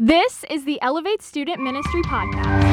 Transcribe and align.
This 0.00 0.44
is 0.48 0.64
the 0.64 0.80
Elevate 0.80 1.22
Student 1.22 1.60
Ministry 1.60 2.02
Podcast. 2.02 2.70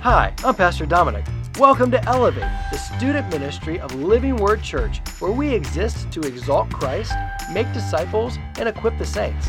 Hi, 0.00 0.32
I'm 0.44 0.54
Pastor 0.54 0.86
Dominic. 0.86 1.24
Welcome 1.58 1.90
to 1.90 2.04
Elevate, 2.08 2.48
the 2.70 2.78
student 2.78 3.28
ministry 3.28 3.80
of 3.80 3.92
Living 3.96 4.36
Word 4.36 4.62
Church, 4.62 5.00
where 5.18 5.32
we 5.32 5.52
exist 5.52 6.12
to 6.12 6.20
exalt 6.20 6.70
Christ, 6.70 7.14
make 7.52 7.66
disciples, 7.72 8.38
and 8.60 8.68
equip 8.68 8.96
the 8.96 9.04
saints. 9.04 9.48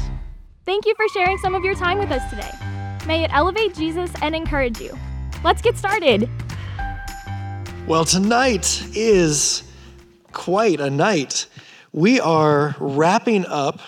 Thank 0.66 0.88
you 0.88 0.96
for 0.96 1.08
sharing 1.10 1.38
some 1.38 1.54
of 1.54 1.64
your 1.64 1.76
time 1.76 2.00
with 2.00 2.10
us 2.10 2.28
today. 2.32 2.50
May 3.06 3.24
it 3.24 3.30
elevate 3.32 3.76
Jesus 3.76 4.12
and 4.24 4.34
encourage 4.34 4.80
you. 4.80 4.98
Let's 5.44 5.62
get 5.62 5.78
started. 5.78 6.28
Well, 7.86 8.06
tonight 8.06 8.88
is 8.96 9.72
quite 10.32 10.80
a 10.80 10.90
night. 10.90 11.46
We 11.92 12.20
are 12.20 12.76
wrapping 12.80 13.46
up 13.46 13.82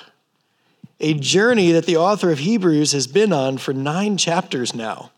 a 1.00 1.14
journey 1.14 1.72
that 1.72 1.86
the 1.86 1.98
author 1.98 2.32
of 2.32 2.40
Hebrews 2.40 2.92
has 2.94 3.08
been 3.08 3.34
on 3.34 3.58
for 3.58 3.74
nine 3.74 4.18
chapters 4.18 4.74
now. 4.74 5.12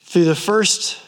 Through 0.00 0.24
the 0.24 0.34
first 0.34 1.00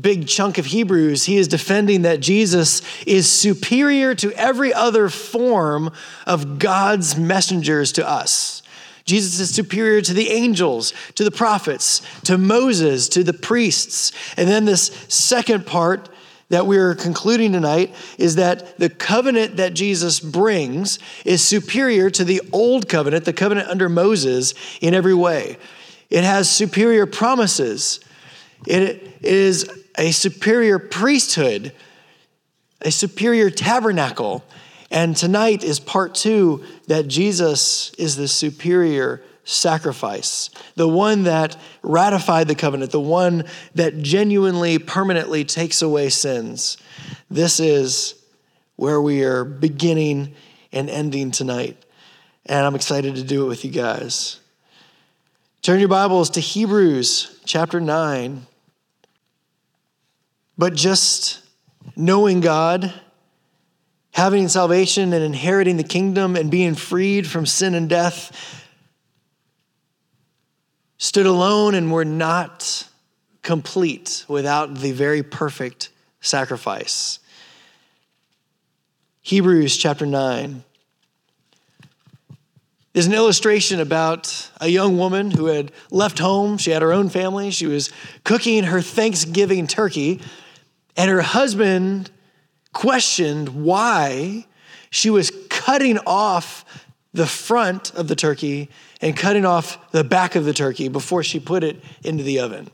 big 0.00 0.28
chunk 0.28 0.58
of 0.58 0.66
Hebrews, 0.66 1.24
he 1.24 1.38
is 1.38 1.48
defending 1.48 2.02
that 2.02 2.20
Jesus 2.20 2.82
is 3.04 3.28
superior 3.28 4.14
to 4.16 4.32
every 4.32 4.72
other 4.72 5.08
form 5.08 5.90
of 6.26 6.58
God's 6.58 7.16
messengers 7.16 7.92
to 7.92 8.08
us. 8.08 8.62
Jesus 9.04 9.40
is 9.40 9.54
superior 9.54 10.02
to 10.02 10.12
the 10.12 10.28
angels, 10.28 10.92
to 11.14 11.24
the 11.24 11.30
prophets, 11.30 12.02
to 12.24 12.36
Moses, 12.36 13.08
to 13.08 13.24
the 13.24 13.32
priests. 13.32 14.12
And 14.36 14.46
then 14.48 14.66
this 14.66 14.86
second 15.08 15.66
part 15.66 16.10
that 16.50 16.66
we're 16.66 16.94
concluding 16.94 17.52
tonight 17.52 17.94
is 18.16 18.36
that 18.36 18.78
the 18.78 18.88
covenant 18.88 19.56
that 19.56 19.74
Jesus 19.74 20.18
brings 20.18 20.98
is 21.24 21.42
superior 21.42 22.08
to 22.10 22.24
the 22.24 22.40
old 22.52 22.88
covenant, 22.88 23.24
the 23.24 23.32
covenant 23.32 23.68
under 23.68 23.88
Moses, 23.88 24.54
in 24.80 24.94
every 24.94 25.14
way. 25.14 25.58
It 26.08 26.24
has 26.24 26.50
superior 26.50 27.06
promises, 27.06 28.00
it 28.66 29.16
is 29.20 29.68
a 29.96 30.10
superior 30.10 30.78
priesthood, 30.78 31.72
a 32.80 32.90
superior 32.90 33.50
tabernacle. 33.50 34.44
And 34.90 35.14
tonight 35.14 35.64
is 35.64 35.80
part 35.80 36.14
two 36.14 36.64
that 36.86 37.08
Jesus 37.08 37.92
is 37.98 38.16
the 38.16 38.26
superior 38.26 39.22
sacrifice, 39.48 40.50
the 40.74 40.86
one 40.86 41.22
that 41.22 41.56
ratified 41.82 42.46
the 42.48 42.54
covenant, 42.54 42.92
the 42.92 43.00
one 43.00 43.44
that 43.74 44.02
genuinely, 44.02 44.78
permanently 44.78 45.42
takes 45.42 45.80
away 45.80 46.10
sins. 46.10 46.76
This 47.30 47.58
is 47.58 48.14
where 48.76 49.00
we 49.00 49.24
are 49.24 49.44
beginning 49.44 50.34
and 50.70 50.90
ending 50.90 51.30
tonight. 51.30 51.82
And 52.44 52.66
I'm 52.66 52.74
excited 52.74 53.14
to 53.16 53.22
do 53.22 53.46
it 53.46 53.48
with 53.48 53.64
you 53.64 53.70
guys. 53.70 54.38
Turn 55.62 55.80
your 55.80 55.88
Bibles 55.88 56.30
to 56.30 56.40
Hebrews 56.40 57.40
chapter 57.46 57.80
9. 57.80 58.46
But 60.58 60.74
just 60.74 61.40
knowing 61.96 62.40
God, 62.40 62.92
having 64.12 64.48
salvation 64.48 65.14
and 65.14 65.24
inheriting 65.24 65.78
the 65.78 65.84
kingdom 65.84 66.36
and 66.36 66.50
being 66.50 66.74
freed 66.74 67.26
from 67.26 67.46
sin 67.46 67.74
and 67.74 67.88
death 67.88 68.66
stood 70.98 71.26
alone 71.26 71.74
and 71.74 71.90
were 71.90 72.04
not 72.04 72.88
complete 73.42 74.24
without 74.28 74.74
the 74.76 74.92
very 74.92 75.22
perfect 75.22 75.90
sacrifice. 76.20 77.20
Hebrews 79.22 79.76
chapter 79.76 80.04
9 80.04 80.64
is 82.94 83.06
an 83.06 83.14
illustration 83.14 83.78
about 83.78 84.50
a 84.60 84.68
young 84.68 84.98
woman 84.98 85.30
who 85.30 85.46
had 85.46 85.70
left 85.90 86.18
home. 86.18 86.58
She 86.58 86.72
had 86.72 86.82
her 86.82 86.92
own 86.92 87.08
family. 87.08 87.50
She 87.50 87.66
was 87.66 87.90
cooking 88.24 88.64
her 88.64 88.80
Thanksgiving 88.80 89.68
turkey, 89.68 90.20
and 90.96 91.10
her 91.10 91.20
husband 91.20 92.10
questioned 92.72 93.50
why 93.50 94.46
she 94.90 95.10
was 95.10 95.30
cutting 95.48 95.98
off 96.06 96.64
the 97.12 97.26
front 97.26 97.94
of 97.94 98.08
the 98.08 98.16
turkey 98.16 98.68
and 99.00 99.16
cutting 99.16 99.44
off 99.44 99.90
the 99.92 100.04
back 100.04 100.34
of 100.34 100.44
the 100.44 100.52
turkey 100.52 100.88
before 100.88 101.22
she 101.22 101.40
put 101.40 101.64
it 101.64 101.82
into 102.04 102.22
the 102.22 102.40
oven. 102.40 102.70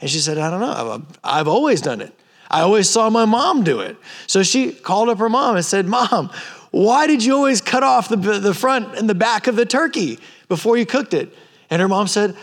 And 0.00 0.10
she 0.10 0.18
said, 0.18 0.38
I 0.38 0.50
don't 0.50 0.60
know, 0.60 1.06
I've 1.24 1.48
always 1.48 1.80
done 1.80 2.00
it. 2.00 2.12
I 2.50 2.60
always 2.60 2.88
saw 2.88 3.10
my 3.10 3.24
mom 3.24 3.64
do 3.64 3.80
it. 3.80 3.96
So 4.26 4.42
she 4.42 4.72
called 4.72 5.08
up 5.08 5.18
her 5.18 5.28
mom 5.28 5.56
and 5.56 5.64
said, 5.64 5.86
Mom, 5.86 6.30
why 6.70 7.06
did 7.06 7.24
you 7.24 7.34
always 7.34 7.60
cut 7.60 7.82
off 7.82 8.08
the, 8.08 8.16
the 8.16 8.54
front 8.54 8.96
and 8.96 9.08
the 9.08 9.14
back 9.14 9.46
of 9.46 9.56
the 9.56 9.66
turkey 9.66 10.18
before 10.48 10.76
you 10.76 10.86
cooked 10.86 11.14
it? 11.14 11.34
And 11.70 11.82
her 11.82 11.88
mom 11.88 12.06
said, 12.06 12.36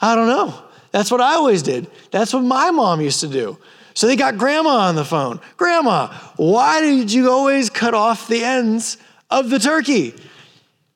I 0.00 0.14
don't 0.14 0.28
know. 0.28 0.62
That's 0.90 1.10
what 1.10 1.20
I 1.20 1.34
always 1.34 1.62
did. 1.62 1.86
That's 2.10 2.32
what 2.32 2.42
my 2.42 2.70
mom 2.70 3.00
used 3.00 3.20
to 3.20 3.28
do. 3.28 3.58
So 3.94 4.06
they 4.06 4.16
got 4.16 4.38
grandma 4.38 4.88
on 4.88 4.94
the 4.94 5.04
phone. 5.04 5.40
Grandma, 5.56 6.08
why 6.36 6.80
did 6.80 7.12
you 7.12 7.30
always 7.30 7.68
cut 7.68 7.94
off 7.94 8.28
the 8.28 8.44
ends 8.44 8.96
of 9.30 9.50
the 9.50 9.58
turkey? 9.58 10.14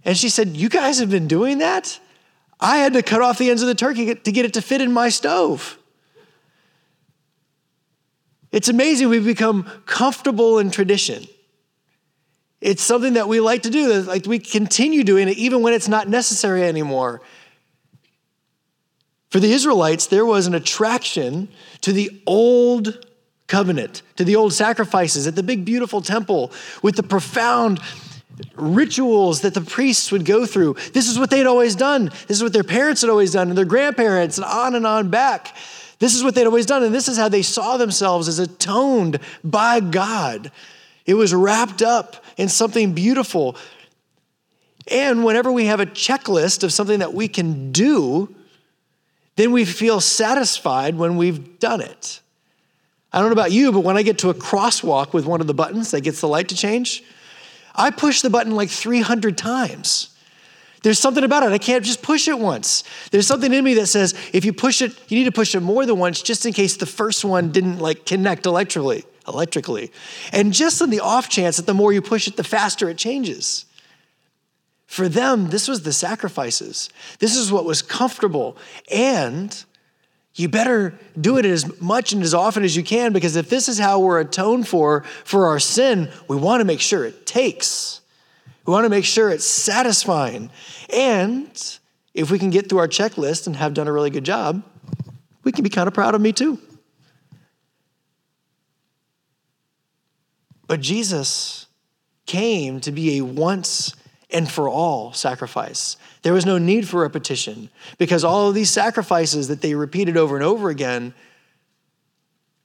And 0.05 0.17
she 0.17 0.29
said, 0.29 0.57
You 0.57 0.69
guys 0.69 0.99
have 0.99 1.11
been 1.11 1.29
doing 1.29 1.59
that? 1.59 1.99
I 2.61 2.79
had 2.79 2.93
to 2.93 3.03
cut 3.03 3.21
off 3.21 3.39
the 3.39 3.51
ends 3.51 3.63
of 3.63 3.69
the 3.69 3.75
turkey 3.75 4.15
to 4.15 4.33
get 4.33 4.45
it 4.45 4.55
to 4.55 4.63
fit 4.63 4.81
in 4.81 4.93
my 4.93 5.09
stove. 5.09 5.79
It's 8.53 8.69
amazing 8.69 9.09
we've 9.09 9.25
become 9.25 9.65
comfortable 9.87 10.59
in 10.59 10.71
tradition. 10.71 11.27
It's 12.61 12.83
something 12.83 13.15
that 13.15 13.27
we 13.27 13.41
like 13.41 13.63
to 13.63 13.71
do, 13.71 13.93
like 14.03 14.27
we 14.27 14.39
continue 14.39 15.03
doing 15.03 15.29
it 15.29 15.37
even 15.37 15.63
when 15.63 15.75
it's 15.75 15.89
not 15.89 16.09
necessary 16.09 16.63
anymore. 16.63 17.21
For 19.31 19.41
the 19.41 19.51
Israelites, 19.51 20.07
there 20.07 20.27
was 20.27 20.47
an 20.47 20.55
attraction 20.55 21.49
to 21.81 21.93
the 21.93 22.23
old 22.27 23.07
covenant, 23.49 24.03
to 24.17 24.25
the 24.25 24.37
old 24.37 24.53
sacrifices 24.53 25.27
at 25.27 25.35
the 25.35 25.43
big, 25.43 25.65
beautiful 25.65 26.03
temple 26.03 26.53
with 26.83 26.97
the 26.97 27.03
profound 27.03 27.81
rituals 28.57 29.41
that 29.43 29.55
the 29.55 29.61
priests 29.61 30.13
would 30.13 30.25
go 30.25 30.47
through. 30.47 30.75
This 30.93 31.09
is 31.09 31.19
what 31.19 31.31
they'd 31.31 31.47
always 31.47 31.75
done. 31.75 32.07
This 32.27 32.39
is 32.39 32.43
what 32.43 32.53
their 32.53 32.65
parents 32.65 33.01
had 33.01 33.11
always 33.11 33.33
done, 33.33 33.49
and 33.49 33.59
their 33.59 33.65
grandparents, 33.65 34.39
and 34.39 34.45
on 34.45 34.75
and 34.75 34.87
on 34.87 35.11
back. 35.11 35.55
This 35.99 36.15
is 36.15 36.25
what 36.25 36.35
they'd 36.35 36.47
always 36.47 36.67
done, 36.67 36.83
and 36.83 36.95
this 36.95 37.09
is 37.09 37.17
how 37.17 37.29
they 37.29 37.43
saw 37.43 37.77
themselves 37.77 38.29
as 38.29 38.39
atoned 38.39 39.21
by 39.45 39.81
God. 39.81 40.51
It 41.07 41.15
was 41.15 41.35
wrapped 41.35 41.83
up 41.83 42.25
in 42.37 42.49
something 42.49 42.93
beautiful. 42.93 43.57
And 44.91 45.25
whenever 45.25 45.53
we 45.53 45.67
have 45.67 45.81
a 45.81 45.87
checklist 45.87 46.65
of 46.65 46.73
something 46.73 46.99
that 46.99 47.15
we 47.15 47.29
can 47.29 47.71
do, 47.73 48.35
then 49.37 49.53
we 49.53 49.65
feel 49.65 50.01
satisfied 50.01 50.97
when 50.97 51.17
we've 51.17 51.59
done 51.59 51.81
it. 51.81 52.21
I 53.13 53.19
don't 53.19 53.29
know 53.29 53.33
about 53.35 53.53
you, 53.53 53.73
but 53.73 53.81
when 53.81 53.97
I 53.97 54.03
get 54.03 54.19
to 54.19 54.31
a 54.31 54.35
crosswalk 54.35 55.13
with 55.13 55.27
one 55.27 55.41
of 55.41 55.47
the 55.47 55.55
buttons 55.55 55.91
that 55.91 56.01
gets 56.01 56.21
the 56.21 56.29
light 56.29 56.49
to 56.49 56.57
change, 56.57 57.05
I 57.75 57.91
push 57.91 58.21
the 58.21 58.31
button 58.31 58.55
like 58.55 58.71
300 58.71 59.37
times. 59.37 60.09
There's 60.83 60.99
something 60.99 61.23
about 61.23 61.45
it. 61.45 61.53
I 61.53 61.59
can't 61.59 61.85
just 61.85 62.03
push 62.03 62.27
it 62.27 62.39
once. 62.39 62.83
There's 63.13 63.27
something 63.27 63.53
in 63.53 63.65
me 63.65 63.75
that 63.75 63.87
says 63.87 64.15
if 64.33 64.45
you 64.45 64.53
push 64.53 64.83
it, 64.83 64.93
you 65.09 65.19
need 65.19 65.25
to 65.25 65.33
push 65.33 65.55
it 65.55 65.61
more 65.61 65.87
than 65.87 65.99
once 65.99 66.21
just 66.23 66.45
in 66.45 66.53
case 66.53 66.77
the 66.77 66.87
first 66.87 67.25
one 67.25 67.53
didn't 67.53 67.79
like 67.79 68.05
connect 68.05 68.47
electrically, 68.47 69.05
electrically. 69.29 69.93
And 70.33 70.53
just 70.53 70.81
in 70.81 70.91
the 70.91 71.01
off 71.01 71.29
chance 71.29 71.57
that 71.57 71.67
the 71.67 71.75
more 71.75 71.93
you 71.93 72.03
push 72.03 72.27
it, 72.27 72.37
the 72.37 72.45
faster 72.45 72.89
it 72.89 72.99
changes. 72.99 73.65
For 74.87 75.09
them, 75.09 75.51
this 75.51 75.69
was 75.69 75.83
the 75.83 75.93
sacrifices. 75.93 76.91
This 77.21 77.37
is 77.37 77.53
what 77.53 77.65
was 77.65 77.81
comfortable 77.81 78.57
and 78.91 79.65
you 80.35 80.49
better 80.49 80.99
do 81.21 81.37
it 81.37 81.45
as 81.45 81.81
much 81.81 82.13
and 82.13 82.23
as 82.23 82.33
often 82.33 82.63
as 82.63 82.75
you 82.75 82.83
can 82.83 83.13
because 83.13 83.37
if 83.37 83.51
this 83.51 83.69
is 83.69 83.79
how 83.79 83.99
we're 83.99 84.21
atoned 84.21 84.67
for 84.67 85.03
for 85.25 85.49
our 85.49 85.61
sin, 85.61 86.11
we 86.27 86.37
want 86.37 86.61
to 86.61 86.65
make 86.65 86.81
sure 86.81 87.05
it 87.05 87.27
takes. 87.27 88.01
We 88.65 88.73
want 88.73 88.85
to 88.85 88.91
make 88.91 89.05
sure 89.05 89.29
it's 89.29 89.45
satisfying. 89.45 90.51
And 90.95 91.79
if 92.15 92.31
we 92.31 92.39
can 92.39 92.51
get 92.51 92.69
through 92.69 92.79
our 92.79 92.89
checklist 92.89 93.47
and 93.47 93.57
have 93.57 93.75
done 93.75 93.89
a 93.89 93.93
really 93.93 94.11
good 94.11 94.25
job, 94.25 94.63
we 95.45 95.53
can 95.53 95.65
be 95.65 95.71
kind 95.71 95.89
of 95.89 95.95
proud 95.95 96.15
of 96.15 96.21
me 96.21 96.33
too. 96.33 96.59
But 100.67 100.81
Jesus 100.81 101.67
came 102.25 102.81
to 102.81 102.93
be 102.93 103.19
a 103.19 103.25
once 103.25 103.95
and 104.33 104.51
for 104.51 104.69
all 104.69 105.13
sacrifice. 105.13 105.97
There 106.23 106.33
was 106.33 106.47
no 106.47 106.59
need 106.59 106.89
for 106.89 107.01
repetition 107.01 107.71
because 107.99 108.25
all 108.25 108.49
of 108.49 108.55
these 108.55 108.71
sacrifices 108.71 109.49
that 109.49 109.61
they 109.61 109.75
repeated 109.75 110.17
over 110.17 110.37
and 110.37 110.45
over 110.45 110.71
again, 110.71 111.15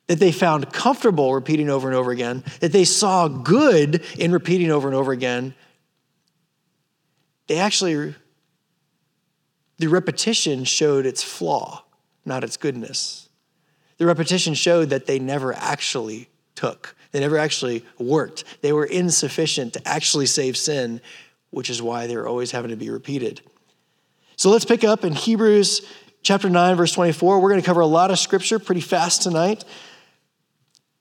that 0.08 0.20
they 0.20 0.32
found 0.32 0.72
comfortable 0.72 1.34
repeating 1.34 1.70
over 1.70 1.88
and 1.88 1.96
over 1.96 2.12
again, 2.12 2.44
that 2.62 2.72
they 2.72 2.86
saw 2.86 3.28
good 3.28 4.04
in 4.18 4.32
repeating 4.32 4.72
over 4.72 4.88
and 4.88 4.96
over 4.96 5.12
again, 5.12 5.54
they 7.48 7.58
actually, 7.60 8.16
the 9.78 9.88
repetition 9.88 10.64
showed 10.64 11.06
its 11.06 11.24
flaw, 11.24 11.84
not 12.26 12.44
its 12.44 12.58
goodness. 12.58 13.30
The 13.98 14.06
repetition 14.06 14.54
showed 14.54 14.90
that 14.90 15.08
they 15.08 15.20
never 15.20 15.54
actually 15.54 16.30
took, 16.56 16.96
they 17.12 17.20
never 17.20 17.38
actually 17.38 17.86
worked. 17.98 18.44
They 18.62 18.74
were 18.74 18.86
insufficient 18.86 19.74
to 19.74 19.88
actually 19.88 20.26
save 20.26 20.58
sin 20.58 21.02
which 21.50 21.70
is 21.70 21.82
why 21.82 22.08
they're 22.08 22.28
always 22.28 22.52
having 22.52 22.70
to 22.70 22.76
be 22.76 22.90
repeated. 22.90 23.42
So 24.36 24.50
let's 24.50 24.66
pick 24.66 24.84
up 24.84 25.04
in 25.04 25.14
Hebrews 25.14 25.82
chapter 26.22 26.50
9, 26.50 26.76
verse 26.76 26.92
24. 26.92 27.40
We're 27.40 27.50
going 27.50 27.62
to 27.62 27.66
cover 27.66 27.82
a 27.82 27.88
lot 27.88 28.12
of 28.12 28.20
scripture 28.20 28.60
pretty 28.60 28.82
fast 28.82 29.22
tonight, 29.24 29.64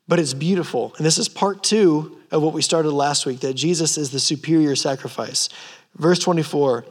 but 0.09 0.19
it's 0.19 0.35
beautiful. 0.35 0.95
And 0.97 1.05
this 1.05 1.19
is 1.19 1.29
part 1.29 1.63
two 1.63 2.21
of 2.31 2.43
what 2.43 2.53
we 2.53 2.63
started 2.63 2.91
last 2.91 3.27
week 3.27 3.41
that 3.41 3.55
Jesus 3.55 3.99
is 3.99 4.11
the 4.11 4.21
superior 4.21 4.77
sacrifice. 4.77 5.49
Verse 5.97 6.19
24 6.19 6.85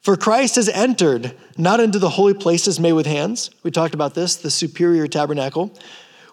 For 0.00 0.16
Christ 0.16 0.56
has 0.56 0.68
entered 0.68 1.34
not 1.58 1.80
into 1.80 1.98
the 1.98 2.10
holy 2.10 2.34
places 2.34 2.80
made 2.80 2.92
with 2.92 3.06
hands. 3.06 3.50
We 3.62 3.70
talked 3.70 3.94
about 3.94 4.14
this, 4.14 4.36
the 4.36 4.50
superior 4.50 5.06
tabernacle, 5.06 5.76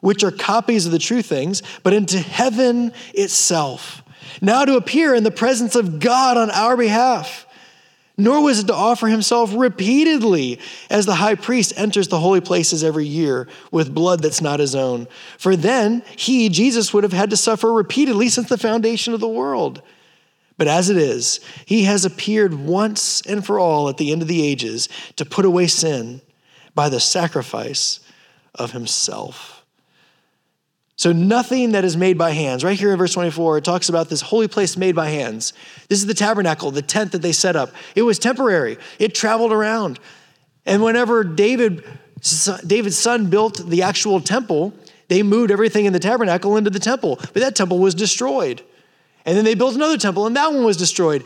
which 0.01 0.23
are 0.23 0.31
copies 0.31 0.85
of 0.85 0.91
the 0.91 0.99
true 0.99 1.21
things, 1.21 1.61
but 1.83 1.93
into 1.93 2.19
heaven 2.19 2.93
itself, 3.13 4.03
now 4.41 4.65
to 4.65 4.75
appear 4.75 5.13
in 5.13 5.23
the 5.23 5.31
presence 5.31 5.75
of 5.75 5.99
God 5.99 6.37
on 6.37 6.49
our 6.51 6.75
behalf 6.77 7.45
nor 8.19 8.41
was 8.43 8.59
it 8.59 8.67
to 8.67 8.75
offer 8.75 9.07
himself 9.07 9.53
repeatedly 9.55 10.59
as 10.89 11.05
the 11.05 11.15
high 11.15 11.35
priest 11.35 11.73
enters 11.77 12.09
the 12.09 12.19
holy 12.19 12.41
places 12.41 12.83
every 12.83 13.05
year 13.05 13.47
with 13.71 13.95
blood 13.95 14.21
that's 14.21 14.41
not 14.41 14.59
his 14.59 14.75
own. 14.75 15.07
For 15.37 15.55
then 15.55 16.03
he, 16.17 16.49
Jesus, 16.49 16.93
would 16.93 17.05
have 17.05 17.13
had 17.13 17.29
to 17.29 17.37
suffer 17.37 17.71
repeatedly 17.71 18.27
since 18.27 18.49
the 18.49 18.57
foundation 18.57 19.13
of 19.13 19.21
the 19.21 19.27
world. 19.27 19.81
But 20.57 20.67
as 20.67 20.89
it 20.89 20.97
is, 20.97 21.39
he 21.65 21.85
has 21.85 22.03
appeared 22.03 22.53
once 22.53 23.21
and 23.21 23.45
for 23.45 23.57
all 23.57 23.87
at 23.87 23.95
the 23.95 24.11
end 24.11 24.21
of 24.21 24.27
the 24.27 24.45
ages 24.45 24.89
to 25.15 25.23
put 25.23 25.45
away 25.45 25.67
sin 25.67 26.19
by 26.75 26.89
the 26.89 26.99
sacrifice 26.99 28.01
of 28.53 28.73
himself. 28.73 29.58
So, 30.99 31.13
nothing 31.13 31.71
that 31.71 31.85
is 31.85 31.95
made 31.95 32.17
by 32.17 32.31
hands. 32.31 32.61
Right 32.61 32.77
here 32.77 32.91
in 32.91 32.97
verse 32.97 33.13
24, 33.13 33.59
it 33.59 33.63
talks 33.63 33.87
about 33.87 34.09
this 34.09 34.19
holy 34.19 34.49
place 34.49 34.75
made 34.75 34.95
by 34.95 35.07
hands. 35.07 35.53
This 35.87 35.99
is 35.99 36.07
the 36.07 36.13
tabernacle, 36.13 36.71
the 36.71 36.81
tent 36.81 37.13
that 37.13 37.21
they 37.21 37.31
set 37.31 37.55
up. 37.55 37.71
It 37.95 38.01
was 38.01 38.19
temporary, 38.19 38.77
it 38.99 39.15
traveled 39.15 39.53
around. 39.53 39.97
And 40.65 40.83
whenever 40.83 41.23
David, 41.23 41.85
David's 42.67 42.97
son 42.97 43.29
built 43.29 43.65
the 43.65 43.81
actual 43.81 44.19
temple, 44.19 44.73
they 45.07 45.23
moved 45.23 45.51
everything 45.51 45.85
in 45.85 45.93
the 45.93 46.01
tabernacle 46.01 46.57
into 46.57 46.69
the 46.69 46.79
temple. 46.79 47.15
But 47.15 47.35
that 47.35 47.55
temple 47.55 47.79
was 47.79 47.95
destroyed. 47.95 48.61
And 49.25 49.37
then 49.37 49.45
they 49.45 49.55
built 49.55 49.75
another 49.75 49.97
temple, 49.97 50.27
and 50.27 50.35
that 50.35 50.51
one 50.51 50.65
was 50.65 50.75
destroyed. 50.75 51.23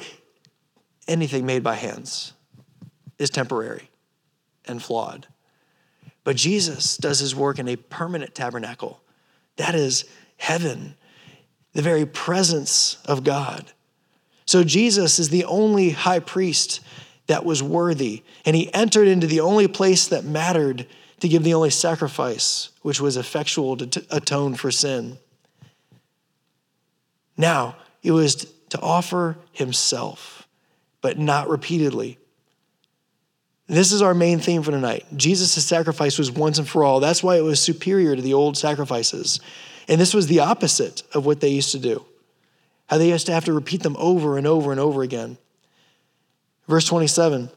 Anything 1.07 1.47
made 1.47 1.63
by 1.63 1.73
hands 1.73 2.33
is 3.17 3.31
temporary 3.31 3.89
and 4.65 4.83
flawed. 4.83 5.25
But 6.23 6.35
Jesus 6.35 6.95
does 6.95 7.17
his 7.17 7.35
work 7.35 7.57
in 7.57 7.67
a 7.67 7.75
permanent 7.75 8.35
tabernacle 8.35 8.99
that 9.57 9.75
is 9.75 10.05
heaven, 10.37 10.95
the 11.73 11.81
very 11.81 12.05
presence 12.05 12.97
of 13.05 13.23
God. 13.23 13.71
So 14.45 14.63
Jesus 14.63 15.19
is 15.19 15.29
the 15.29 15.45
only 15.45 15.91
high 15.91 16.19
priest 16.19 16.81
that 17.27 17.45
was 17.45 17.63
worthy, 17.63 18.23
and 18.45 18.55
he 18.55 18.73
entered 18.73 19.07
into 19.07 19.27
the 19.27 19.39
only 19.39 19.67
place 19.67 20.07
that 20.07 20.25
mattered 20.25 20.85
to 21.21 21.29
give 21.29 21.43
the 21.43 21.53
only 21.53 21.69
sacrifice, 21.69 22.69
which 22.81 22.99
was 22.99 23.15
effectual 23.15 23.77
to 23.77 24.05
atone 24.11 24.55
for 24.55 24.71
sin. 24.71 25.17
Now, 27.37 27.77
it 28.01 28.11
was 28.11 28.35
to 28.69 28.79
offer 28.81 29.37
himself, 29.53 30.47
but 31.01 31.17
not 31.17 31.49
repeatedly. 31.49 32.17
This 33.73 33.91
is 33.91 34.03
our 34.03 34.13
main 34.13 34.37
theme 34.37 34.61
for 34.61 34.69
tonight. 34.69 35.03
Jesus' 35.15 35.65
sacrifice 35.65 36.19
was 36.19 36.31
once 36.31 36.59
and 36.59 36.69
for 36.69 36.83
all. 36.83 36.99
That's 36.99 37.23
why 37.23 37.37
it 37.37 37.43
was 37.43 37.59
superior 37.59 38.15
to 38.15 38.21
the 38.21 38.35
old 38.35 38.55
sacrifices. 38.55 39.39
And 39.87 39.99
this 39.99 40.13
was 40.13 40.27
the 40.27 40.41
opposite 40.41 41.01
of 41.11 41.25
what 41.25 41.39
they 41.39 41.49
used 41.49 41.71
to 41.71 41.79
do, 41.79 42.05
how 42.85 42.99
they 42.99 43.09
used 43.09 43.25
to 43.25 43.31
have 43.31 43.45
to 43.45 43.53
repeat 43.53 43.81
them 43.81 43.95
over 43.97 44.37
and 44.37 44.45
over 44.45 44.71
and 44.71 44.79
over 44.79 45.01
again. 45.01 45.39
Verse 46.67 46.85
27 46.85 47.49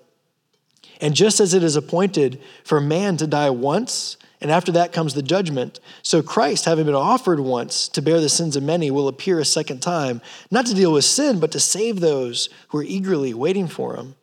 And 1.03 1.15
just 1.15 1.39
as 1.39 1.53
it 1.53 1.63
is 1.63 1.77
appointed 1.77 2.41
for 2.65 2.81
man 2.81 3.19
to 3.19 3.27
die 3.27 3.51
once, 3.51 4.17
and 4.41 4.51
after 4.51 4.73
that 4.73 4.95
comes 4.95 5.13
the 5.13 5.23
judgment, 5.23 5.81
so 6.01 6.23
Christ, 6.23 6.65
having 6.65 6.87
been 6.87 6.95
offered 6.95 7.41
once 7.41 7.89
to 7.89 8.01
bear 8.01 8.23
the 8.23 8.31
sins 8.31 8.57
of 8.57 8.63
many, 8.63 8.91
will 8.91 9.09
appear 9.09 9.39
a 9.39 9.45
second 9.45 9.83
time, 9.83 10.23
not 10.51 10.65
to 10.65 10.75
deal 10.75 10.95
with 10.95 11.05
sin, 11.05 11.41
but 11.41 11.53
to 11.53 11.61
save 11.61 12.01
those 12.01 12.49
who 12.69 12.79
are 12.79 12.85
eagerly 12.85 13.35
waiting 13.35 13.69
for 13.69 13.97
him. 13.97 14.15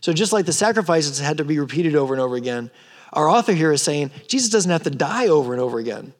So, 0.00 0.12
just 0.12 0.32
like 0.32 0.46
the 0.46 0.52
sacrifices 0.52 1.18
had 1.18 1.38
to 1.38 1.44
be 1.44 1.58
repeated 1.58 1.96
over 1.96 2.14
and 2.14 2.20
over 2.20 2.36
again, 2.36 2.70
our 3.12 3.28
author 3.28 3.52
here 3.52 3.72
is 3.72 3.82
saying 3.82 4.10
Jesus 4.26 4.50
doesn't 4.50 4.70
have 4.70 4.84
to 4.84 4.90
die 4.90 5.28
over 5.28 5.52
and 5.52 5.60
over 5.62 5.78
again. 5.78 6.12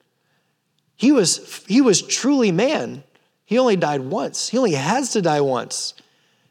He 0.97 1.13
was, 1.13 1.65
he 1.67 1.81
was 1.81 2.03
truly 2.03 2.51
man. 2.51 3.05
He 3.45 3.59
only 3.59 3.77
died 3.77 4.01
once. 4.01 4.49
He 4.49 4.59
only 4.59 4.73
has 4.73 5.13
to 5.13 5.23
die 5.23 5.41
once 5.41 5.95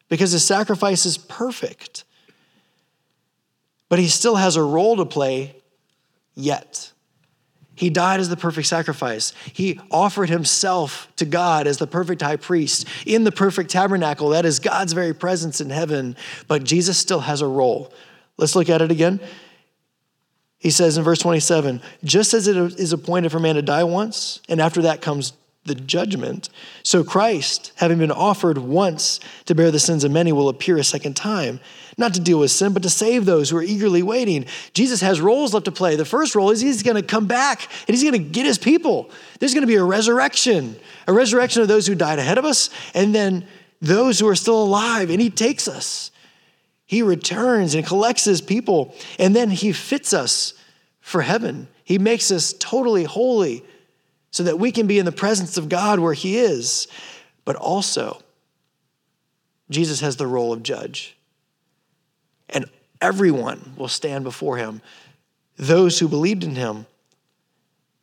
because 0.10 0.32
his 0.32 0.46
sacrifice 0.46 1.06
is 1.06 1.18
perfect. 1.18 2.06
But 3.90 4.00
he 4.00 4.08
still 4.08 4.36
has 4.36 4.56
a 4.56 4.64
role 4.64 4.96
to 4.98 5.06
play 5.06 5.56
yet. 6.34 6.92
He 7.78 7.92
died 7.92 8.20
as 8.20 8.28
the 8.28 8.36
perfect 8.36 8.68
sacrifice. 8.68 9.34
He 9.54 9.80
offered 9.92 10.30
himself 10.30 11.08
to 11.18 11.26
God 11.26 11.68
as 11.68 11.78
the 11.78 11.86
perfect 11.86 12.24
high 12.24 12.36
priest 12.36 12.88
in 13.06 13.24
the 13.24 13.32
perfect 13.32 13.70
tabernacle. 13.70 14.30
That 14.30 14.46
is 14.46 14.60
God's 14.60 14.94
very 14.94 15.14
presence 15.14 15.62
in 15.62 15.70
heaven. 15.70 16.18
But 16.48 16.64
Jesus 16.64 16.98
still 16.98 17.20
has 17.22 17.42
a 17.42 17.48
role. 17.48 17.94
Let's 18.36 18.56
look 18.56 18.70
at 18.70 18.82
it 18.82 18.90
again. 18.90 19.20
He 20.58 20.72
says 20.72 20.98
in 20.98 21.04
verse 21.04 21.20
27 21.20 21.82
just 22.04 22.34
as 22.34 22.48
it 22.48 22.58
is 22.58 22.94
appointed 22.94 23.32
for 23.32 23.40
man 23.40 23.56
to 23.56 23.62
die 23.62 23.84
once, 23.84 24.42
and 24.50 24.60
after 24.60 24.82
that 24.82 25.02
comes 25.02 25.34
the 25.68 25.76
judgment. 25.76 26.50
So 26.84 27.04
Christ, 27.04 27.72
having 27.76 28.00
been 28.00 28.12
offered 28.12 28.58
once 28.58 29.20
to 29.46 29.56
bear 29.56 29.70
the 29.70 29.80
sins 29.80 30.04
of 30.04 30.12
many, 30.12 30.32
will 30.32 30.50
appear 30.50 30.78
a 30.78 30.84
second 30.84 31.16
time, 31.16 31.60
not 31.98 32.14
to 32.16 32.20
deal 32.20 32.40
with 32.40 32.52
sin, 32.52 32.74
but 32.74 32.84
to 32.84 32.90
save 32.90 33.26
those 33.26 33.50
who 33.50 33.58
are 33.58 33.64
eagerly 33.64 34.02
waiting. 34.02 34.46
Jesus 34.74 35.02
has 35.02 35.22
roles 35.22 35.54
left 35.54 35.66
to 35.66 35.72
play. 35.72 35.96
The 35.96 36.06
first 36.06 36.36
role 36.36 36.50
is 36.52 36.62
he's 36.62 36.84
going 36.84 36.96
to 36.96 37.04
come 37.04 37.28
back 37.28 37.70
and 37.88 37.96
he's 37.96 38.04
going 38.04 38.14
to 38.14 38.30
get 38.30 38.46
his 38.46 38.58
people. 38.58 39.10
There's 39.40 39.54
going 39.54 39.62
to 39.62 39.68
be 39.68 39.76
a 39.76 39.84
resurrection, 39.84 40.76
a 41.08 41.14
resurrection 41.14 41.62
of 41.62 41.68
those 41.68 41.86
who 41.86 41.96
died 41.96 42.20
ahead 42.20 42.38
of 42.38 42.46
us, 42.46 42.70
and 42.94 43.14
then 43.14 43.46
those 43.82 44.20
who 44.20 44.28
are 44.28 44.36
still 44.36 44.64
alive, 44.64 45.10
and 45.10 45.22
he 45.22 45.30
takes 45.30 45.68
us. 45.68 46.12
He 46.86 47.02
returns 47.02 47.76
and 47.76 47.86
collects 47.86 48.24
his 48.24 48.42
people, 48.42 48.96
and 49.20 49.36
then 49.36 49.50
he 49.50 49.74
fits 49.74 50.14
us 50.14 50.54
for 51.02 51.22
heaven. 51.22 51.68
He 51.84 52.00
makes 52.00 52.32
us 52.32 52.54
totally 52.60 53.04
holy 53.04 53.64
so 54.38 54.44
that 54.44 54.60
we 54.60 54.72
can 54.72 54.86
be 54.86 55.00
in 55.00 55.06
the 55.06 55.12
presence 55.12 55.58
of 55.58 55.68
God 55.68 56.00
where 56.00 56.14
He 56.14 56.38
is. 56.38 56.88
But 57.44 57.56
also, 57.56 58.22
Jesus 59.72 60.00
has 60.02 60.18
the 60.18 60.28
role 60.28 60.54
of 60.54 60.62
judge. 60.62 61.18
And 62.48 62.70
everyone 63.02 63.74
will 63.78 63.88
stand 63.88 64.24
before 64.24 64.58
Him. 64.58 64.84
Those 65.58 65.98
who 65.98 66.08
believed 66.08 66.44
in 66.44 66.54
Him, 66.54 66.86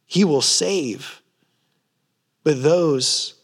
He 0.07 0.25
will 0.25 0.43
save. 0.43 1.23
But 2.43 2.65
those 2.65 3.35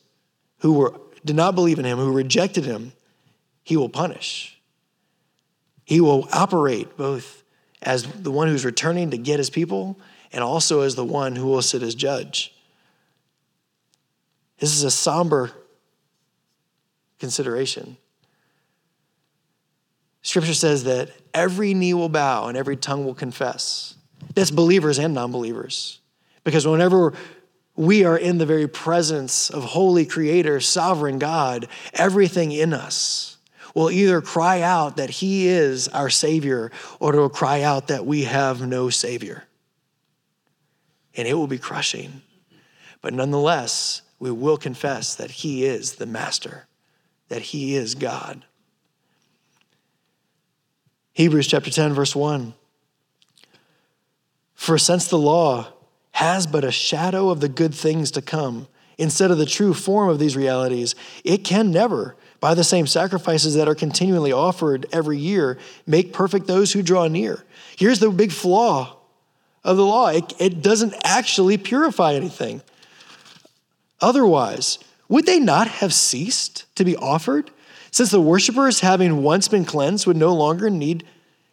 who 0.59 0.73
were, 0.73 0.94
did 1.25 1.37
not 1.37 1.54
believe 1.54 1.78
in 1.78 1.85
Him, 1.85 1.99
who 1.99 2.12
rejected 2.12 2.64
Him, 2.64 2.92
He 3.62 3.76
will 3.76 3.88
punish. 3.88 4.61
He 5.85 6.00
will 6.00 6.28
operate 6.32 6.97
both 6.97 7.44
as 7.82 8.02
the 8.02 8.32
one 8.32 8.49
who's 8.49 8.64
returning 8.64 9.12
to 9.12 9.16
get 9.16 9.38
His 9.38 9.49
people 9.49 9.97
and 10.32 10.42
also 10.42 10.80
as 10.80 10.97
the 10.97 11.04
one 11.04 11.37
who 11.37 11.47
will 11.47 11.62
sit 11.62 11.85
as 11.85 11.94
judge. 11.94 12.52
This 14.61 14.76
is 14.76 14.85
a 14.85 14.90
somber 14.90 15.50
consideration. 17.19 17.97
Scripture 20.23 20.55
says 20.55 20.85
that 20.85 21.11
every 21.33 21.75
knee 21.75 21.95
will 21.95 22.11
bow 22.11 22.47
and 22.47 22.57
every 22.57 22.76
tongue 22.76 23.05
will 23.05 23.14
confess. 23.14 23.95
That's 24.35 24.50
believers 24.50 24.99
and 24.99 25.14
non 25.14 25.33
believers. 25.33 26.00
Because 26.45 26.67
whenever 26.67 27.14
we 27.75 28.05
are 28.05 28.17
in 28.17 28.38
the 28.38 28.47
very 28.47 28.69
presence 28.69 29.49
of 29.49 29.64
holy 29.64 30.05
creator, 30.05 30.61
sovereign 30.61 31.19
God, 31.19 31.69
everything 31.95 32.52
in 32.52 32.75
us 32.75 33.38
will 33.75 33.90
either 33.90 34.21
cry 34.21 34.61
out 34.61 34.97
that 34.97 35.09
he 35.09 35.49
is 35.49 35.88
our 35.88 36.11
savior 36.11 36.71
or 36.99 37.14
it 37.14 37.19
will 37.19 37.31
cry 37.31 37.62
out 37.62 37.88
that 37.88 38.05
we 38.05 38.25
have 38.25 38.67
no 38.67 38.90
savior. 38.90 39.45
And 41.17 41.26
it 41.26 41.35
will 41.35 41.47
be 41.47 41.59
crushing. 41.59 42.23
But 43.00 43.14
nonetheless, 43.14 44.02
we 44.20 44.30
will 44.30 44.58
confess 44.58 45.14
that 45.16 45.30
He 45.30 45.64
is 45.64 45.94
the 45.94 46.06
Master, 46.06 46.66
that 47.28 47.42
He 47.42 47.74
is 47.74 47.96
God. 47.96 48.44
Hebrews 51.14 51.48
chapter 51.48 51.70
10, 51.70 51.94
verse 51.94 52.14
1. 52.14 52.54
For 54.54 54.78
since 54.78 55.08
the 55.08 55.18
law 55.18 55.72
has 56.12 56.46
but 56.46 56.64
a 56.64 56.70
shadow 56.70 57.30
of 57.30 57.40
the 57.40 57.48
good 57.48 57.74
things 57.74 58.10
to 58.12 58.22
come, 58.22 58.68
instead 58.98 59.30
of 59.30 59.38
the 59.38 59.46
true 59.46 59.72
form 59.72 60.10
of 60.10 60.18
these 60.18 60.36
realities, 60.36 60.94
it 61.24 61.38
can 61.38 61.70
never, 61.70 62.14
by 62.40 62.52
the 62.52 62.62
same 62.62 62.86
sacrifices 62.86 63.54
that 63.54 63.68
are 63.68 63.74
continually 63.74 64.32
offered 64.32 64.86
every 64.92 65.18
year, 65.18 65.56
make 65.86 66.12
perfect 66.12 66.46
those 66.46 66.72
who 66.72 66.82
draw 66.82 67.08
near. 67.08 67.42
Here's 67.76 68.00
the 68.00 68.10
big 68.10 68.32
flaw 68.32 68.98
of 69.64 69.78
the 69.78 69.84
law 69.84 70.08
it, 70.08 70.34
it 70.38 70.62
doesn't 70.62 70.94
actually 71.04 71.56
purify 71.56 72.12
anything. 72.12 72.60
Otherwise, 74.00 74.78
would 75.09 75.26
they 75.26 75.40
not 75.40 75.69
have 75.69 75.92
ceased 75.92 76.64
to 76.76 76.85
be 76.85 76.97
offered? 76.97 77.50
since 77.90 78.11
the 78.11 78.21
worshippers, 78.21 78.80
having 78.80 79.23
once 79.23 79.49
been 79.49 79.64
cleansed, 79.64 80.07
would 80.07 80.16
no 80.16 80.35
longer 80.35 80.71
need 80.71 81.04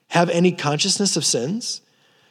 have 0.10 0.30
any 0.30 0.51
consciousness 0.51 1.18
of 1.18 1.25
sins. 1.25 1.82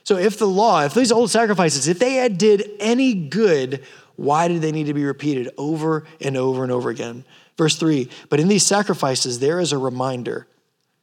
So 0.04 0.16
if 0.16 0.38
the 0.38 0.46
law, 0.46 0.84
if 0.84 0.94
these 0.94 1.12
old 1.12 1.30
sacrifices, 1.30 1.88
if 1.88 1.98
they 1.98 2.14
had 2.14 2.38
did 2.38 2.70
any 2.78 3.12
good, 3.14 3.82
why 4.14 4.48
did 4.48 4.62
they 4.62 4.72
need 4.72 4.86
to 4.86 4.94
be 4.94 5.04
repeated 5.04 5.50
over 5.58 6.04
and 6.20 6.36
over 6.36 6.62
and 6.62 6.72
over 6.72 6.90
again? 6.90 7.24
Verse 7.58 7.76
3 7.76 8.08
But 8.28 8.40
in 8.40 8.48
these 8.48 8.64
sacrifices, 8.64 9.40
there 9.40 9.58
is 9.58 9.72
a 9.72 9.78
reminder. 9.78 10.46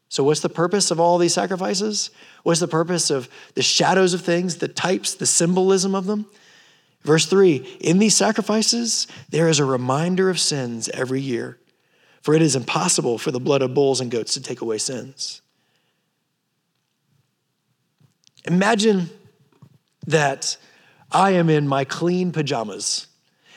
So, 0.07 0.23
what's 0.23 0.41
the 0.41 0.49
purpose 0.49 0.89
of 0.89 0.99
all 0.99 1.17
these 1.17 1.33
sacrifices? 1.33 2.11
What's 2.43 2.59
the 2.59 2.67
purpose 2.67 3.09
of 3.09 3.27
the 3.55 3.61
shadows 3.61 4.13
of 4.13 4.21
things, 4.21 4.57
the 4.57 4.67
types, 4.67 5.15
the 5.15 5.25
symbolism 5.25 5.95
of 5.95 6.05
them? 6.05 6.27
Verse 7.03 7.25
3 7.25 7.77
In 7.79 7.99
these 7.99 8.15
sacrifices, 8.15 9.07
there 9.29 9.47
is 9.47 9.59
a 9.59 9.65
reminder 9.65 10.29
of 10.29 10.39
sins 10.39 10.89
every 10.89 11.21
year, 11.21 11.59
for 12.21 12.33
it 12.33 12.41
is 12.41 12.55
impossible 12.55 13.17
for 13.17 13.31
the 13.31 13.39
blood 13.39 13.61
of 13.61 13.73
bulls 13.73 14.01
and 14.01 14.09
goats 14.09 14.33
to 14.33 14.41
take 14.41 14.61
away 14.61 14.77
sins. 14.77 15.41
Imagine 18.45 19.09
that 20.07 20.57
I 21.11 21.31
am 21.31 21.49
in 21.49 21.67
my 21.67 21.85
clean 21.85 22.31
pajamas 22.31 23.07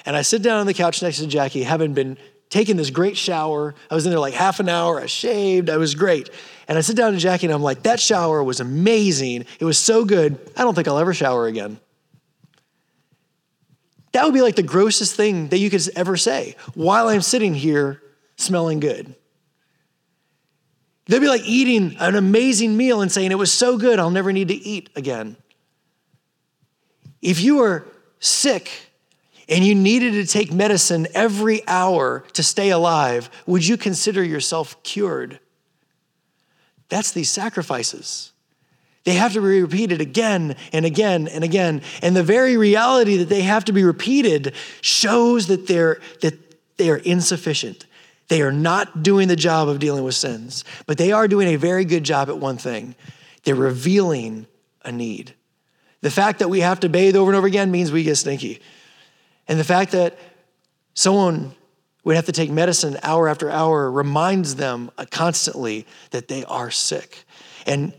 and 0.05 0.17
I 0.17 0.23
sit 0.23 0.43
down 0.43 0.61
on 0.61 0.67
the 0.67 0.75
couch 0.75 1.03
next 1.03 1.19
to 1.19 1.27
Jackie, 1.27 1.65
having 1.65 1.93
been 1.93 2.17
taking 2.49 2.77
this 2.77 2.91
great 2.91 3.17
shower. 3.17 3.75
I 3.91 3.95
was 3.95 4.07
in 4.07 4.11
there 4.11 4.21
like 4.21 4.35
half 4.35 4.61
an 4.61 4.69
hour, 4.69 5.01
I 5.01 5.07
shaved, 5.07 5.69
I 5.69 5.77
was 5.79 5.97
great. 5.97 6.31
And 6.69 6.79
I 6.79 6.81
sit 6.81 6.97
down 6.97 7.13
to 7.13 7.19
Jackie 7.19 7.47
and 7.47 7.55
I'm 7.55 7.63
like, 7.63 7.83
that 7.83 7.99
shower 7.99 8.43
was 8.43 8.61
amazing. 8.61 9.47
It 9.59 9.65
was 9.65 9.79
so 9.79 10.05
good. 10.05 10.39
I 10.57 10.63
don't 10.63 10.75
think 10.75 10.87
I'll 10.87 10.99
ever 10.99 11.13
shower 11.13 11.49
again. 11.49 11.81
That 14.17 14.25
would 14.25 14.33
be 14.33 14.41
like 14.41 14.57
the 14.57 14.63
grossest 14.63 15.15
thing 15.15 15.49
that 15.49 15.59
you 15.59 15.69
could 15.69 15.87
ever 15.95 16.17
say 16.17 16.57
while 16.73 17.09
I'm 17.09 17.21
sitting 17.21 17.53
here 17.53 18.01
smelling 18.37 18.81
good. 18.81 19.15
They'd 21.05 21.19
be 21.19 21.29
like 21.29 21.43
eating 21.45 21.99
an 22.01 22.15
amazing 22.15 22.79
meal 22.79 23.03
and 23.03 23.13
saying, 23.13 23.31
It 23.31 23.37
was 23.37 23.53
so 23.53 23.77
good, 23.77 23.99
I'll 23.99 24.09
never 24.09 24.33
need 24.33 24.49
to 24.49 24.55
eat 24.55 24.89
again. 24.97 25.37
If 27.21 27.43
you 27.43 27.57
were 27.57 27.87
sick 28.19 28.71
and 29.51 29.63
you 29.63 29.75
needed 29.75 30.13
to 30.13 30.25
take 30.25 30.51
medicine 30.51 31.09
every 31.13 31.61
hour 31.69 32.25
to 32.33 32.43
stay 32.43 32.71
alive, 32.71 33.29
would 33.45 33.67
you 33.67 33.77
consider 33.77 34.25
yourself 34.25 34.83
cured? 34.83 35.41
That's 36.89 37.13
these 37.13 37.31
sacrifices. 37.31 38.33
They 39.07 39.15
have 39.15 39.33
to 39.35 39.41
be 39.41 39.63
repeated 39.63 40.01
again 40.01 40.57
and 40.73 40.85
again 40.85 41.29
and 41.29 41.45
again. 41.45 41.83
And 42.03 42.17
the 42.17 42.25
very 42.25 42.57
reality 42.57 43.19
that 43.19 43.29
they 43.29 43.43
have 43.43 43.65
to 43.67 43.73
be 43.73 43.85
repeated 43.85 44.53
shows 44.81 45.47
that 45.47 45.69
they're, 45.69 46.01
that 46.23 46.35
they 46.77 46.91
are 46.91 46.97
insufficient. 46.97 47.87
They 48.27 48.43
are 48.43 48.51
not 48.51 49.05
doing 49.05 49.29
the 49.29 49.37
job 49.37 49.69
of 49.69 49.79
dealing 49.79 50.03
with 50.03 50.17
sins, 50.17 50.65
but 50.87 50.99
they 50.99 51.13
are 51.13 51.29
doing 51.29 51.47
a 51.47 51.57
very 51.57 51.85
good 51.85 52.03
job 52.03 52.29
at 52.29 52.39
one 52.39 52.59
thing 52.59 52.97
they're 53.45 53.55
revealing 53.55 54.49
a 54.85 54.91
need. 54.91 55.35
The 56.01 56.11
fact 56.11 56.41
that 56.41 56.51
we 56.51 56.59
have 56.59 56.81
to 56.81 56.89
bathe 56.89 57.15
over 57.15 57.31
and 57.31 57.39
over 57.39 57.47
again 57.47 57.71
means 57.71 57.93
we 57.93 58.03
get 58.03 58.17
stinky. 58.17 58.61
And 59.47 59.57
the 59.57 59.65
fact 59.65 59.93
that 59.93 60.19
someone 60.95 61.55
would 62.03 62.17
have 62.17 62.27
to 62.27 62.33
take 62.33 62.51
medicine 62.51 62.99
hour 63.05 63.29
after 63.29 63.49
hour 63.49 63.89
reminds 63.89 64.57
them 64.57 64.91
constantly 65.13 65.87
that 66.11 66.27
they 66.27 66.45
are 66.47 66.73
sick. 66.73 67.25
And 67.67 67.93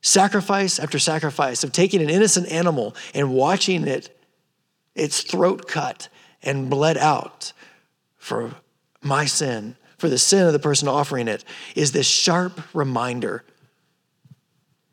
sacrifice 0.00 0.78
after 0.78 0.98
sacrifice 0.98 1.64
of 1.64 1.72
taking 1.72 2.00
an 2.00 2.10
innocent 2.10 2.50
animal 2.50 2.94
and 3.14 3.32
watching 3.32 3.86
it, 3.86 4.16
its 4.94 5.22
throat 5.22 5.68
cut 5.68 6.08
and 6.42 6.70
bled 6.70 6.96
out 6.96 7.52
for 8.16 8.52
my 9.02 9.24
sin, 9.24 9.76
for 9.96 10.08
the 10.08 10.18
sin 10.18 10.46
of 10.46 10.52
the 10.52 10.58
person 10.58 10.88
offering 10.88 11.28
it, 11.28 11.44
is 11.74 11.92
this 11.92 12.06
sharp 12.06 12.60
reminder 12.74 13.44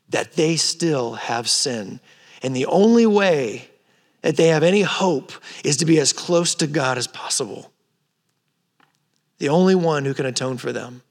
that 0.08 0.32
they 0.32 0.56
still 0.56 1.14
have 1.14 1.48
sin. 1.48 2.00
And 2.42 2.54
the 2.54 2.66
only 2.66 3.06
way 3.06 3.68
that 4.22 4.36
they 4.36 4.48
have 4.48 4.62
any 4.62 4.82
hope 4.82 5.32
is 5.64 5.76
to 5.78 5.84
be 5.84 5.98
as 5.98 6.12
close 6.12 6.54
to 6.56 6.66
God 6.66 6.98
as 6.98 7.06
possible. 7.06 7.72
The 9.38 9.48
only 9.48 9.74
one 9.74 10.04
who 10.04 10.14
can 10.14 10.26
atone 10.26 10.56
for 10.58 10.72
them. 10.72 11.02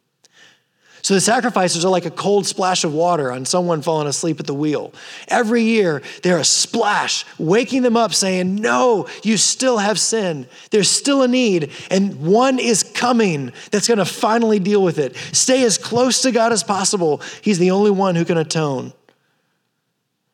So 1.05 1.13
the 1.13 1.21
sacrifices 1.21 1.85
are 1.85 1.91
like 1.91 2.07
a 2.07 2.09
cold 2.09 2.47
splash 2.47 2.83
of 2.83 2.91
water 2.91 3.31
on 3.31 3.45
someone 3.45 3.83
falling 3.83 4.07
asleep 4.07 4.39
at 4.39 4.47
the 4.47 4.55
wheel. 4.55 4.91
Every 5.27 5.62
year, 5.62 6.01
they're 6.24 6.39
a 6.39 6.43
splash, 6.43 7.25
waking 7.38 7.83
them 7.83 7.95
up, 7.95 8.12
saying, 8.12 8.55
No, 8.55 9.07
you 9.21 9.38
still 9.38 9.77
have 9.77 10.00
sin. 10.00 10.47
There's 10.71 10.89
still 10.89 11.21
a 11.21 11.27
need, 11.27 11.71
and 11.91 12.24
one 12.24 12.57
is 12.57 12.81
coming 12.81 13.53
that's 13.69 13.88
going 13.88 14.00
to 14.00 14.05
finally 14.05 14.57
deal 14.57 14.81
with 14.81 14.97
it. 14.97 15.15
Stay 15.31 15.63
as 15.63 15.77
close 15.77 16.24
to 16.24 16.31
God 16.31 16.51
as 16.51 16.63
possible. 16.63 17.21
He's 17.43 17.59
the 17.59 17.69
only 17.69 17.91
one 17.91 18.15
who 18.15 18.25
can 18.25 18.39
atone. 18.39 18.91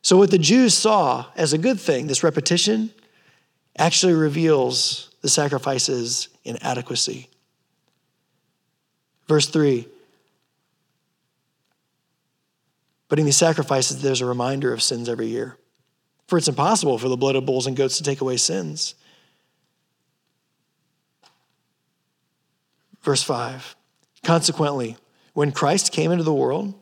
So, 0.03 0.15
what 0.15 0.31
the 0.31 0.37
Jews 0.37 0.73
saw 0.73 1.25
as 1.35 1.51
a 1.51 1.57
good 1.57 1.81
thing, 1.81 2.07
this 2.07 2.23
repetition, 2.23 2.91
actually 3.77 4.13
reveals 4.13 5.13
the 5.19 5.27
sacrifice's 5.27 6.29
inadequacy. 6.45 7.27
Verse 9.27 9.49
3 9.49 9.85
But 13.11 13.19
in 13.19 13.25
these 13.25 13.35
sacrifices, 13.35 14.01
there's 14.01 14.21
a 14.21 14.25
reminder 14.25 14.71
of 14.71 14.81
sins 14.81 15.09
every 15.09 15.27
year. 15.27 15.57
For 16.29 16.37
it's 16.37 16.47
impossible 16.47 16.97
for 16.97 17.09
the 17.09 17.17
blood 17.17 17.35
of 17.35 17.45
bulls 17.45 17.67
and 17.67 17.75
goats 17.75 17.97
to 17.97 18.03
take 18.03 18.21
away 18.21 18.37
sins. 18.37 18.95
Verse 23.01 23.21
5 23.21 23.75
Consequently, 24.23 24.95
when 25.33 25.51
Christ 25.51 25.91
came 25.91 26.13
into 26.13 26.23
the 26.23 26.33
world, 26.33 26.73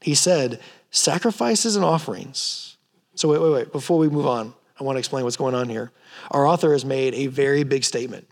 he 0.00 0.14
said, 0.14 0.60
Sacrifices 0.90 1.76
and 1.76 1.84
offerings. 1.84 2.78
So, 3.14 3.28
wait, 3.28 3.42
wait, 3.42 3.52
wait. 3.52 3.72
Before 3.72 3.98
we 3.98 4.08
move 4.08 4.26
on, 4.26 4.54
I 4.80 4.84
want 4.84 4.96
to 4.96 5.00
explain 5.00 5.24
what's 5.24 5.36
going 5.36 5.54
on 5.54 5.68
here. 5.68 5.92
Our 6.30 6.46
author 6.46 6.72
has 6.72 6.86
made 6.86 7.12
a 7.12 7.26
very 7.26 7.64
big 7.64 7.84
statement. 7.84 8.26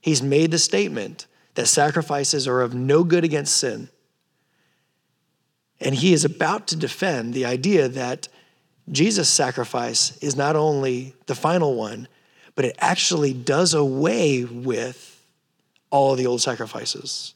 He's 0.00 0.22
made 0.22 0.52
the 0.52 0.58
statement 0.58 1.26
that 1.56 1.66
sacrifices 1.66 2.46
are 2.46 2.60
of 2.60 2.72
no 2.72 3.02
good 3.02 3.24
against 3.24 3.56
sin 3.56 3.88
and 5.80 5.94
he 5.94 6.12
is 6.12 6.24
about 6.24 6.68
to 6.68 6.76
defend 6.76 7.34
the 7.34 7.44
idea 7.44 7.88
that 7.88 8.28
Jesus' 8.90 9.28
sacrifice 9.28 10.16
is 10.18 10.36
not 10.36 10.56
only 10.56 11.14
the 11.26 11.34
final 11.34 11.74
one, 11.74 12.08
but 12.54 12.64
it 12.64 12.76
actually 12.78 13.34
does 13.34 13.74
away 13.74 14.44
with 14.44 15.24
all 15.90 16.12
of 16.12 16.18
the 16.18 16.26
old 16.26 16.40
sacrifices. 16.40 17.34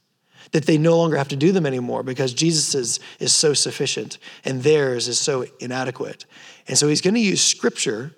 That 0.52 0.66
they 0.66 0.78
no 0.78 0.96
longer 0.96 1.16
have 1.16 1.28
to 1.28 1.36
do 1.36 1.52
them 1.52 1.66
anymore 1.66 2.02
because 2.02 2.32
Jesus 2.32 2.74
is, 2.74 3.00
is 3.18 3.32
so 3.32 3.54
sufficient 3.54 4.18
and 4.44 4.62
theirs 4.62 5.06
is 5.06 5.18
so 5.18 5.44
inadequate. 5.60 6.24
And 6.66 6.78
so 6.78 6.88
he's 6.88 7.00
going 7.00 7.14
to 7.14 7.20
use 7.20 7.42
scripture, 7.42 8.16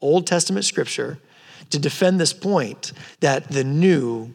Old 0.00 0.26
Testament 0.26 0.64
scripture, 0.64 1.18
to 1.70 1.78
defend 1.78 2.18
this 2.18 2.32
point 2.32 2.92
that 3.20 3.48
the 3.48 3.64
new 3.64 4.34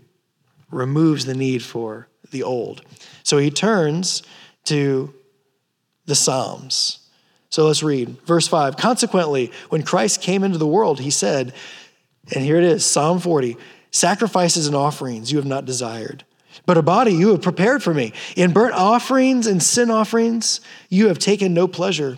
removes 0.69 1.25
the 1.25 1.33
need 1.33 1.63
for 1.63 2.07
the 2.29 2.43
old. 2.43 2.81
So 3.23 3.37
he 3.37 3.49
turns 3.49 4.23
to 4.65 5.13
the 6.05 6.15
Psalms. 6.15 6.99
So 7.49 7.67
let's 7.67 7.83
read. 7.83 8.09
Verse 8.25 8.47
5 8.47 8.77
Consequently, 8.77 9.51
when 9.69 9.83
Christ 9.83 10.21
came 10.21 10.43
into 10.43 10.57
the 10.57 10.67
world, 10.67 10.99
he 10.99 11.11
said, 11.11 11.53
and 12.33 12.43
here 12.43 12.57
it 12.57 12.63
is 12.63 12.85
Psalm 12.85 13.19
40 13.19 13.57
Sacrifices 13.91 14.67
and 14.67 14.75
offerings 14.75 15.31
you 15.31 15.37
have 15.37 15.45
not 15.45 15.65
desired, 15.65 16.23
but 16.65 16.77
a 16.77 16.81
body 16.81 17.11
you 17.11 17.31
have 17.31 17.41
prepared 17.41 17.83
for 17.83 17.93
me. 17.93 18.13
In 18.37 18.53
burnt 18.53 18.73
offerings 18.73 19.47
and 19.47 19.61
sin 19.61 19.91
offerings 19.91 20.61
you 20.87 21.09
have 21.09 21.19
taken 21.19 21.53
no 21.53 21.67
pleasure. 21.67 22.17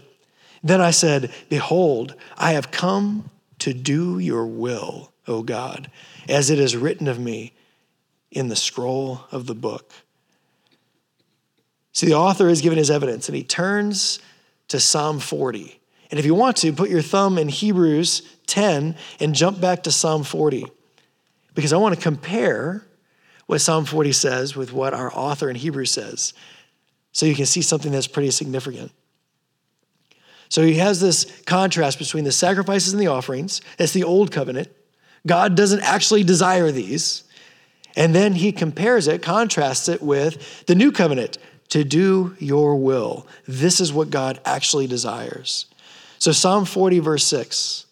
Then 0.61 0.81
I 0.81 0.91
said, 0.91 1.31
Behold, 1.49 2.13
I 2.37 2.51
have 2.51 2.69
come 2.69 3.31
to 3.59 3.73
do 3.73 4.19
your 4.19 4.45
will, 4.45 5.11
O 5.27 5.41
God, 5.41 5.89
as 6.29 6.51
it 6.51 6.59
is 6.59 6.77
written 6.77 7.07
of 7.07 7.19
me 7.19 7.53
in 8.29 8.49
the 8.49 8.55
scroll 8.55 9.21
of 9.31 9.47
the 9.47 9.55
book. 9.55 9.93
See, 11.93 12.07
the 12.07 12.15
author 12.15 12.49
is 12.49 12.61
given 12.61 12.77
his 12.77 12.91
evidence 12.91 13.29
and 13.29 13.35
he 13.35 13.43
turns 13.43 14.19
to 14.67 14.79
Psalm 14.79 15.19
40. 15.19 15.79
And 16.09 16.19
if 16.19 16.25
you 16.25 16.35
want 16.35 16.57
to, 16.57 16.73
put 16.73 16.89
your 16.89 17.01
thumb 17.01 17.37
in 17.37 17.47
Hebrews 17.47 18.21
10 18.47 18.95
and 19.19 19.35
jump 19.35 19.61
back 19.61 19.83
to 19.83 19.91
Psalm 19.91 20.23
40. 20.23 20.65
Because 21.55 21.71
I 21.71 21.77
want 21.77 21.95
to 21.95 22.01
compare 22.01 22.85
what 23.45 23.61
Psalm 23.61 23.85
40 23.85 24.11
says 24.11 24.55
with 24.55 24.73
what 24.73 24.93
our 24.93 25.11
author 25.13 25.49
in 25.49 25.55
Hebrews 25.55 25.91
says. 25.91 26.33
So 27.11 27.25
you 27.25 27.35
can 27.35 27.45
see 27.45 27.61
something 27.61 27.91
that's 27.91 28.07
pretty 28.07 28.31
significant. 28.31 28.91
So 30.49 30.63
he 30.63 30.75
has 30.75 30.99
this 30.99 31.41
contrast 31.45 31.99
between 31.99 32.23
the 32.23 32.31
sacrifices 32.31 32.93
and 32.93 33.01
the 33.01 33.07
offerings. 33.07 33.61
That's 33.77 33.93
the 33.93 34.03
old 34.03 34.31
covenant. 34.31 34.69
God 35.25 35.55
doesn't 35.55 35.81
actually 35.81 36.23
desire 36.23 36.71
these. 36.71 37.23
And 37.95 38.13
then 38.13 38.33
he 38.33 38.51
compares 38.51 39.07
it, 39.07 39.21
contrasts 39.21 39.87
it 39.89 40.01
with 40.01 40.65
the 40.65 40.75
new 40.75 40.91
covenant 40.91 41.37
to 41.69 41.83
do 41.83 42.35
your 42.39 42.75
will. 42.75 43.27
This 43.47 43.79
is 43.79 43.91
what 43.91 44.09
God 44.09 44.39
actually 44.45 44.87
desires. 44.87 45.65
So, 46.19 46.31
Psalm 46.31 46.65
40, 46.65 46.99
verse 46.99 47.25
6. 47.25 47.85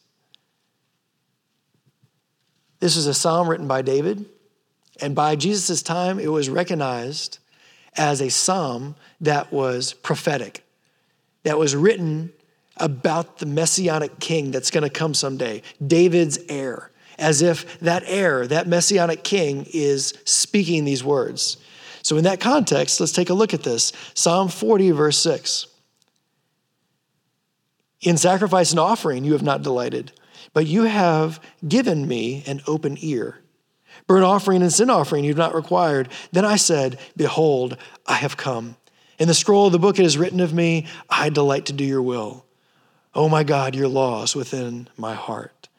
This 2.79 2.95
is 2.95 3.07
a 3.07 3.13
psalm 3.13 3.47
written 3.47 3.67
by 3.67 3.81
David. 3.81 4.25
And 5.01 5.15
by 5.15 5.35
Jesus' 5.35 5.81
time, 5.81 6.19
it 6.19 6.31
was 6.31 6.49
recognized 6.49 7.39
as 7.97 8.21
a 8.21 8.29
psalm 8.29 8.95
that 9.19 9.51
was 9.51 9.93
prophetic, 9.93 10.63
that 11.43 11.57
was 11.57 11.75
written 11.75 12.31
about 12.77 13.39
the 13.39 13.45
messianic 13.45 14.19
king 14.19 14.51
that's 14.51 14.71
going 14.71 14.83
to 14.83 14.89
come 14.89 15.13
someday, 15.13 15.61
David's 15.85 16.39
heir, 16.49 16.89
as 17.19 17.41
if 17.41 17.79
that 17.79 18.03
heir, 18.05 18.47
that 18.47 18.67
messianic 18.67 19.23
king, 19.23 19.67
is 19.73 20.13
speaking 20.25 20.85
these 20.85 21.03
words. 21.03 21.57
So, 22.11 22.17
in 22.17 22.25
that 22.25 22.41
context, 22.41 22.99
let's 22.99 23.13
take 23.13 23.29
a 23.29 23.33
look 23.33 23.53
at 23.53 23.63
this 23.63 23.93
Psalm 24.15 24.49
40, 24.49 24.91
verse 24.91 25.17
6. 25.19 25.67
In 28.01 28.17
sacrifice 28.17 28.71
and 28.71 28.81
offering, 28.81 29.23
you 29.23 29.31
have 29.31 29.43
not 29.43 29.61
delighted, 29.61 30.11
but 30.51 30.67
you 30.67 30.83
have 30.83 31.39
given 31.65 32.05
me 32.05 32.43
an 32.45 32.59
open 32.67 32.97
ear. 32.99 33.39
Burnt 34.07 34.25
offering 34.25 34.61
and 34.61 34.73
sin 34.73 34.89
offering 34.89 35.23
you've 35.23 35.37
not 35.37 35.55
required. 35.55 36.09
Then 36.33 36.43
I 36.43 36.57
said, 36.57 36.99
Behold, 37.15 37.77
I 38.05 38.15
have 38.15 38.35
come. 38.35 38.75
In 39.17 39.29
the 39.29 39.33
scroll 39.33 39.67
of 39.67 39.71
the 39.71 39.79
book 39.79 39.97
it 39.97 40.05
is 40.05 40.17
written 40.17 40.41
of 40.41 40.53
me, 40.53 40.87
I 41.09 41.29
delight 41.29 41.67
to 41.67 41.73
do 41.73 41.85
your 41.85 42.01
will. 42.01 42.45
Oh 43.15 43.29
my 43.29 43.45
God, 43.45 43.73
your 43.73 43.87
law 43.87 44.23
is 44.23 44.35
within 44.35 44.89
my 44.97 45.15
heart. 45.15 45.69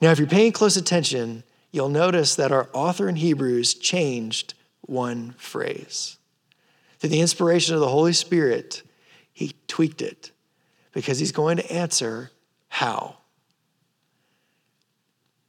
Now, 0.00 0.10
if 0.10 0.18
you're 0.18 0.26
paying 0.26 0.52
close 0.52 0.78
attention, 0.78 1.44
you'll 1.70 1.90
notice 1.90 2.34
that 2.34 2.50
our 2.50 2.70
author 2.72 3.10
in 3.10 3.16
Hebrews 3.16 3.74
changed 3.74 4.53
one 4.88 5.34
phrase. 5.38 6.18
Through 6.98 7.10
the 7.10 7.20
inspiration 7.20 7.74
of 7.74 7.80
the 7.80 7.88
Holy 7.88 8.12
Spirit, 8.12 8.82
he 9.32 9.54
tweaked 9.66 10.02
it 10.02 10.30
because 10.92 11.18
he's 11.18 11.32
going 11.32 11.56
to 11.56 11.72
answer 11.72 12.30
how. 12.68 13.16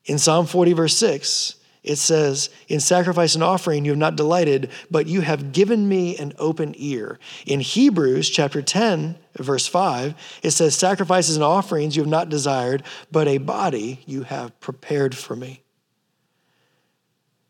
In 0.06 0.18
Psalm 0.18 0.46
40, 0.46 0.74
verse 0.74 0.96
6, 0.98 1.56
it 1.86 1.98
says, 1.98 2.50
In 2.68 2.80
sacrifice 2.80 3.36
and 3.36 3.44
offering 3.44 3.86
you 3.86 3.92
have 3.92 3.98
not 3.98 4.16
delighted, 4.16 4.70
but 4.90 5.08
you 5.08 5.22
have 5.22 5.52
given 5.52 5.88
me 5.88 6.18
an 6.18 6.34
open 6.40 6.74
ear. 6.78 7.20
In 7.46 7.60
Hebrews 7.60 8.30
chapter 8.30 8.62
10, 8.62 9.18
verse 9.38 9.68
5, 9.68 10.40
it 10.42 10.52
says, 10.52 10.76
Sacrifices 10.76 11.36
and 11.36 11.44
offerings 11.44 11.96
you 11.96 12.02
have 12.02 12.10
not 12.10 12.30
desired, 12.30 12.84
but 13.12 13.28
a 13.28 13.38
body 13.38 14.02
you 14.08 14.24
have 14.24 14.60
prepared 14.60 15.16
for 15.16 15.36
me. 15.36 15.62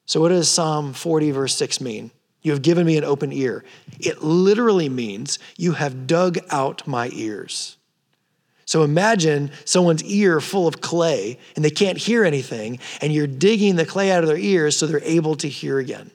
So, 0.06 0.22
what 0.22 0.30
does 0.30 0.50
Psalm 0.50 0.94
40, 0.94 1.32
verse 1.32 1.56
6 1.56 1.82
mean? 1.82 2.12
You 2.42 2.52
have 2.52 2.62
given 2.62 2.86
me 2.86 2.96
an 2.98 3.04
open 3.04 3.34
ear. 3.34 3.64
It 4.00 4.22
literally 4.22 4.88
means 4.88 5.40
you 5.58 5.72
have 5.74 6.06
dug 6.06 6.38
out 6.52 6.86
my 6.86 7.10
ears. 7.12 7.78
So 8.66 8.84
imagine 8.84 9.52
someone's 9.64 10.04
ear 10.04 10.42
full 10.42 10.68
of 10.68 10.82
clay 10.82 11.40
and 11.56 11.64
they 11.64 11.70
can't 11.70 11.98
hear 11.98 12.26
anything, 12.26 12.80
and 13.02 13.14
you're 13.14 13.28
digging 13.28 13.76
the 13.76 13.86
clay 13.86 14.12
out 14.12 14.24
of 14.24 14.28
their 14.28 14.38
ears 14.38 14.76
so 14.78 14.86
they're 14.88 15.02
able 15.04 15.36
to 15.38 15.48
hear 15.48 15.80
again. 15.80 16.12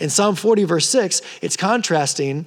In 0.00 0.10
Psalm 0.10 0.34
40, 0.34 0.64
verse 0.64 0.88
6, 0.88 1.22
it's 1.40 1.56
contrasting 1.56 2.46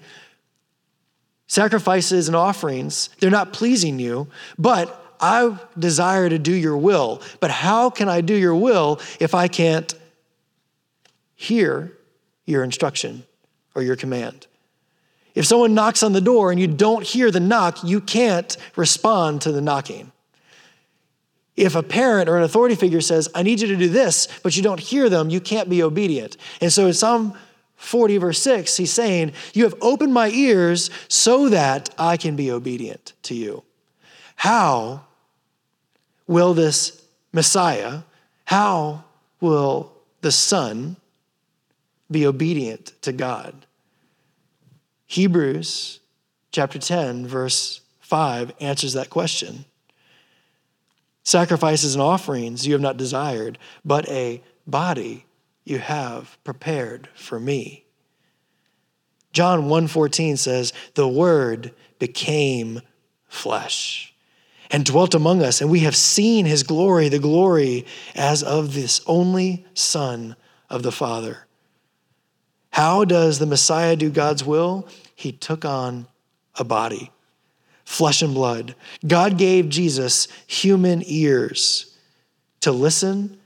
sacrifices 1.47 2.27
and 2.27 2.35
offerings. 2.35 3.09
They're 3.19 3.31
not 3.31 3.53
pleasing 3.53 3.99
you, 3.99 4.27
but 4.57 5.15
I 5.21 5.57
desire 5.79 6.29
to 6.29 6.37
do 6.37 6.53
your 6.53 6.77
will. 6.77 7.21
But 7.39 7.51
how 7.51 7.89
can 7.89 8.09
I 8.09 8.19
do 8.19 8.33
your 8.33 8.55
will 8.55 8.99
if 9.19 9.33
I 9.33 9.47
can't 9.47 9.93
hear 11.37 11.93
your 12.45 12.65
instruction 12.65 13.23
or 13.73 13.81
your 13.81 13.95
command? 13.95 14.47
If 15.33 15.45
someone 15.45 15.75
knocks 15.75 16.03
on 16.03 16.13
the 16.13 16.19
door 16.19 16.51
and 16.51 16.59
you 16.59 16.67
don't 16.67 17.05
hear 17.05 17.29
the 17.29 17.39
knock, 17.39 17.83
you 17.83 18.01
can't 18.01 18.57
respond 18.75 19.43
to 19.43 19.51
the 19.51 19.61
knocking. 19.61 20.11
If 21.55 21.75
a 21.75 21.83
parent 21.83 22.27
or 22.27 22.37
an 22.37 22.43
authority 22.43 22.73
figure 22.75 23.01
says, 23.01 23.29
I 23.35 23.43
need 23.43 23.61
you 23.61 23.67
to 23.67 23.75
do 23.75 23.87
this, 23.87 24.27
but 24.41 24.57
you 24.57 24.63
don't 24.63 24.79
hear 24.79 25.09
them, 25.09 25.29
you 25.29 25.39
can't 25.39 25.69
be 25.69 25.83
obedient. 25.83 26.37
And 26.59 26.73
so 26.73 26.87
in 26.87 26.93
Psalm 26.93 27.37
40, 27.75 28.17
verse 28.17 28.41
6, 28.41 28.77
he's 28.77 28.91
saying, 28.91 29.31
You 29.53 29.63
have 29.63 29.75
opened 29.79 30.13
my 30.13 30.29
ears 30.29 30.89
so 31.07 31.49
that 31.49 31.89
I 31.99 32.17
can 32.17 32.35
be 32.35 32.51
obedient 32.51 33.13
to 33.23 33.35
you. 33.35 33.63
How 34.37 35.05
will 36.25 36.55
this 36.55 37.03
Messiah, 37.31 38.01
how 38.45 39.03
will 39.39 39.93
the 40.21 40.31
Son 40.31 40.97
be 42.09 42.25
obedient 42.25 42.93
to 43.01 43.11
God? 43.11 43.65
Hebrews 45.05 45.99
chapter 46.51 46.79
10, 46.79 47.27
verse 47.27 47.81
5 48.01 48.53
answers 48.59 48.93
that 48.93 49.09
question. 49.09 49.65
Sacrifices 51.23 51.93
and 51.93 52.01
offerings 52.01 52.65
you 52.65 52.73
have 52.73 52.81
not 52.81 52.97
desired, 52.97 53.57
but 53.83 54.07
a 54.09 54.41
body 54.65 55.25
you 55.65 55.79
have 55.79 56.37
prepared 56.43 57.09
for 57.15 57.39
me. 57.39 57.83
John 59.33 59.67
1:14 59.67 60.37
says, 60.37 60.71
"The 60.93 61.07
word 61.07 61.73
became 61.99 62.81
flesh 63.27 64.13
and 64.71 64.85
dwelt 64.85 65.13
among 65.13 65.43
us, 65.43 65.61
and 65.61 65.69
we 65.69 65.81
have 65.81 65.95
seen 65.95 66.45
his 66.45 66.63
glory, 66.63 67.09
the 67.09 67.19
glory 67.19 67.85
as 68.15 68.41
of 68.41 68.73
this 68.73 69.01
only 69.05 69.65
son 69.73 70.35
of 70.69 70.83
the 70.83 70.91
Father." 70.91 71.46
How 72.77 73.05
does 73.05 73.39
the 73.39 73.47
Messiah 73.47 73.95
do 73.95 74.11
God's 74.11 74.43
will? 74.43 74.87
He 75.15 75.31
took 75.31 75.65
on 75.65 76.05
a 76.53 76.63
body, 76.63 77.09
flesh 77.83 78.21
and 78.21 78.35
blood. 78.35 78.75
God 79.07 79.39
gave 79.39 79.67
Jesus 79.67 80.27
human 80.45 81.01
ears 81.07 81.97
to 82.61 82.71
listen, 82.71 83.39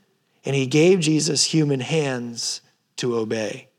and 0.44 0.54
he 0.54 0.66
gave 0.68 1.00
Jesus 1.00 1.46
human 1.46 1.80
hands 1.80 2.60
to 2.98 3.16
obey. 3.16 3.70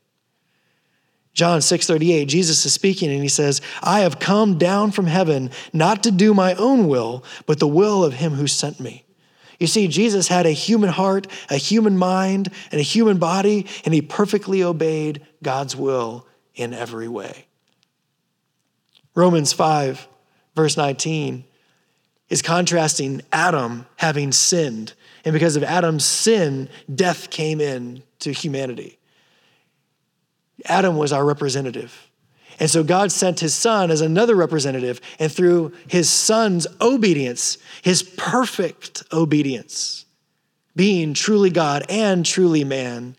John 1.35 1.61
6:38 1.61 2.27
Jesus 2.27 2.65
is 2.65 2.73
speaking 2.73 3.11
and 3.11 3.21
he 3.21 3.29
says, 3.29 3.61
"I 3.83 3.99
have 3.99 4.17
come 4.17 4.57
down 4.57 4.89
from 4.89 5.05
heaven 5.05 5.51
not 5.71 6.01
to 6.01 6.09
do 6.09 6.33
my 6.33 6.55
own 6.55 6.87
will, 6.87 7.23
but 7.45 7.59
the 7.59 7.67
will 7.67 8.03
of 8.03 8.15
him 8.15 8.33
who 8.33 8.47
sent 8.47 8.79
me." 8.79 9.05
You 9.63 9.67
see, 9.67 9.87
Jesus 9.87 10.27
had 10.27 10.45
a 10.45 10.51
human 10.51 10.89
heart, 10.89 11.25
a 11.49 11.55
human 11.55 11.97
mind, 11.97 12.49
and 12.69 12.81
a 12.81 12.83
human 12.83 13.17
body, 13.17 13.65
and 13.85 13.93
he 13.93 14.01
perfectly 14.01 14.61
obeyed 14.61 15.25
God's 15.41 15.73
will 15.73 16.27
in 16.53 16.73
every 16.73 17.07
way. 17.07 17.45
Romans 19.15 19.53
5, 19.53 20.05
verse 20.53 20.75
19, 20.75 21.45
is 22.27 22.41
contrasting 22.41 23.21
Adam 23.31 23.85
having 23.95 24.33
sinned. 24.33 24.91
And 25.23 25.31
because 25.31 25.55
of 25.55 25.63
Adam's 25.63 26.03
sin, 26.03 26.67
death 26.93 27.29
came 27.29 27.61
in 27.61 28.03
to 28.19 28.33
humanity. 28.33 28.99
Adam 30.65 30.97
was 30.97 31.13
our 31.13 31.23
representative. 31.23 32.11
And 32.59 32.69
so 32.69 32.83
God 32.83 33.11
sent 33.11 33.39
his 33.39 33.53
son 33.53 33.91
as 33.91 34.01
another 34.01 34.35
representative. 34.35 35.01
And 35.19 35.31
through 35.31 35.73
his 35.87 36.09
son's 36.09 36.67
obedience, 36.81 37.57
his 37.81 38.03
perfect 38.03 39.03
obedience, 39.11 40.05
being 40.75 41.13
truly 41.13 41.49
God 41.49 41.85
and 41.89 42.25
truly 42.25 42.63
man, 42.63 43.15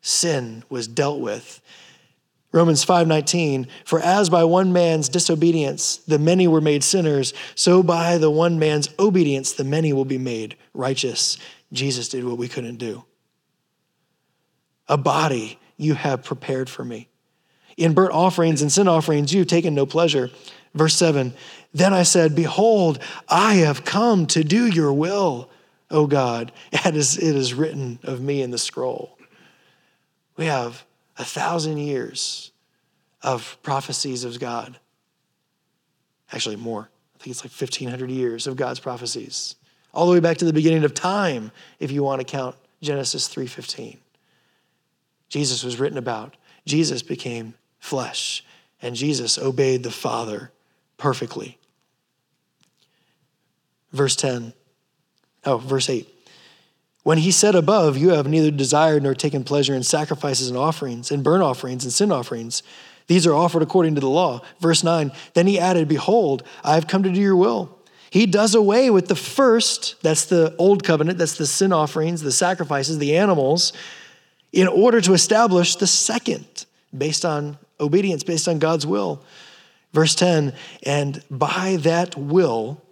sin 0.00 0.64
was 0.68 0.86
dealt 0.86 1.20
with. 1.20 1.60
Romans 2.52 2.84
5:19 2.84 3.66
For 3.84 3.98
as 3.98 4.30
by 4.30 4.44
one 4.44 4.72
man's 4.72 5.08
disobedience 5.08 5.96
the 5.96 6.20
many 6.20 6.46
were 6.46 6.60
made 6.60 6.84
sinners 6.84 7.34
so 7.56 7.82
by 7.82 8.16
the 8.16 8.30
one 8.30 8.60
man's 8.60 8.88
obedience 8.96 9.52
the 9.52 9.64
many 9.64 9.92
will 9.92 10.04
be 10.04 10.18
made 10.18 10.56
righteous 10.72 11.36
Jesus 11.72 12.08
did 12.08 12.24
what 12.24 12.38
we 12.38 12.46
couldn't 12.46 12.76
do 12.76 13.04
A 14.86 14.96
body 14.96 15.58
you 15.76 15.94
have 15.94 16.22
prepared 16.22 16.70
for 16.70 16.84
me 16.84 17.08
in 17.76 17.94
burnt 17.94 18.12
offerings 18.12 18.62
and 18.62 18.70
sin 18.70 18.88
offerings, 18.88 19.32
you've 19.32 19.46
taken 19.46 19.74
no 19.74 19.86
pleasure. 19.86 20.30
Verse 20.74 20.94
7 20.94 21.34
Then 21.72 21.92
I 21.92 22.02
said, 22.02 22.34
Behold, 22.34 22.98
I 23.28 23.54
have 23.54 23.84
come 23.84 24.26
to 24.28 24.44
do 24.44 24.66
your 24.66 24.92
will, 24.92 25.50
O 25.90 26.06
God, 26.06 26.52
as 26.84 27.16
it 27.16 27.36
is 27.36 27.54
written 27.54 27.98
of 28.02 28.20
me 28.20 28.42
in 28.42 28.50
the 28.50 28.58
scroll. 28.58 29.18
We 30.36 30.46
have 30.46 30.84
a 31.16 31.24
thousand 31.24 31.78
years 31.78 32.50
of 33.22 33.56
prophecies 33.62 34.24
of 34.24 34.38
God. 34.40 34.78
Actually, 36.32 36.56
more. 36.56 36.88
I 37.14 37.22
think 37.22 37.32
it's 37.32 37.44
like 37.44 37.52
1,500 37.52 38.10
years 38.10 38.46
of 38.46 38.56
God's 38.56 38.80
prophecies, 38.80 39.54
all 39.92 40.06
the 40.06 40.12
way 40.12 40.20
back 40.20 40.38
to 40.38 40.44
the 40.44 40.52
beginning 40.52 40.84
of 40.84 40.92
time, 40.92 41.52
if 41.78 41.92
you 41.92 42.02
want 42.02 42.20
to 42.20 42.24
count 42.24 42.56
Genesis 42.82 43.28
3:15. 43.28 43.98
Jesus 45.28 45.64
was 45.64 45.80
written 45.80 45.98
about. 45.98 46.36
Jesus 46.66 47.02
became 47.02 47.54
flesh. 47.84 48.42
And 48.80 48.96
Jesus 48.96 49.36
obeyed 49.38 49.82
the 49.82 49.90
Father 49.90 50.50
perfectly. 50.96 51.58
Verse 53.92 54.16
10. 54.16 54.54
Oh, 55.44 55.58
verse 55.58 55.90
8. 55.90 56.08
When 57.02 57.18
he 57.18 57.30
said 57.30 57.54
above, 57.54 57.98
You 57.98 58.10
have 58.10 58.26
neither 58.26 58.50
desired 58.50 59.02
nor 59.02 59.14
taken 59.14 59.44
pleasure 59.44 59.74
in 59.74 59.82
sacrifices 59.82 60.48
and 60.48 60.56
offerings, 60.56 61.10
and 61.10 61.22
burnt 61.22 61.42
offerings 61.42 61.84
and 61.84 61.92
sin 61.92 62.10
offerings. 62.10 62.62
These 63.06 63.26
are 63.26 63.34
offered 63.34 63.60
according 63.60 63.96
to 63.96 64.00
the 64.00 64.08
law. 64.08 64.40
Verse 64.60 64.82
9. 64.82 65.12
Then 65.34 65.46
he 65.46 65.58
added, 65.60 65.86
Behold, 65.86 66.42
I 66.64 66.74
have 66.74 66.86
come 66.86 67.02
to 67.02 67.12
do 67.12 67.20
your 67.20 67.36
will. 67.36 67.78
He 68.08 68.24
does 68.24 68.54
away 68.54 68.88
with 68.88 69.08
the 69.08 69.14
first, 69.14 70.02
that's 70.02 70.24
the 70.24 70.56
old 70.56 70.84
covenant, 70.84 71.18
that's 71.18 71.36
the 71.36 71.46
sin 71.46 71.72
offerings, 71.72 72.22
the 72.22 72.32
sacrifices, 72.32 72.98
the 72.98 73.16
animals, 73.18 73.74
in 74.52 74.68
order 74.68 75.02
to 75.02 75.12
establish 75.12 75.76
the 75.76 75.86
second 75.86 76.64
based 76.96 77.24
on 77.26 77.58
obedience, 77.80 78.24
based 78.24 78.48
on 78.48 78.58
God's 78.58 78.86
will. 78.86 79.22
Verse 79.92 80.14
10 80.14 80.52
And 80.82 81.22
by 81.30 81.76
that 81.80 82.16
will 82.16 82.82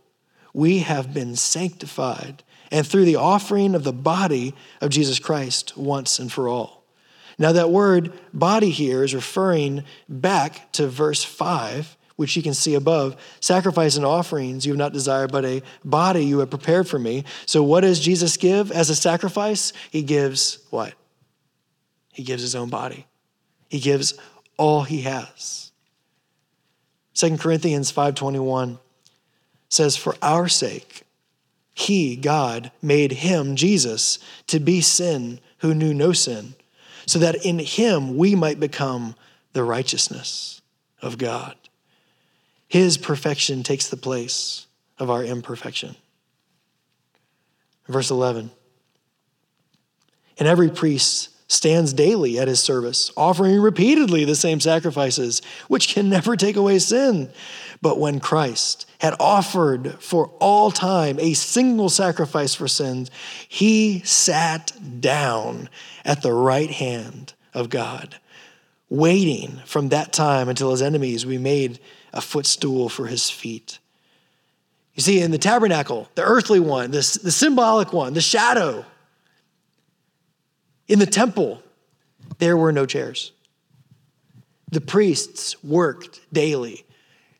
we 0.54 0.80
have 0.80 1.14
been 1.14 1.36
sanctified, 1.36 2.42
and 2.70 2.86
through 2.86 3.04
the 3.04 3.16
offering 3.16 3.74
of 3.74 3.84
the 3.84 3.92
body 3.92 4.54
of 4.80 4.90
Jesus 4.90 5.18
Christ 5.18 5.76
once 5.76 6.18
and 6.18 6.30
for 6.30 6.48
all. 6.48 6.82
Now, 7.38 7.52
that 7.52 7.70
word 7.70 8.12
body 8.32 8.70
here 8.70 9.02
is 9.02 9.14
referring 9.14 9.84
back 10.08 10.70
to 10.72 10.86
verse 10.86 11.24
5, 11.24 11.96
which 12.16 12.36
you 12.36 12.42
can 12.42 12.54
see 12.54 12.74
above. 12.74 13.16
Sacrifice 13.40 13.96
and 13.96 14.04
offerings 14.04 14.66
you 14.66 14.72
have 14.72 14.78
not 14.78 14.92
desired, 14.92 15.32
but 15.32 15.44
a 15.44 15.62
body 15.84 16.24
you 16.24 16.40
have 16.40 16.50
prepared 16.50 16.86
for 16.86 16.98
me. 16.98 17.24
So, 17.46 17.62
what 17.62 17.80
does 17.80 18.00
Jesus 18.00 18.36
give 18.36 18.70
as 18.70 18.90
a 18.90 18.94
sacrifice? 18.94 19.72
He 19.90 20.02
gives 20.02 20.58
what? 20.70 20.94
He 22.12 22.22
gives 22.22 22.42
his 22.42 22.54
own 22.54 22.68
body, 22.68 23.06
he 23.70 23.80
gives 23.80 24.14
all 24.56 24.82
he 24.82 25.02
has. 25.02 25.72
2 27.14 27.38
Corinthians 27.38 27.92
5:21 27.92 28.78
says 29.68 29.96
for 29.96 30.16
our 30.22 30.48
sake 30.48 31.04
he 31.74 32.16
God 32.16 32.70
made 32.82 33.12
him 33.12 33.56
Jesus 33.56 34.18
to 34.46 34.60
be 34.60 34.80
sin 34.80 35.40
who 35.58 35.74
knew 35.74 35.94
no 35.94 36.12
sin 36.12 36.54
so 37.06 37.18
that 37.18 37.44
in 37.44 37.58
him 37.58 38.16
we 38.16 38.34
might 38.34 38.60
become 38.60 39.14
the 39.52 39.64
righteousness 39.64 40.60
of 41.00 41.18
God. 41.18 41.56
His 42.68 42.96
perfection 42.96 43.62
takes 43.62 43.88
the 43.88 43.96
place 43.96 44.66
of 44.98 45.10
our 45.10 45.24
imperfection. 45.24 45.96
Verse 47.86 48.10
11. 48.10 48.50
And 50.38 50.48
every 50.48 50.70
priest 50.70 51.28
stands 51.52 51.92
daily 51.92 52.38
at 52.38 52.48
his 52.48 52.60
service, 52.60 53.12
offering 53.16 53.60
repeatedly 53.60 54.24
the 54.24 54.34
same 54.34 54.58
sacrifices, 54.58 55.42
which 55.68 55.88
can 55.88 56.08
never 56.08 56.34
take 56.34 56.56
away 56.56 56.78
sin. 56.78 57.30
But 57.82 57.98
when 57.98 58.20
Christ 58.20 58.86
had 59.00 59.14
offered 59.20 59.94
for 60.00 60.30
all 60.38 60.70
time 60.70 61.18
a 61.20 61.34
single 61.34 61.90
sacrifice 61.90 62.54
for 62.54 62.68
sins, 62.68 63.10
he 63.48 64.00
sat 64.00 64.72
down 65.00 65.68
at 66.04 66.22
the 66.22 66.32
right 66.32 66.70
hand 66.70 67.34
of 67.52 67.68
God, 67.68 68.16
waiting 68.88 69.60
from 69.66 69.90
that 69.90 70.12
time 70.12 70.48
until 70.48 70.70
his 70.70 70.82
enemies 70.82 71.26
we 71.26 71.38
made 71.38 71.80
a 72.12 72.20
footstool 72.20 72.88
for 72.88 73.06
his 73.06 73.28
feet. 73.28 73.78
You 74.94 75.02
see, 75.02 75.20
in 75.20 75.30
the 75.30 75.38
tabernacle, 75.38 76.08
the 76.14 76.22
earthly 76.22 76.60
one, 76.60 76.90
the, 76.90 77.18
the 77.22 77.30
symbolic 77.30 77.92
one, 77.92 78.14
the 78.14 78.20
shadow, 78.20 78.84
in 80.92 80.98
the 80.98 81.06
temple, 81.06 81.62
there 82.36 82.54
were 82.54 82.70
no 82.70 82.84
chairs. 82.84 83.32
The 84.70 84.82
priests 84.82 85.64
worked 85.64 86.20
daily. 86.30 86.84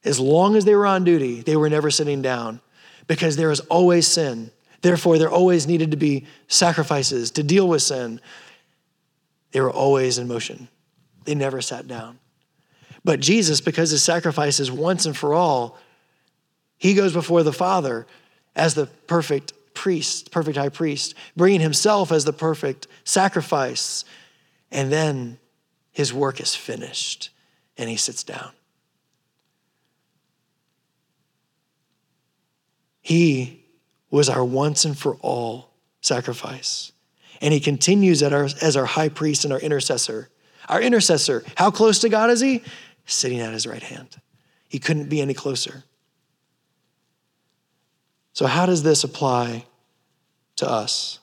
As 0.07 0.19
long 0.19 0.57
as 0.57 0.65
they 0.65 0.75
were 0.75 0.87
on 0.87 1.05
duty, 1.05 1.43
they 1.43 1.57
were 1.57 1.69
never 1.69 1.91
sitting 1.91 2.23
down 2.23 2.63
because 3.07 3.37
there 3.37 3.51
was 3.51 3.61
always 3.61 4.07
sin. 4.09 4.51
Therefore, 4.81 5.19
there 5.19 5.29
always 5.29 5.67
needed 5.67 5.91
to 5.91 5.99
be 5.99 6.25
sacrifices 6.49 7.31
to 7.33 7.43
deal 7.43 7.69
with 7.69 7.83
sin. 7.83 8.23
They 9.51 9.61
were 9.61 9.71
always 9.71 10.17
in 10.17 10.29
motion, 10.29 10.69
they 11.27 11.35
never 11.35 11.61
sat 11.61 11.87
down. 11.87 12.21
But 13.05 13.21
Jesus, 13.21 13.61
because 13.61 13.91
his 13.91 14.03
sacrifice 14.03 14.61
is 14.61 14.73
once 14.73 15.05
and 15.05 15.15
for 15.15 15.35
all, 15.35 15.79
he 16.79 16.95
goes 16.95 17.13
before 17.13 17.43
the 17.43 17.53
Father 17.53 18.07
as 18.57 18.73
the 18.73 18.87
perfect 18.87 19.53
priest, 19.75 20.31
perfect 20.31 20.57
high 20.57 20.69
priest, 20.69 21.15
bringing 21.37 21.61
himself 21.61 22.13
as 22.13 22.25
the 22.25 22.33
perfect 22.33 22.87
sacrifice. 23.05 24.05
And 24.71 24.91
then 24.93 25.39
his 25.91 26.13
work 26.13 26.41
is 26.41 26.55
finished 26.55 27.31
and 27.77 27.89
he 27.89 27.97
sits 27.97 28.23
down. 28.23 28.53
He 33.01 33.65
was 34.11 34.29
our 34.29 34.45
once 34.45 34.85
and 34.85 34.97
for 34.97 35.17
all 35.17 35.71
sacrifice. 36.01 36.93
And 37.41 37.53
he 37.53 37.61
continues 37.61 38.23
our, 38.23 38.45
as 38.61 38.77
our 38.77 38.85
high 38.85 39.09
priest 39.09 39.45
and 39.45 39.53
our 39.53 39.59
intercessor. 39.59 40.29
Our 40.69 40.81
intercessor, 40.81 41.43
how 41.57 41.73
close 41.73 41.99
to 42.01 42.09
God 42.09 42.31
is 42.31 42.41
he? 42.41 42.63
Sitting 43.05 43.41
at 43.41 43.53
his 43.53 43.67
right 43.67 43.83
hand. 43.83 44.21
He 44.69 44.79
couldn't 44.79 45.09
be 45.09 45.21
any 45.21 45.35
closer. 45.35 45.83
So, 48.33 48.47
how 48.47 48.67
does 48.67 48.83
this 48.83 49.05
apply 49.05 49.67
to 50.57 50.69
us? 50.69 51.19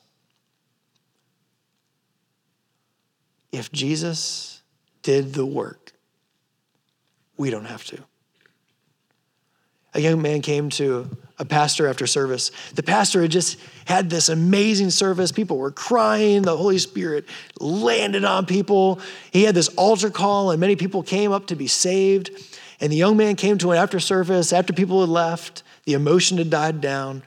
If 3.52 3.72
Jesus 3.72 4.62
did 5.02 5.34
the 5.34 5.46
work, 5.46 5.94
we 7.38 7.50
don't 7.50 7.66
have 7.66 7.84
to. 7.86 8.04
A 9.96 10.00
young 10.00 10.22
man 10.22 10.42
came 10.42 10.70
to 10.72 11.10
a 11.40 11.46
pastor 11.46 11.88
after 11.88 12.06
service. 12.06 12.52
The 12.76 12.84
pastor 12.84 13.24
had 13.24 13.32
just 13.32 13.58
had 13.86 14.10
this 14.10 14.30
amazing 14.30 14.92
service. 14.92 15.32
People 15.32 15.58
were 15.58 15.72
crying. 15.72 16.44
The 16.44 16.56
Holy 16.56 16.78
Spirit 16.78 17.26
landed 17.60 18.24
on 18.24 18.46
people. 18.46 19.00
He 19.32 19.44
had 19.44 19.56
this 19.56 19.70
altar 19.70 20.12
call, 20.12 20.52
and 20.52 20.60
many 20.60 20.76
people 20.76 21.02
came 21.02 21.32
up 21.32 21.48
to 21.48 21.56
be 21.56 21.66
saved. 21.66 22.30
And 22.80 22.92
the 22.92 22.98
young 22.98 23.18
man 23.18 23.36
came 23.36 23.58
to 23.60 23.72
an 23.72 23.78
after 23.78 24.00
service 24.00 24.54
after 24.54 24.74
people 24.74 25.00
had 25.02 25.10
left. 25.10 25.64
The 25.90 25.96
emotion 25.96 26.38
had 26.38 26.52
died 26.52 26.82
down. 26.82 27.24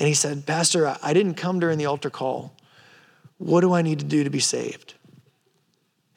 And 0.00 0.08
he 0.08 0.14
said, 0.14 0.46
Pastor, 0.46 0.96
I 1.00 1.12
didn't 1.12 1.34
come 1.34 1.60
during 1.60 1.78
the 1.78 1.86
altar 1.86 2.10
call. 2.10 2.52
What 3.38 3.60
do 3.60 3.72
I 3.72 3.82
need 3.82 4.00
to 4.00 4.04
do 4.04 4.24
to 4.24 4.30
be 4.30 4.40
saved? 4.40 4.94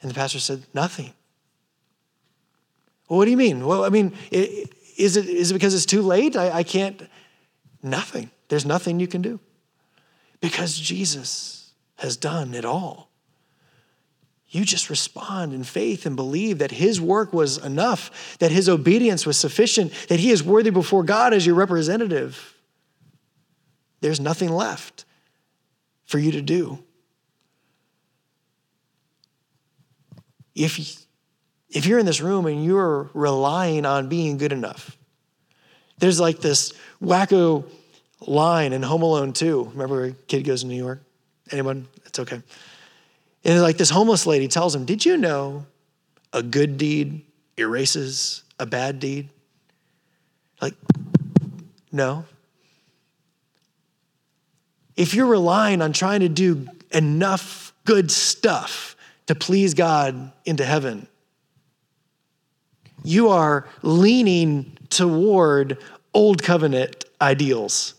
And 0.02 0.10
the 0.10 0.14
pastor 0.16 0.40
said, 0.40 0.64
Nothing. 0.74 1.12
Well, 3.08 3.18
what 3.18 3.26
do 3.26 3.30
you 3.30 3.36
mean? 3.36 3.64
Well, 3.64 3.84
I 3.84 3.90
mean, 3.90 4.12
is 4.32 5.16
it, 5.16 5.26
is 5.26 5.52
it 5.52 5.54
because 5.54 5.72
it's 5.72 5.86
too 5.86 6.02
late? 6.02 6.34
I, 6.34 6.50
I 6.50 6.62
can't. 6.64 7.08
Nothing. 7.80 8.32
There's 8.48 8.66
nothing 8.66 8.98
you 8.98 9.06
can 9.06 9.22
do 9.22 9.38
because 10.40 10.76
Jesus 10.76 11.70
has 11.98 12.16
done 12.16 12.54
it 12.54 12.64
all. 12.64 13.08
You 14.50 14.64
just 14.64 14.90
respond 14.90 15.52
in 15.52 15.62
faith 15.62 16.06
and 16.06 16.16
believe 16.16 16.58
that 16.58 16.72
His 16.72 17.00
work 17.00 17.32
was 17.32 17.56
enough, 17.58 18.36
that 18.38 18.50
His 18.50 18.68
obedience 18.68 19.24
was 19.24 19.36
sufficient, 19.36 19.92
that 20.08 20.18
He 20.18 20.30
is 20.30 20.42
worthy 20.42 20.70
before 20.70 21.04
God 21.04 21.32
as 21.32 21.46
your 21.46 21.54
representative. 21.54 22.56
There's 24.00 24.18
nothing 24.18 24.50
left 24.50 25.04
for 26.04 26.18
you 26.18 26.32
to 26.32 26.42
do. 26.42 26.80
If, 30.56 31.06
if 31.68 31.86
you're 31.86 32.00
in 32.00 32.06
this 32.06 32.20
room 32.20 32.46
and 32.46 32.64
you're 32.64 33.08
relying 33.14 33.86
on 33.86 34.08
being 34.08 34.36
good 34.36 34.52
enough, 34.52 34.96
there's 35.98 36.18
like 36.18 36.40
this 36.40 36.72
wacko 37.00 37.70
line 38.26 38.72
in 38.72 38.82
Home 38.82 39.02
Alone 39.02 39.32
2. 39.32 39.70
Remember 39.72 40.06
a 40.06 40.12
kid 40.12 40.42
goes 40.42 40.62
to 40.62 40.66
New 40.66 40.74
York? 40.74 41.02
Anyone? 41.52 41.86
It's 42.06 42.18
okay. 42.18 42.42
And 43.44 43.60
like 43.62 43.76
this 43.76 43.90
homeless 43.90 44.26
lady 44.26 44.48
tells 44.48 44.74
him, 44.74 44.84
Did 44.84 45.04
you 45.04 45.16
know 45.16 45.66
a 46.32 46.42
good 46.42 46.76
deed 46.76 47.22
erases 47.56 48.42
a 48.58 48.66
bad 48.66 49.00
deed? 49.00 49.30
Like, 50.60 50.74
no. 51.90 52.24
If 54.96 55.14
you're 55.14 55.26
relying 55.26 55.80
on 55.80 55.92
trying 55.92 56.20
to 56.20 56.28
do 56.28 56.68
enough 56.90 57.72
good 57.84 58.10
stuff 58.10 58.96
to 59.26 59.34
please 59.34 59.72
God 59.74 60.32
into 60.44 60.64
heaven, 60.64 61.06
you 63.02 63.30
are 63.30 63.66
leaning 63.82 64.76
toward 64.90 65.78
old 66.12 66.42
covenant 66.42 67.04
ideals. 67.20 67.94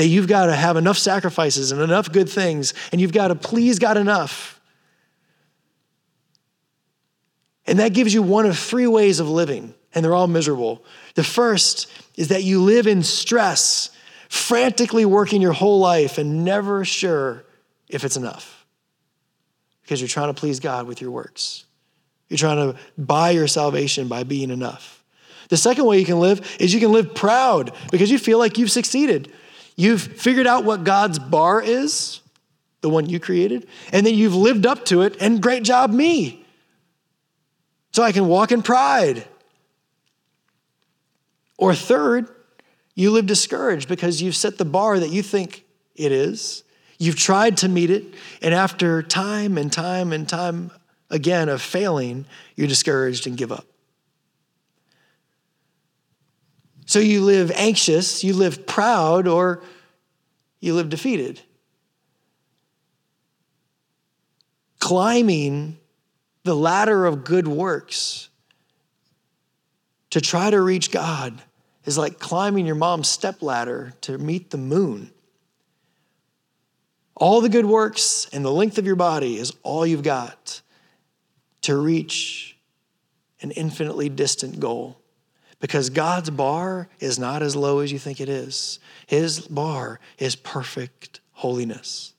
That 0.00 0.06
you've 0.06 0.28
got 0.28 0.46
to 0.46 0.54
have 0.54 0.78
enough 0.78 0.96
sacrifices 0.96 1.72
and 1.72 1.82
enough 1.82 2.10
good 2.10 2.26
things, 2.26 2.72
and 2.90 3.02
you've 3.02 3.12
got 3.12 3.28
to 3.28 3.34
please 3.34 3.78
God 3.78 3.98
enough. 3.98 4.58
And 7.66 7.80
that 7.80 7.92
gives 7.92 8.14
you 8.14 8.22
one 8.22 8.46
of 8.46 8.58
three 8.58 8.86
ways 8.86 9.20
of 9.20 9.28
living, 9.28 9.74
and 9.94 10.02
they're 10.02 10.14
all 10.14 10.26
miserable. 10.26 10.82
The 11.16 11.22
first 11.22 11.86
is 12.16 12.28
that 12.28 12.44
you 12.44 12.62
live 12.62 12.86
in 12.86 13.02
stress 13.02 13.90
frantically 14.30 15.04
working 15.04 15.42
your 15.42 15.52
whole 15.52 15.80
life 15.80 16.16
and 16.16 16.46
never 16.46 16.82
sure 16.82 17.44
if 17.90 18.02
it's 18.02 18.16
enough 18.16 18.64
because 19.82 20.00
you're 20.00 20.08
trying 20.08 20.32
to 20.32 20.40
please 20.40 20.60
God 20.60 20.86
with 20.86 21.02
your 21.02 21.10
works. 21.10 21.66
You're 22.30 22.38
trying 22.38 22.72
to 22.72 22.78
buy 22.96 23.32
your 23.32 23.48
salvation 23.48 24.08
by 24.08 24.22
being 24.22 24.48
enough. 24.48 25.04
The 25.50 25.58
second 25.58 25.84
way 25.84 25.98
you 25.98 26.06
can 26.06 26.20
live 26.20 26.56
is 26.58 26.72
you 26.72 26.80
can 26.80 26.90
live 26.90 27.14
proud 27.14 27.76
because 27.90 28.10
you 28.10 28.18
feel 28.18 28.38
like 28.38 28.56
you've 28.56 28.70
succeeded. 28.70 29.30
You've 29.80 30.02
figured 30.02 30.46
out 30.46 30.64
what 30.64 30.84
God's 30.84 31.18
bar 31.18 31.62
is, 31.62 32.20
the 32.82 32.90
one 32.90 33.08
you 33.08 33.18
created, 33.18 33.66
and 33.92 34.04
then 34.04 34.14
you've 34.14 34.34
lived 34.34 34.66
up 34.66 34.84
to 34.84 35.00
it, 35.00 35.16
and 35.22 35.40
great 35.40 35.62
job, 35.62 35.90
me. 35.90 36.44
So 37.92 38.02
I 38.02 38.12
can 38.12 38.28
walk 38.28 38.52
in 38.52 38.60
pride. 38.60 39.24
Or 41.56 41.74
third, 41.74 42.28
you 42.94 43.10
live 43.10 43.24
discouraged 43.24 43.88
because 43.88 44.20
you've 44.20 44.36
set 44.36 44.58
the 44.58 44.66
bar 44.66 44.98
that 44.98 45.08
you 45.08 45.22
think 45.22 45.64
it 45.94 46.12
is. 46.12 46.62
You've 46.98 47.16
tried 47.16 47.56
to 47.58 47.68
meet 47.70 47.88
it, 47.88 48.04
and 48.42 48.52
after 48.52 49.02
time 49.02 49.56
and 49.56 49.72
time 49.72 50.12
and 50.12 50.28
time 50.28 50.72
again 51.08 51.48
of 51.48 51.62
failing, 51.62 52.26
you're 52.54 52.68
discouraged 52.68 53.26
and 53.26 53.34
give 53.34 53.50
up. 53.50 53.64
So 56.90 56.98
you 56.98 57.20
live 57.22 57.52
anxious, 57.52 58.24
you 58.24 58.34
live 58.34 58.66
proud, 58.66 59.28
or 59.28 59.62
you 60.58 60.74
live 60.74 60.88
defeated. 60.88 61.40
Climbing 64.80 65.78
the 66.42 66.56
ladder 66.56 67.06
of 67.06 67.22
good 67.22 67.46
works 67.46 68.28
to 70.10 70.20
try 70.20 70.50
to 70.50 70.60
reach 70.60 70.90
God 70.90 71.40
is 71.84 71.96
like 71.96 72.18
climbing 72.18 72.66
your 72.66 72.74
mom's 72.74 73.06
step 73.06 73.40
ladder 73.40 73.92
to 74.00 74.18
meet 74.18 74.50
the 74.50 74.58
moon. 74.58 75.12
All 77.14 77.40
the 77.40 77.48
good 77.48 77.66
works 77.66 78.28
and 78.32 78.44
the 78.44 78.50
length 78.50 78.78
of 78.78 78.86
your 78.86 78.96
body 78.96 79.38
is 79.38 79.52
all 79.62 79.86
you've 79.86 80.02
got 80.02 80.60
to 81.60 81.76
reach 81.76 82.58
an 83.42 83.52
infinitely 83.52 84.08
distant 84.08 84.58
goal. 84.58 84.99
Because 85.60 85.90
God's 85.90 86.30
bar 86.30 86.88
is 86.98 87.18
not 87.18 87.42
as 87.42 87.54
low 87.54 87.80
as 87.80 87.92
you 87.92 87.98
think 87.98 88.20
it 88.20 88.28
is. 88.28 88.80
His 89.06 89.40
bar 89.40 90.00
is 90.18 90.34
perfect 90.34 91.20
holiness. 91.32 92.14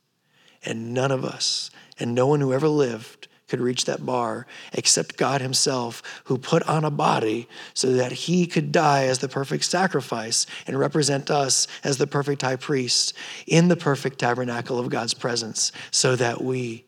And 0.64 0.94
none 0.94 1.12
of 1.12 1.26
us, 1.26 1.72
and 2.00 2.14
no 2.14 2.28
one 2.28 2.40
who 2.40 2.54
ever 2.54 2.68
lived, 2.68 3.28
could 3.52 3.60
reach 3.60 3.84
that 3.84 4.06
bar 4.06 4.48
except 4.72 5.18
God 5.18 5.42
Himself, 5.42 6.02
who 6.26 6.38
put 6.38 6.64
on 6.64 6.86
a 6.86 6.90
body 6.90 7.50
so 7.74 7.92
that 7.94 8.14
He 8.14 8.48
could 8.48 8.72
die 8.72 9.06
as 9.06 9.20
the 9.20 9.28
perfect 9.28 9.66
sacrifice 9.66 10.46
and 10.66 10.80
represent 10.80 11.30
us 11.30 11.68
as 11.84 11.98
the 11.98 12.08
perfect 12.08 12.44
high 12.44 12.56
priest 12.56 13.14
in 13.46 13.68
the 13.68 13.76
perfect 13.76 14.20
tabernacle 14.20 14.80
of 14.80 14.90
God's 14.90 15.14
presence 15.14 15.74
so 15.92 16.16
that 16.16 16.42
we 16.42 16.86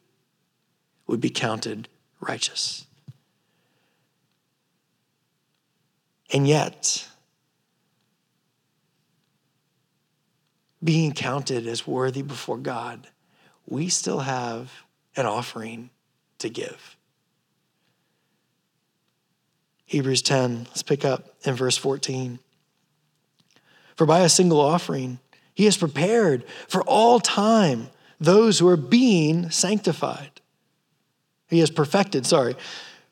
would 1.06 1.20
be 1.20 1.30
counted 1.30 1.90
righteous. 2.22 2.86
And 6.34 6.48
yet, 6.48 7.08
being 10.84 11.14
counted 11.14 11.68
as 11.68 11.86
worthy 11.86 12.24
before 12.24 12.58
God, 12.58 13.08
we 13.68 13.88
still 13.88 14.20
have 14.20 14.72
an 15.16 15.28
offering 15.28 15.92
to 16.40 16.50
give. 16.50 16.98
Hebrews 19.86 20.24
10, 20.24 20.66
let's 20.70 20.82
pick 20.82 21.06
up 21.06 21.36
in 21.44 21.54
verse 21.54 21.78
14. 21.78 22.40
For 23.96 24.08
by 24.08 24.22
a 24.22 24.30
single 24.30 24.60
offering, 24.60 25.20
he 25.54 25.66
has 25.66 25.78
prepared 25.78 26.44
for 26.68 26.82
all 26.82 27.20
time 27.20 27.90
those 28.20 28.58
who 28.58 28.68
are 28.68 28.78
being 28.78 29.52
sanctified. 29.52 30.42
He 31.48 31.60
has 31.60 31.70
perfected, 31.70 32.26
sorry. 32.26 32.56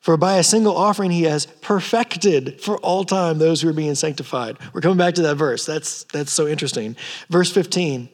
For 0.02 0.18
by 0.18 0.38
a 0.38 0.44
single 0.44 0.76
offering, 0.76 1.12
he 1.12 1.24
has 1.24 1.46
perfected 1.46 2.62
for 2.62 2.78
all 2.80 3.06
time 3.06 3.38
those 3.38 3.62
who 3.62 3.70
are 3.70 3.74
being 3.74 3.96
sanctified. 3.96 4.58
We're 4.74 4.82
coming 4.82 4.98
back 4.98 5.14
to 5.16 5.22
that 5.22 5.36
verse. 5.36 5.66
That's, 5.66 6.04
that's 6.06 6.34
so 6.34 6.48
interesting. 6.48 6.98
Verse 7.30 7.52
15, 7.52 8.10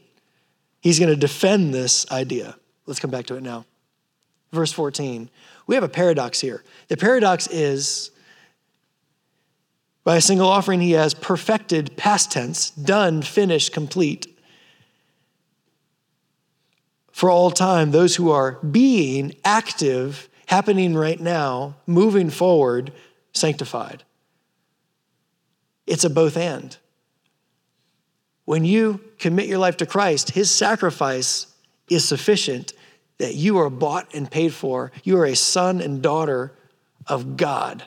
he's 0.82 1.00
going 1.00 1.10
to 1.10 1.16
defend 1.16 1.74
this 1.74 2.10
idea. 2.12 2.56
Let's 2.86 3.00
come 3.00 3.10
back 3.12 3.26
to 3.28 3.36
it 3.36 3.44
now 3.44 3.66
verse 4.52 4.72
14. 4.72 5.30
We 5.66 5.76
have 5.76 5.84
a 5.84 5.90
paradox 5.90 6.40
here. 6.40 6.64
The 6.88 6.98
paradox 6.98 7.48
is 7.48 8.12
by 10.04 10.16
a 10.16 10.22
single 10.22 10.48
offering, 10.48 10.80
he 10.80 10.92
has 10.92 11.14
perfected, 11.14 11.98
past 11.98 12.32
tense, 12.32 12.70
done, 12.70 13.22
finished, 13.22 13.74
complete. 13.74 14.40
For 17.12 17.30
all 17.30 17.52
time, 17.52 17.92
those 17.92 18.16
who 18.16 18.32
are 18.32 18.54
being 18.60 19.36
active, 19.44 20.30
happening 20.48 20.96
right 20.96 21.20
now, 21.20 21.76
moving 21.86 22.30
forward, 22.30 22.92
sanctified. 23.34 24.04
It's 25.86 26.04
a 26.04 26.10
both 26.10 26.36
and. 26.36 26.76
When 28.46 28.66
you 28.66 29.02
commit 29.20 29.48
your 29.48 29.60
life 29.60 29.78
to 29.78 29.86
Christ, 29.86 30.32
his 30.32 30.50
sacrifice 30.50 31.48
is 31.90 32.08
sufficient 32.08 32.74
that 33.18 33.36
you 33.36 33.58
are 33.58 33.70
bought 33.70 34.14
and 34.14 34.30
paid 34.30 34.54
for. 34.54 34.92
You 35.04 35.18
are 35.20 35.26
a 35.26 35.36
son 35.36 35.82
and 35.82 36.02
daughter 36.02 36.54
of 37.08 37.36
God 37.36 37.84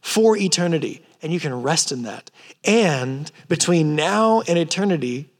for 0.00 0.36
eternity, 0.36 1.04
and 1.22 1.32
you 1.32 1.40
can 1.40 1.62
rest 1.62 1.92
in 1.92 2.02
that. 2.02 2.30
And 2.64 3.30
between 3.48 3.94
now 3.94 4.42
and 4.48 4.58
eternity, 4.58 5.30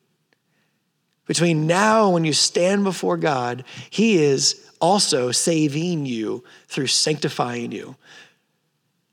between 1.27 1.67
now 1.67 2.11
when 2.11 2.25
you 2.25 2.33
stand 2.33 2.85
before 2.85 3.17
God, 3.17 3.65
He 3.91 4.23
is 4.23 4.64
also 4.81 5.31
saving 5.31 6.07
you 6.07 6.45
through 6.69 6.89
sanctifying 6.89 7.73
you. 7.73 7.97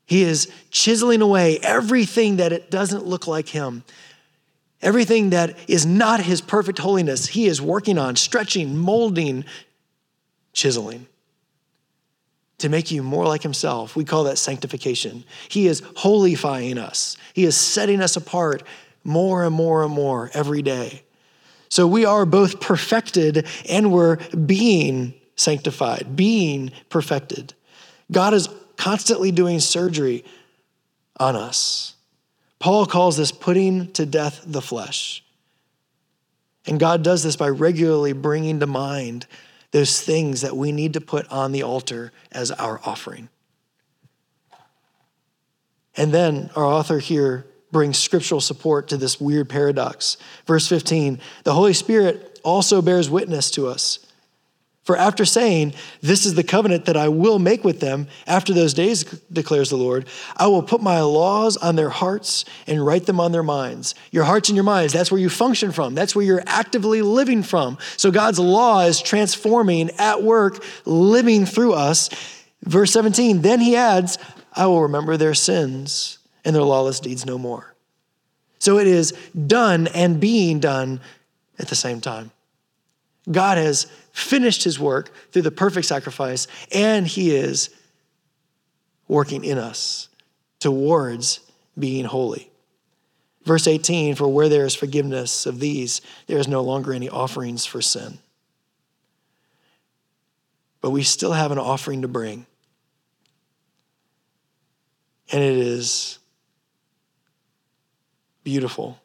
He 0.06 0.22
is 0.22 0.50
chiseling 0.70 1.22
away 1.22 1.58
everything 1.62 2.36
that 2.36 2.52
it 2.52 2.70
doesn't 2.70 3.06
look 3.06 3.26
like 3.26 3.48
Him. 3.48 3.84
Everything 4.82 5.30
that 5.30 5.56
is 5.68 5.86
not 5.86 6.20
his 6.20 6.40
perfect 6.40 6.80
holiness, 6.80 7.28
he 7.28 7.46
is 7.46 7.62
working 7.62 7.98
on, 7.98 8.16
stretching, 8.16 8.76
molding, 8.76 9.44
chiseling 10.52 11.06
to 12.58 12.68
make 12.68 12.90
you 12.90 13.02
more 13.02 13.26
like 13.26 13.42
himself. 13.42 13.94
We 13.94 14.04
call 14.04 14.24
that 14.24 14.38
sanctification. 14.38 15.24
He 15.48 15.68
is 15.68 15.80
holifying 15.80 16.78
us, 16.78 17.16
he 17.32 17.44
is 17.44 17.56
setting 17.56 18.02
us 18.02 18.16
apart 18.16 18.64
more 19.04 19.44
and 19.44 19.54
more 19.54 19.84
and 19.84 19.92
more 19.92 20.30
every 20.34 20.62
day. 20.62 21.02
So 21.68 21.86
we 21.86 22.04
are 22.04 22.26
both 22.26 22.60
perfected 22.60 23.46
and 23.68 23.92
we're 23.92 24.16
being 24.46 25.14
sanctified, 25.36 26.14
being 26.16 26.72
perfected. 26.88 27.54
God 28.10 28.34
is 28.34 28.48
constantly 28.76 29.30
doing 29.30 29.60
surgery 29.60 30.24
on 31.18 31.36
us. 31.36 31.94
Paul 32.58 32.86
calls 32.86 33.16
this 33.16 33.32
putting 33.32 33.90
to 33.92 34.06
death 34.06 34.42
the 34.46 34.62
flesh. 34.62 35.24
And 36.66 36.78
God 36.78 37.02
does 37.02 37.22
this 37.22 37.36
by 37.36 37.48
regularly 37.48 38.12
bringing 38.12 38.60
to 38.60 38.66
mind 38.66 39.26
those 39.72 40.00
things 40.00 40.42
that 40.42 40.56
we 40.56 40.70
need 40.70 40.92
to 40.92 41.00
put 41.00 41.26
on 41.28 41.52
the 41.52 41.62
altar 41.62 42.12
as 42.30 42.50
our 42.52 42.80
offering. 42.84 43.28
And 45.96 46.12
then 46.12 46.50
our 46.54 46.64
author 46.64 46.98
here 46.98 47.46
brings 47.70 47.98
scriptural 47.98 48.40
support 48.40 48.88
to 48.88 48.96
this 48.96 49.20
weird 49.20 49.48
paradox. 49.48 50.16
Verse 50.46 50.68
15 50.68 51.20
the 51.44 51.54
Holy 51.54 51.72
Spirit 51.72 52.40
also 52.44 52.82
bears 52.82 53.10
witness 53.10 53.50
to 53.52 53.66
us 53.66 54.01
for 54.84 54.96
after 54.96 55.24
saying, 55.24 55.74
This 56.00 56.26
is 56.26 56.34
the 56.34 56.42
covenant 56.42 56.86
that 56.86 56.96
I 56.96 57.08
will 57.08 57.38
make 57.38 57.62
with 57.62 57.80
them 57.80 58.08
after 58.26 58.52
those 58.52 58.74
days, 58.74 59.04
declares 59.32 59.70
the 59.70 59.76
Lord, 59.76 60.06
I 60.36 60.48
will 60.48 60.62
put 60.62 60.82
my 60.82 61.00
laws 61.00 61.56
on 61.56 61.76
their 61.76 61.90
hearts 61.90 62.44
and 62.66 62.84
write 62.84 63.06
them 63.06 63.20
on 63.20 63.32
their 63.32 63.44
minds. 63.44 63.94
Your 64.10 64.24
hearts 64.24 64.48
and 64.48 64.56
your 64.56 64.64
minds, 64.64 64.92
that's 64.92 65.12
where 65.12 65.20
you 65.20 65.30
function 65.30 65.70
from. 65.70 65.94
That's 65.94 66.16
where 66.16 66.24
you're 66.24 66.42
actively 66.46 67.00
living 67.02 67.42
from. 67.42 67.78
So 67.96 68.10
God's 68.10 68.40
law 68.40 68.80
is 68.80 69.00
transforming 69.00 69.90
at 69.98 70.22
work, 70.22 70.64
living 70.84 71.46
through 71.46 71.74
us. 71.74 72.10
Verse 72.64 72.92
17, 72.92 73.42
then 73.42 73.60
he 73.60 73.76
adds, 73.76 74.18
I 74.52 74.66
will 74.66 74.82
remember 74.82 75.16
their 75.16 75.34
sins 75.34 76.18
and 76.44 76.54
their 76.54 76.62
lawless 76.62 77.00
deeds 77.00 77.24
no 77.24 77.38
more. 77.38 77.74
So 78.58 78.78
it 78.78 78.86
is 78.86 79.12
done 79.46 79.88
and 79.88 80.20
being 80.20 80.60
done 80.60 81.00
at 81.58 81.68
the 81.68 81.74
same 81.74 82.00
time. 82.00 82.32
God 83.30 83.58
has 83.58 83.86
finished 84.12 84.64
his 84.64 84.78
work 84.78 85.12
through 85.30 85.42
the 85.42 85.50
perfect 85.50 85.86
sacrifice, 85.86 86.46
and 86.70 87.06
he 87.06 87.34
is 87.34 87.70
working 89.08 89.44
in 89.44 89.58
us 89.58 90.08
towards 90.60 91.40
being 91.78 92.04
holy. 92.04 92.50
Verse 93.44 93.66
18 93.66 94.14
For 94.14 94.28
where 94.28 94.48
there 94.48 94.64
is 94.64 94.74
forgiveness 94.74 95.46
of 95.46 95.60
these, 95.60 96.00
there 96.26 96.38
is 96.38 96.48
no 96.48 96.62
longer 96.62 96.92
any 96.92 97.08
offerings 97.08 97.66
for 97.66 97.82
sin. 97.82 98.18
But 100.80 100.90
we 100.90 101.02
still 101.02 101.32
have 101.32 101.52
an 101.52 101.58
offering 101.58 102.02
to 102.02 102.08
bring. 102.08 102.46
And 105.30 105.42
it 105.42 105.56
is 105.56 106.18
beautiful. 108.44 108.98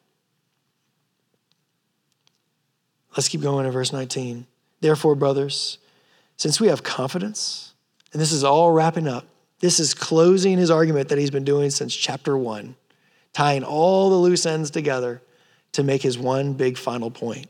Let's 3.16 3.28
keep 3.28 3.40
going 3.40 3.64
in 3.64 3.72
verse 3.72 3.92
19. 3.92 4.46
Therefore, 4.80 5.14
brothers, 5.14 5.78
since 6.36 6.60
we 6.60 6.68
have 6.68 6.82
confidence, 6.82 7.74
and 8.12 8.20
this 8.20 8.32
is 8.32 8.44
all 8.44 8.70
wrapping 8.70 9.08
up, 9.08 9.26
this 9.60 9.80
is 9.80 9.92
closing 9.92 10.58
his 10.58 10.70
argument 10.70 11.08
that 11.08 11.18
he's 11.18 11.30
been 11.30 11.44
doing 11.44 11.70
since 11.70 11.94
chapter 11.94 12.38
one, 12.38 12.76
tying 13.32 13.64
all 13.64 14.08
the 14.08 14.16
loose 14.16 14.46
ends 14.46 14.70
together 14.70 15.20
to 15.72 15.82
make 15.82 16.02
his 16.02 16.18
one 16.18 16.52
big 16.54 16.78
final 16.78 17.10
point. 17.10 17.48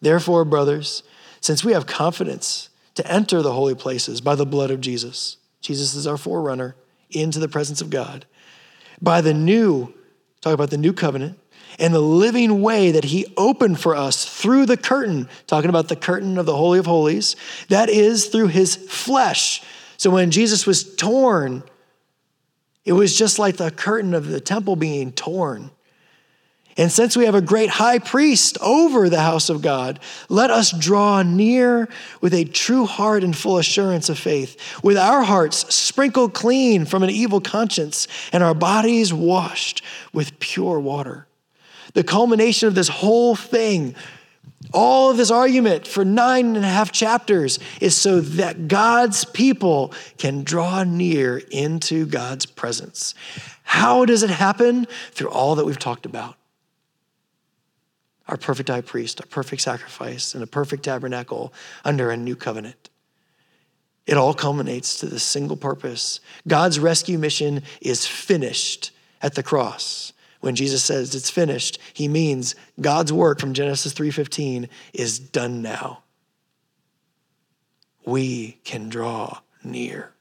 Therefore, 0.00 0.44
brothers, 0.44 1.02
since 1.40 1.64
we 1.64 1.72
have 1.72 1.86
confidence 1.86 2.68
to 2.94 3.10
enter 3.10 3.42
the 3.42 3.52
holy 3.52 3.74
places 3.74 4.20
by 4.20 4.34
the 4.34 4.46
blood 4.46 4.70
of 4.70 4.80
Jesus, 4.80 5.38
Jesus 5.60 5.94
is 5.94 6.06
our 6.06 6.18
forerunner 6.18 6.76
into 7.10 7.38
the 7.38 7.48
presence 7.48 7.80
of 7.80 7.90
God, 7.90 8.26
by 9.00 9.20
the 9.20 9.34
new, 9.34 9.92
talk 10.40 10.52
about 10.52 10.70
the 10.70 10.76
new 10.76 10.92
covenant, 10.92 11.38
and 11.78 11.94
the 11.94 12.00
living 12.00 12.62
way 12.62 12.92
that 12.92 13.04
he 13.04 13.26
opened 13.36 13.80
for 13.80 13.94
us 13.94 14.24
through 14.24 14.66
the 14.66 14.76
curtain, 14.76 15.28
talking 15.46 15.70
about 15.70 15.88
the 15.88 15.96
curtain 15.96 16.38
of 16.38 16.46
the 16.46 16.56
Holy 16.56 16.78
of 16.78 16.86
Holies, 16.86 17.36
that 17.68 17.88
is 17.88 18.26
through 18.26 18.48
his 18.48 18.76
flesh. 18.76 19.62
So 19.96 20.10
when 20.10 20.30
Jesus 20.30 20.66
was 20.66 20.94
torn, 20.96 21.62
it 22.84 22.92
was 22.92 23.16
just 23.16 23.38
like 23.38 23.56
the 23.56 23.70
curtain 23.70 24.14
of 24.14 24.26
the 24.26 24.40
temple 24.40 24.76
being 24.76 25.12
torn. 25.12 25.70
And 26.76 26.90
since 26.90 27.16
we 27.16 27.24
have 27.26 27.36
a 27.36 27.40
great 27.40 27.70
high 27.70 28.00
priest 28.00 28.58
over 28.60 29.08
the 29.08 29.20
house 29.20 29.48
of 29.48 29.62
God, 29.62 30.00
let 30.28 30.50
us 30.50 30.76
draw 30.76 31.22
near 31.22 31.88
with 32.20 32.34
a 32.34 32.44
true 32.44 32.84
heart 32.84 33.22
and 33.22 33.36
full 33.36 33.58
assurance 33.58 34.08
of 34.08 34.18
faith, 34.18 34.56
with 34.82 34.96
our 34.96 35.22
hearts 35.22 35.72
sprinkled 35.72 36.34
clean 36.34 36.84
from 36.84 37.04
an 37.04 37.10
evil 37.10 37.40
conscience 37.40 38.08
and 38.32 38.42
our 38.42 38.54
bodies 38.54 39.14
washed 39.14 39.82
with 40.12 40.40
pure 40.40 40.80
water. 40.80 41.28
The 41.94 42.04
culmination 42.04 42.68
of 42.68 42.74
this 42.74 42.88
whole 42.88 43.34
thing, 43.34 43.94
all 44.72 45.10
of 45.10 45.16
this 45.16 45.30
argument 45.30 45.86
for 45.86 46.04
nine 46.04 46.56
and 46.56 46.64
a 46.64 46.68
half 46.68 46.92
chapters, 46.92 47.58
is 47.80 47.96
so 47.96 48.20
that 48.20 48.68
God's 48.68 49.24
people 49.24 49.92
can 50.18 50.44
draw 50.44 50.84
near 50.84 51.38
into 51.50 52.06
God's 52.06 52.46
presence. 52.46 53.14
How 53.62 54.04
does 54.04 54.22
it 54.22 54.30
happen? 54.30 54.86
Through 55.12 55.30
all 55.30 55.54
that 55.54 55.64
we've 55.64 55.78
talked 55.78 56.06
about 56.06 56.36
our 58.26 58.36
perfect 58.36 58.68
high 58.68 58.80
priest, 58.80 59.20
a 59.20 59.26
perfect 59.26 59.62
sacrifice, 59.62 60.34
and 60.34 60.42
a 60.42 60.46
perfect 60.46 60.82
tabernacle 60.82 61.52
under 61.84 62.10
a 62.10 62.16
new 62.16 62.34
covenant. 62.34 62.88
It 64.06 64.16
all 64.16 64.34
culminates 64.34 64.98
to 65.00 65.06
the 65.06 65.18
single 65.18 65.56
purpose. 65.56 66.20
God's 66.48 66.78
rescue 66.78 67.18
mission 67.18 67.62
is 67.80 68.06
finished 68.06 68.92
at 69.20 69.34
the 69.34 69.42
cross. 69.42 70.13
When 70.44 70.56
Jesus 70.56 70.84
says 70.84 71.14
it's 71.14 71.30
finished, 71.30 71.78
he 71.94 72.06
means 72.06 72.54
God's 72.78 73.10
work 73.10 73.40
from 73.40 73.54
Genesis 73.54 73.94
3:15 73.94 74.68
is 74.92 75.18
done 75.18 75.62
now. 75.62 76.02
We 78.04 78.58
can 78.62 78.90
draw 78.90 79.40
near. 79.62 80.12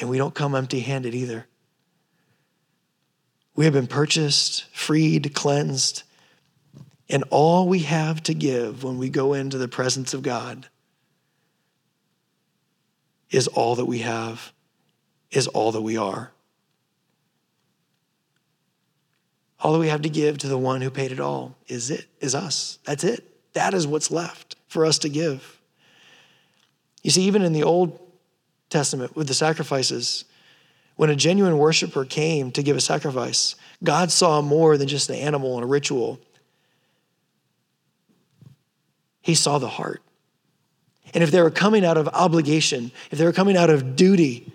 And 0.00 0.10
we 0.10 0.18
don't 0.18 0.34
come 0.34 0.56
empty-handed 0.56 1.14
either. 1.14 1.46
We 3.54 3.66
have 3.66 3.74
been 3.74 3.86
purchased, 3.86 4.64
freed, 4.72 5.32
cleansed, 5.32 6.02
and 7.08 7.22
all 7.30 7.68
we 7.68 7.84
have 7.84 8.20
to 8.24 8.34
give 8.34 8.82
when 8.82 8.98
we 8.98 9.10
go 9.10 9.32
into 9.32 9.58
the 9.58 9.68
presence 9.68 10.12
of 10.12 10.22
God 10.22 10.66
is 13.30 13.46
all 13.46 13.76
that 13.76 13.84
we 13.84 14.00
have, 14.00 14.52
is 15.30 15.46
all 15.46 15.70
that 15.70 15.82
we 15.82 15.96
are. 15.96 16.33
All 19.64 19.72
that 19.72 19.78
we 19.78 19.88
have 19.88 20.02
to 20.02 20.10
give 20.10 20.36
to 20.38 20.46
the 20.46 20.58
one 20.58 20.82
who 20.82 20.90
paid 20.90 21.10
it 21.10 21.20
all 21.20 21.56
is 21.68 21.90
it, 21.90 22.04
is 22.20 22.34
us. 22.34 22.78
That's 22.84 23.02
it. 23.02 23.24
That 23.54 23.72
is 23.72 23.86
what's 23.86 24.10
left 24.10 24.56
for 24.68 24.84
us 24.84 24.98
to 24.98 25.08
give. 25.08 25.58
You 27.02 27.10
see, 27.10 27.22
even 27.22 27.40
in 27.40 27.54
the 27.54 27.62
Old 27.62 27.98
Testament 28.68 29.16
with 29.16 29.26
the 29.26 29.32
sacrifices, 29.32 30.26
when 30.96 31.08
a 31.08 31.16
genuine 31.16 31.56
worshiper 31.56 32.04
came 32.04 32.52
to 32.52 32.62
give 32.62 32.76
a 32.76 32.80
sacrifice, 32.80 33.56
God 33.82 34.12
saw 34.12 34.42
more 34.42 34.76
than 34.76 34.86
just 34.86 35.08
an 35.08 35.16
animal 35.16 35.54
and 35.54 35.64
a 35.64 35.66
ritual. 35.66 36.20
He 39.22 39.34
saw 39.34 39.58
the 39.58 39.68
heart. 39.68 40.02
And 41.14 41.24
if 41.24 41.30
they 41.30 41.40
were 41.40 41.50
coming 41.50 41.86
out 41.86 41.96
of 41.96 42.06
obligation, 42.08 42.92
if 43.10 43.16
they 43.16 43.24
were 43.24 43.32
coming 43.32 43.56
out 43.56 43.70
of 43.70 43.96
duty, 43.96 44.52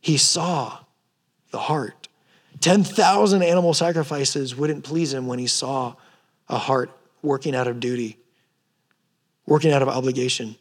he 0.00 0.18
saw 0.18 0.78
the 1.50 1.58
heart. 1.58 2.03
10,000 2.64 3.42
animal 3.42 3.74
sacrifices 3.74 4.56
wouldn't 4.56 4.84
please 4.84 5.12
him 5.12 5.26
when 5.26 5.38
he 5.38 5.46
saw 5.46 5.94
a 6.48 6.56
heart 6.56 6.90
working 7.20 7.54
out 7.54 7.66
of 7.66 7.78
duty, 7.78 8.16
working 9.44 9.70
out 9.70 9.82
of 9.82 9.88
obligation. 9.88 10.56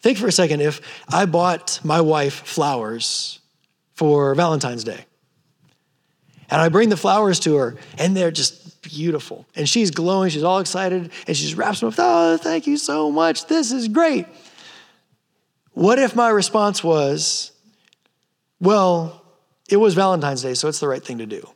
Think 0.00 0.16
for 0.16 0.26
a 0.26 0.32
second 0.32 0.62
if 0.62 0.80
I 1.12 1.26
bought 1.26 1.80
my 1.84 2.00
wife 2.00 2.46
flowers 2.46 3.40
for 3.92 4.34
Valentine's 4.34 4.84
Day, 4.84 5.04
and 6.48 6.62
I 6.62 6.70
bring 6.70 6.88
the 6.88 6.96
flowers 6.96 7.40
to 7.40 7.56
her, 7.56 7.76
and 7.98 8.16
they're 8.16 8.30
just 8.30 8.80
beautiful. 8.80 9.44
And 9.54 9.68
she's 9.68 9.90
glowing, 9.90 10.30
she's 10.30 10.44
all 10.44 10.60
excited, 10.60 11.12
and 11.26 11.36
she 11.36 11.44
just 11.44 11.58
wraps 11.58 11.80
them 11.80 11.90
up. 11.90 11.94
Oh, 11.98 12.38
thank 12.38 12.66
you 12.66 12.78
so 12.78 13.10
much. 13.10 13.48
This 13.48 13.70
is 13.70 13.86
great. 13.86 14.24
What 15.72 15.98
if 15.98 16.16
my 16.16 16.30
response 16.30 16.82
was, 16.82 17.52
well, 18.60 19.23
it 19.68 19.76
was 19.76 19.94
Valentine's 19.94 20.42
Day, 20.42 20.54
so 20.54 20.68
it's 20.68 20.80
the 20.80 20.88
right 20.88 21.02
thing 21.02 21.18
to 21.18 21.26
do? 21.26 21.48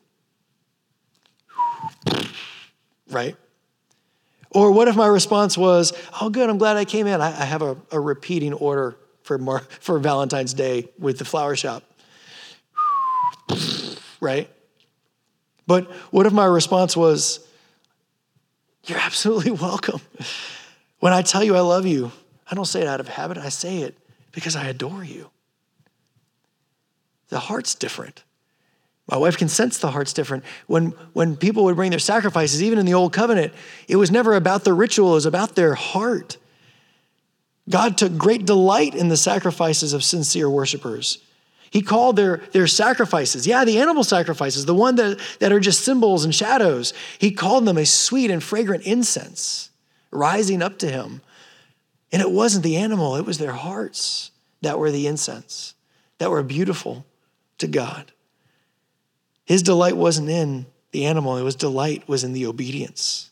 Right? 3.10 3.36
Or 4.50 4.72
what 4.72 4.88
if 4.88 4.96
my 4.96 5.06
response 5.06 5.58
was, 5.58 5.92
oh, 6.20 6.30
good, 6.30 6.48
I'm 6.48 6.58
glad 6.58 6.76
I 6.76 6.84
came 6.84 7.06
in. 7.06 7.20
I, 7.20 7.28
I 7.28 7.44
have 7.44 7.62
a, 7.62 7.76
a, 7.92 8.00
repeating 8.00 8.54
order 8.54 8.96
for, 9.22 9.36
Mar- 9.36 9.66
for 9.80 9.98
Valentine's 9.98 10.54
Day 10.54 10.88
with 10.98 11.18
the 11.18 11.24
flower 11.24 11.54
shop. 11.54 11.82
right? 14.20 14.48
But 15.66 15.90
what 16.10 16.24
if 16.24 16.32
my 16.32 16.46
response 16.46 16.96
was, 16.96 17.46
you're 18.84 18.98
absolutely 18.98 19.50
welcome. 19.50 20.00
When 21.00 21.12
I 21.12 21.22
tell 21.22 21.44
you 21.44 21.54
I 21.54 21.60
love 21.60 21.84
you, 21.84 22.10
I 22.50 22.54
don't 22.54 22.64
say 22.64 22.80
it 22.80 22.88
out 22.88 23.00
of 23.00 23.08
habit, 23.08 23.36
I 23.36 23.50
say 23.50 23.82
it 23.82 23.96
because 24.32 24.56
I 24.56 24.66
adore 24.66 25.04
you. 25.04 25.30
The 27.28 27.38
heart's 27.40 27.74
different. 27.74 28.22
My 29.10 29.16
wife 29.16 29.38
can 29.38 29.48
sense 29.48 29.78
the 29.78 29.90
heart's 29.90 30.12
different. 30.12 30.44
When, 30.66 30.88
when 31.14 31.36
people 31.36 31.64
would 31.64 31.76
bring 31.76 31.90
their 31.90 31.98
sacrifices, 31.98 32.62
even 32.62 32.78
in 32.78 32.84
the 32.84 32.94
old 32.94 33.12
covenant, 33.12 33.54
it 33.88 33.96
was 33.96 34.10
never 34.10 34.34
about 34.34 34.64
the 34.64 34.74
ritual, 34.74 35.12
it 35.12 35.14
was 35.14 35.26
about 35.26 35.54
their 35.54 35.74
heart. 35.74 36.36
God 37.68 37.96
took 37.96 38.16
great 38.16 38.44
delight 38.44 38.94
in 38.94 39.08
the 39.08 39.16
sacrifices 39.16 39.94
of 39.94 40.04
sincere 40.04 40.48
worshipers. 40.48 41.18
He 41.70 41.82
called 41.82 42.16
their, 42.16 42.38
their 42.52 42.66
sacrifices, 42.66 43.46
yeah, 43.46 43.64
the 43.64 43.78
animal 43.78 44.04
sacrifices, 44.04 44.64
the 44.64 44.74
one 44.74 44.96
that, 44.96 45.20
that 45.38 45.52
are 45.52 45.60
just 45.60 45.84
symbols 45.84 46.24
and 46.24 46.34
shadows, 46.34 46.94
he 47.18 47.30
called 47.30 47.66
them 47.66 47.76
a 47.76 47.84
sweet 47.84 48.30
and 48.30 48.42
fragrant 48.42 48.84
incense 48.84 49.70
rising 50.10 50.62
up 50.62 50.78
to 50.78 50.90
him. 50.90 51.20
And 52.10 52.22
it 52.22 52.30
wasn't 52.30 52.64
the 52.64 52.76
animal, 52.76 53.16
it 53.16 53.26
was 53.26 53.36
their 53.36 53.52
hearts 53.52 54.30
that 54.62 54.78
were 54.78 54.90
the 54.90 55.06
incense, 55.06 55.74
that 56.18 56.30
were 56.30 56.42
beautiful 56.42 57.04
to 57.58 57.66
God. 57.66 58.12
His 59.44 59.62
delight 59.62 59.96
wasn't 59.96 60.28
in 60.28 60.66
the 60.92 61.06
animal, 61.06 61.42
was 61.42 61.54
delight 61.54 62.08
was 62.08 62.24
in 62.24 62.32
the 62.32 62.46
obedience. 62.46 63.30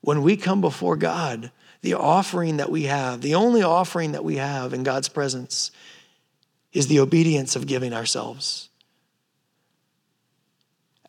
When 0.00 0.22
we 0.22 0.36
come 0.36 0.60
before 0.60 0.96
God, 0.96 1.50
the 1.82 1.94
offering 1.94 2.58
that 2.58 2.70
we 2.70 2.84
have, 2.84 3.20
the 3.20 3.34
only 3.34 3.62
offering 3.62 4.12
that 4.12 4.24
we 4.24 4.36
have 4.36 4.72
in 4.72 4.82
God's 4.82 5.08
presence 5.08 5.70
is 6.72 6.86
the 6.86 7.00
obedience 7.00 7.56
of 7.56 7.66
giving 7.66 7.92
ourselves. 7.92 8.68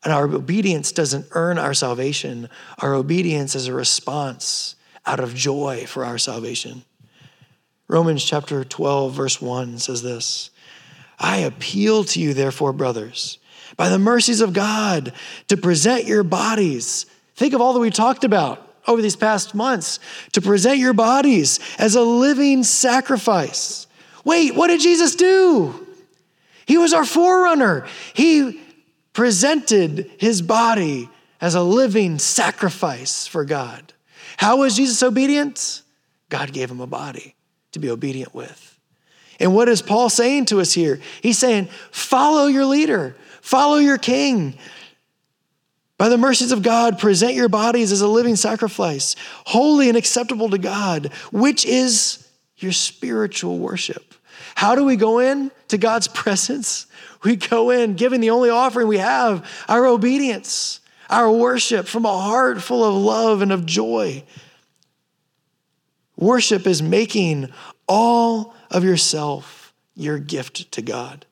And 0.04 0.14
our 0.14 0.24
obedience 0.24 0.92
doesn't 0.92 1.28
earn 1.32 1.58
our 1.58 1.74
salvation. 1.74 2.50
Our 2.80 2.96
obedience 2.96 3.54
is 3.54 3.68
a 3.68 3.74
response 3.74 4.76
out 5.06 5.20
of 5.20 5.36
joy 5.36 5.86
for 5.88 6.06
our 6.06 6.18
salvation. 6.18 6.84
Romans 7.88 8.24
chapter 8.24 8.64
12, 8.64 9.14
verse 9.14 9.42
1 9.42 9.78
says 9.78 10.02
this 10.02 10.51
I 11.22 11.38
appeal 11.38 12.04
to 12.04 12.20
you, 12.20 12.34
therefore, 12.34 12.74
brothers 12.74 13.38
by 13.78 13.90
the 13.90 14.00
mercies 14.00 14.42
of 14.42 14.54
God 14.54 15.14
to 15.48 15.58
present 15.58 16.06
your 16.06 16.24
bodies. 16.24 17.06
Think 17.36 17.54
of 17.54 17.62
all 17.62 17.74
that 17.74 17.80
we 17.80 17.90
talked 17.90 18.24
about 18.24 18.68
over 18.88 19.02
these 19.02 19.16
past 19.16 19.56
months 19.56 20.00
to 20.34 20.42
present 20.42 20.78
your 20.78 20.94
bodies 20.94 21.60
as 21.78 21.96
a 21.96 22.02
living 22.02 22.64
sacrifice. 22.64 23.88
Wait, 24.24 24.56
what 24.56 24.68
did 24.68 24.82
Jesus 24.82 25.16
do? 25.16 25.88
He 26.66 26.78
was 26.78 26.94
our 26.94 27.06
forerunner. 27.06 27.88
He 28.14 28.62
presented 29.14 30.12
his 30.18 30.42
body 30.42 31.10
as 31.40 31.56
a 31.56 31.64
living 31.64 32.20
sacrifice 32.20 33.28
for 33.28 33.46
God. 33.46 33.94
How 34.38 34.58
was 34.58 34.76
Jesus 34.76 35.02
obedient? 35.02 35.82
God 36.30 36.54
gave 36.54 36.70
him 36.70 36.82
a 36.82 36.88
body 36.88 37.36
to 37.72 37.80
be 37.80 37.90
obedient 37.90 38.34
with. 38.34 38.71
And 39.42 39.54
what 39.54 39.68
is 39.68 39.82
Paul 39.82 40.10
saying 40.10 40.46
to 40.46 40.62
us 40.62 40.72
here? 40.72 41.00
He's 41.22 41.38
saying, 41.38 41.68
follow 41.92 42.48
your 42.48 42.66
leader, 42.66 43.16
Follow 43.42 43.78
your 43.78 43.98
king. 43.98 44.54
By 45.98 46.10
the 46.10 46.18
mercies 46.18 46.52
of 46.52 46.64
God, 46.64 46.98
present 47.00 47.34
your 47.34 47.50
bodies 47.50 47.92
as 47.92 48.02
a 48.02 48.08
living 48.08 48.36
sacrifice, 48.36 49.16
holy 49.46 49.90
and 49.90 49.98
acceptable 49.98 50.50
to 50.52 50.58
God, 50.58 51.12
which 51.32 51.66
is 51.66 52.28
your 52.58 52.72
spiritual 52.72 53.60
worship. 53.60 54.14
How 54.56 54.76
do 54.76 54.86
we 54.86 54.96
go 54.96 55.20
in 55.20 55.52
to 55.68 55.78
God's 55.78 56.08
presence? 56.22 56.88
We 57.24 57.36
go 57.36 57.72
in 57.72 57.96
giving 57.96 58.22
the 58.22 58.30
only 58.30 58.50
offering 58.50 58.88
we 58.88 58.98
have, 58.98 59.48
our 59.68 59.86
obedience, 59.86 60.80
our 61.10 61.32
worship 61.32 61.88
from 61.88 62.06
a 62.06 62.18
heart 62.18 62.62
full 62.62 62.84
of 62.84 62.96
love 62.96 63.42
and 63.42 63.52
of 63.52 63.66
joy. 63.66 64.24
Worship 66.16 66.66
is 66.66 66.82
making 66.82 67.52
all 67.88 68.56
of 68.72 68.84
yourself 68.84 69.74
your 69.96 70.18
gift 70.18 70.72
to 70.72 70.82
God. 70.82 71.26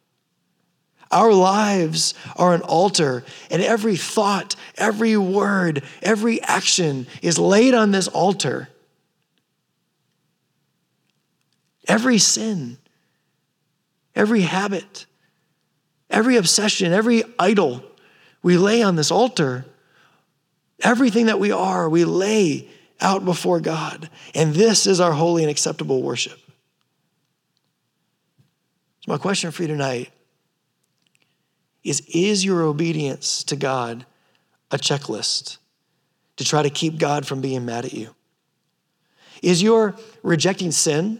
Our 1.11 1.33
lives 1.33 2.13
are 2.35 2.53
an 2.53 2.61
altar, 2.61 3.23
and 3.49 3.63
every 3.63 3.95
thought, 3.95 4.55
every 4.77 5.17
word, 5.17 5.83
every 6.03 6.39
action 6.43 7.07
is 7.23 7.39
laid 7.39 7.73
on 7.73 7.89
this 7.89 8.07
altar. 8.07 8.69
Every 11.87 12.19
sin, 12.19 12.77
every 14.15 14.41
habit, 14.41 15.07
every 16.11 16.37
obsession, 16.37 16.93
every 16.93 17.23
idol 17.39 17.83
we 18.41 18.57
lay 18.57 18.83
on 18.83 18.95
this 18.95 19.11
altar. 19.11 19.65
Everything 20.81 21.25
that 21.25 21.39
we 21.39 21.51
are, 21.51 21.89
we 21.89 22.05
lay 22.05 22.69
out 23.01 23.25
before 23.25 23.59
God. 23.59 24.09
And 24.33 24.53
this 24.53 24.87
is 24.87 24.99
our 24.99 25.11
holy 25.11 25.43
and 25.43 25.51
acceptable 25.51 26.01
worship. 26.01 26.39
My 29.09 29.17
question 29.17 29.49
for 29.49 29.63
you 29.63 29.67
tonight 29.67 30.11
is 31.83 32.01
Is 32.13 32.45
your 32.45 32.61
obedience 32.61 33.43
to 33.45 33.55
God 33.55 34.05
a 34.69 34.77
checklist 34.77 35.57
to 36.37 36.45
try 36.45 36.61
to 36.61 36.69
keep 36.69 36.99
God 36.99 37.25
from 37.25 37.41
being 37.41 37.65
mad 37.65 37.85
at 37.85 37.93
you? 37.93 38.13
Is 39.41 39.63
your 39.63 39.95
rejecting 40.21 40.69
sin 40.69 41.19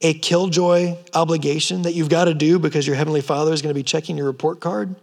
a 0.00 0.14
killjoy 0.14 0.96
obligation 1.12 1.82
that 1.82 1.92
you've 1.92 2.08
got 2.08 2.24
to 2.24 2.34
do 2.34 2.58
because 2.58 2.86
your 2.86 2.96
Heavenly 2.96 3.20
Father 3.20 3.52
is 3.52 3.60
going 3.60 3.74
to 3.74 3.78
be 3.78 3.82
checking 3.82 4.16
your 4.16 4.26
report 4.26 4.60
card? 4.60 4.96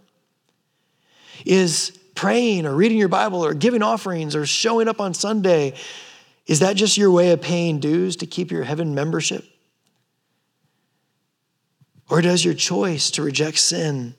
Is 1.46 1.96
praying 2.16 2.66
or 2.66 2.74
reading 2.74 2.98
your 2.98 3.06
Bible 3.06 3.44
or 3.44 3.54
giving 3.54 3.84
offerings 3.84 4.34
or 4.34 4.46
showing 4.46 4.88
up 4.88 5.00
on 5.00 5.14
Sunday, 5.14 5.74
is 6.44 6.58
that 6.58 6.74
just 6.74 6.96
your 6.96 7.12
way 7.12 7.30
of 7.30 7.40
paying 7.40 7.78
dues 7.78 8.16
to 8.16 8.26
keep 8.26 8.50
your 8.50 8.64
heaven 8.64 8.96
membership? 8.96 9.44
Or 12.10 12.22
does 12.22 12.44
your 12.44 12.54
choice 12.54 13.10
to 13.12 13.22
reject 13.22 13.58
sin, 13.58 14.14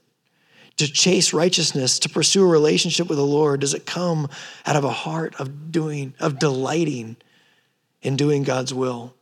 to 0.78 0.88
chase 0.88 1.34
righteousness, 1.34 2.00
to 2.00 2.10
pursue 2.10 2.44
a 2.44 2.48
relationship 2.48 3.10
with 3.10 3.18
the 3.18 3.26
Lord, 3.26 3.62
does 3.62 3.74
it 3.74 3.86
come 3.86 4.30
out 4.66 4.76
of 4.76 4.84
a 4.84 4.92
heart 4.92 5.36
of 5.40 5.72
doing, 5.72 6.14
of 6.20 6.40
delighting 6.40 7.18
in 8.02 8.16
doing 8.16 8.44
God's 8.44 8.74
will? 8.74 9.14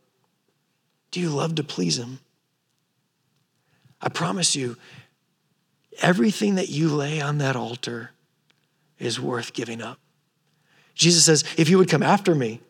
Do 1.10 1.20
you 1.20 1.30
love 1.30 1.54
to 1.56 1.64
please 1.64 1.98
Him? 1.98 2.20
I 4.00 4.08
promise 4.08 4.54
you, 4.54 4.76
everything 6.00 6.56
that 6.56 6.68
you 6.68 6.88
lay 6.88 7.20
on 7.20 7.38
that 7.38 7.56
altar 7.56 8.12
is 8.98 9.20
worth 9.20 9.52
giving 9.52 9.82
up. 9.82 9.98
Jesus 10.94 11.24
says, 11.24 11.44
if 11.56 11.68
you 11.68 11.78
would 11.78 11.88
come 11.88 12.02
after 12.02 12.34
me, 12.34 12.60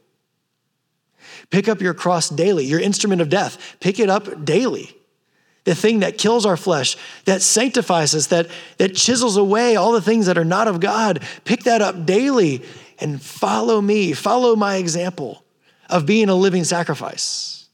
pick 1.51 1.69
up 1.69 1.81
your 1.81 1.95
cross 1.95 2.29
daily, 2.29 2.65
your 2.65 2.81
instrument 2.81 3.21
of 3.21 3.29
death, 3.29 3.77
pick 3.81 3.99
it 3.99 4.09
up 4.09 4.45
daily. 4.45 4.95
The 5.69 5.75
thing 5.75 6.01
that 6.01 6.17
kills 6.17 6.47
our 6.47 6.57
flesh, 6.57 6.97
that 7.27 7.43
sanctifies 7.43 8.15
us, 8.15 8.29
that, 8.29 8.49
that 8.79 8.97
chisels 8.97 9.37
away 9.37 9.77
all 9.77 9.93
the 9.93 10.01
things 10.01 10.25
that 10.25 10.39
are 10.39 10.45
not 10.45 10.67
of 10.67 10.81
God, 10.81 11.23
pick 11.45 11.65
that 11.65 11.83
up 11.83 12.07
daily 12.07 12.63
and 13.01 13.21
follow 13.21 13.83
me, 13.83 14.15
follow 14.15 14.57
my 14.57 14.77
example 14.77 15.45
of 15.91 16.07
being 16.07 16.31
a 16.31 16.35
living 16.35 16.65
sacrifice. 16.65 17.69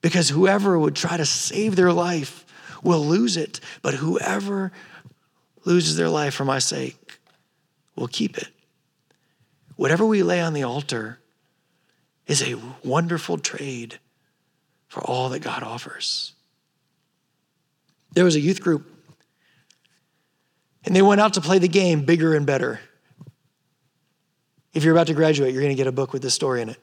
Because 0.00 0.30
whoever 0.30 0.78
would 0.78 0.96
try 0.96 1.18
to 1.18 1.26
save 1.26 1.76
their 1.76 1.92
life 1.92 2.46
will 2.82 3.04
lose 3.04 3.36
it, 3.36 3.60
but 3.82 3.92
whoever 3.92 4.72
loses 5.66 5.96
their 5.96 6.08
life 6.08 6.32
for 6.32 6.46
my 6.46 6.58
sake 6.58 7.20
will 7.96 8.08
keep 8.08 8.38
it. 8.38 8.48
Whatever 9.76 10.06
we 10.06 10.22
lay 10.22 10.40
on 10.40 10.54
the 10.54 10.62
altar 10.62 11.18
is 12.26 12.42
a 12.42 12.58
wonderful 12.82 13.36
trade 13.36 13.98
for 14.88 15.00
all 15.00 15.28
that 15.30 15.40
God 15.40 15.62
offers. 15.62 16.32
There 18.12 18.24
was 18.24 18.36
a 18.36 18.40
youth 18.40 18.60
group, 18.60 18.90
and 20.84 20.96
they 20.96 21.02
went 21.02 21.20
out 21.20 21.34
to 21.34 21.40
play 21.40 21.58
the 21.58 21.68
game 21.68 22.04
bigger 22.04 22.34
and 22.34 22.46
better. 22.46 22.80
If 24.72 24.84
you're 24.84 24.94
about 24.94 25.08
to 25.08 25.14
graduate, 25.14 25.52
you're 25.52 25.62
going 25.62 25.74
to 25.74 25.80
get 25.80 25.86
a 25.86 25.92
book 25.92 26.12
with 26.12 26.22
this 26.22 26.34
story 26.34 26.62
in 26.62 26.70
it. 26.70 26.78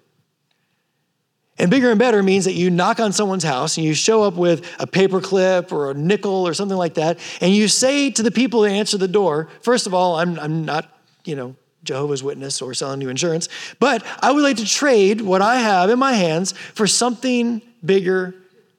And 1.57 1.71
bigger 1.71 1.89
and 1.89 1.97
better 1.97 2.21
means 2.21 2.45
that 2.45 2.53
you 2.53 2.69
knock 2.69 2.99
on 2.99 3.13
someone's 3.13 3.43
house 3.43 3.77
and 3.77 3.85
you 3.85 3.93
show 3.93 4.23
up 4.23 4.33
with 4.35 4.69
a 4.77 4.85
paper 4.85 5.21
clip 5.21 5.71
or 5.71 5.91
a 5.91 5.93
nickel 5.93 6.45
or 6.47 6.53
something 6.53 6.77
like 6.77 6.95
that, 6.95 7.17
and 7.41 7.53
you 7.53 7.67
say 7.67 8.11
to 8.11 8.21
the 8.21 8.31
people 8.31 8.61
that 8.61 8.71
answer 8.71 8.97
the 8.97 9.07
door, 9.07 9.47
first 9.61 9.87
of 9.87 9.93
all, 9.93 10.15
I'm, 10.15 10.37
I'm 10.39 10.65
not, 10.65 10.89
you 11.23 11.35
know, 11.35 11.55
Jehovah's 11.85 12.23
Witness 12.23 12.61
or 12.61 12.73
selling 12.73 13.01
you 13.01 13.09
insurance, 13.09 13.47
but 13.79 14.05
I 14.19 14.31
would 14.31 14.43
like 14.43 14.57
to 14.57 14.65
trade 14.65 15.21
what 15.21 15.41
I 15.41 15.57
have 15.57 15.89
in 15.89 15.97
my 15.99 16.13
hands 16.13 16.51
for 16.51 16.87
something 16.87 17.61
bigger 17.83 18.35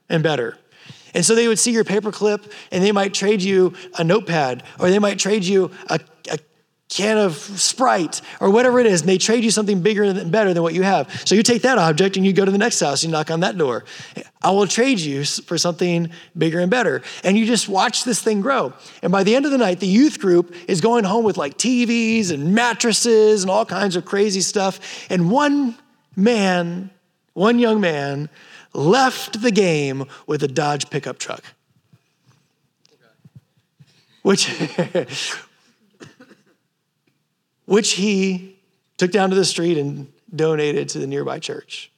and 0.09 0.23
better. 0.23 0.59
And 1.15 1.25
so 1.25 1.35
they 1.35 1.49
would 1.49 1.59
see 1.59 1.73
your 1.73 1.85
paperclip 1.85 2.53
and 2.71 2.85
they 2.85 2.93
might 2.93 3.15
trade 3.15 3.41
you 3.41 3.73
a 3.99 4.05
notepad 4.05 4.63
or 4.79 4.91
they 4.91 4.99
might 4.99 5.19
trade 5.19 5.45
you 5.45 5.71
a, 5.89 5.99
can 6.89 7.19
of 7.19 7.35
Sprite 7.35 8.21
or 8.41 8.51
whatever 8.51 8.79
it 8.79 8.87
is, 8.87 9.01
and 9.01 9.09
they 9.09 9.19
trade 9.19 9.43
you 9.43 9.51
something 9.51 9.81
bigger 9.81 10.05
and 10.05 10.31
better 10.31 10.55
than 10.55 10.63
what 10.63 10.73
you 10.73 10.83
have. 10.83 11.11
So 11.25 11.35
you 11.35 11.43
take 11.43 11.63
that 11.63 11.79
object 11.79 12.17
and 12.17 12.25
you 12.25 12.33
go 12.33 12.45
to 12.45 12.51
the 12.51 12.59
next 12.59 12.79
house, 12.79 13.03
you 13.03 13.11
knock 13.11 13.31
on 13.31 13.41
that 13.41 13.59
door. 13.59 13.85
I 14.41 14.51
will 14.51 14.67
trade 14.67 15.01
you 15.01 15.25
for 15.25 15.59
something 15.59 16.11
bigger 16.39 16.61
and 16.61 16.71
better. 16.71 17.03
And 17.25 17.37
you 17.37 17.45
just 17.45 17.69
watch 17.69 18.05
this 18.05 18.23
thing 18.23 18.41
grow. 18.41 18.73
And 19.03 19.11
by 19.11 19.25
the 19.25 19.35
end 19.35 19.45
of 19.45 19.51
the 19.51 19.59
night, 19.59 19.81
the 19.81 19.89
youth 19.89 20.21
group 20.21 20.55
is 20.69 20.81
going 20.81 21.05
home 21.05 21.25
with 21.25 21.37
like 21.37 21.59
TVs 21.59 22.31
and 22.31 22.55
mattresses 22.55 23.43
and 23.43 23.51
all 23.51 23.67
kinds 23.67 23.97
of 23.97 24.05
crazy 24.05 24.41
stuff. 24.41 25.11
And 25.11 25.31
one 25.31 25.77
man, 26.15 26.91
one 27.35 27.59
young 27.59 27.81
man, 27.81 28.29
left 28.73 29.43
the 29.43 29.51
game 29.51 30.05
with 30.27 30.43
a 30.45 30.49
Dodge 30.49 30.89
pickup 30.91 31.19
truck. 31.19 31.43
Which 34.23 34.49
which 37.67 37.93
he 37.93 38.57
took 38.97 39.13
down 39.13 39.31
to 39.31 39.37
the 39.37 39.45
street 39.45 39.77
and 39.77 40.11
donated 40.35 40.89
to 40.89 40.99
the 40.99 41.07
nearby 41.07 41.39
church. 41.39 41.91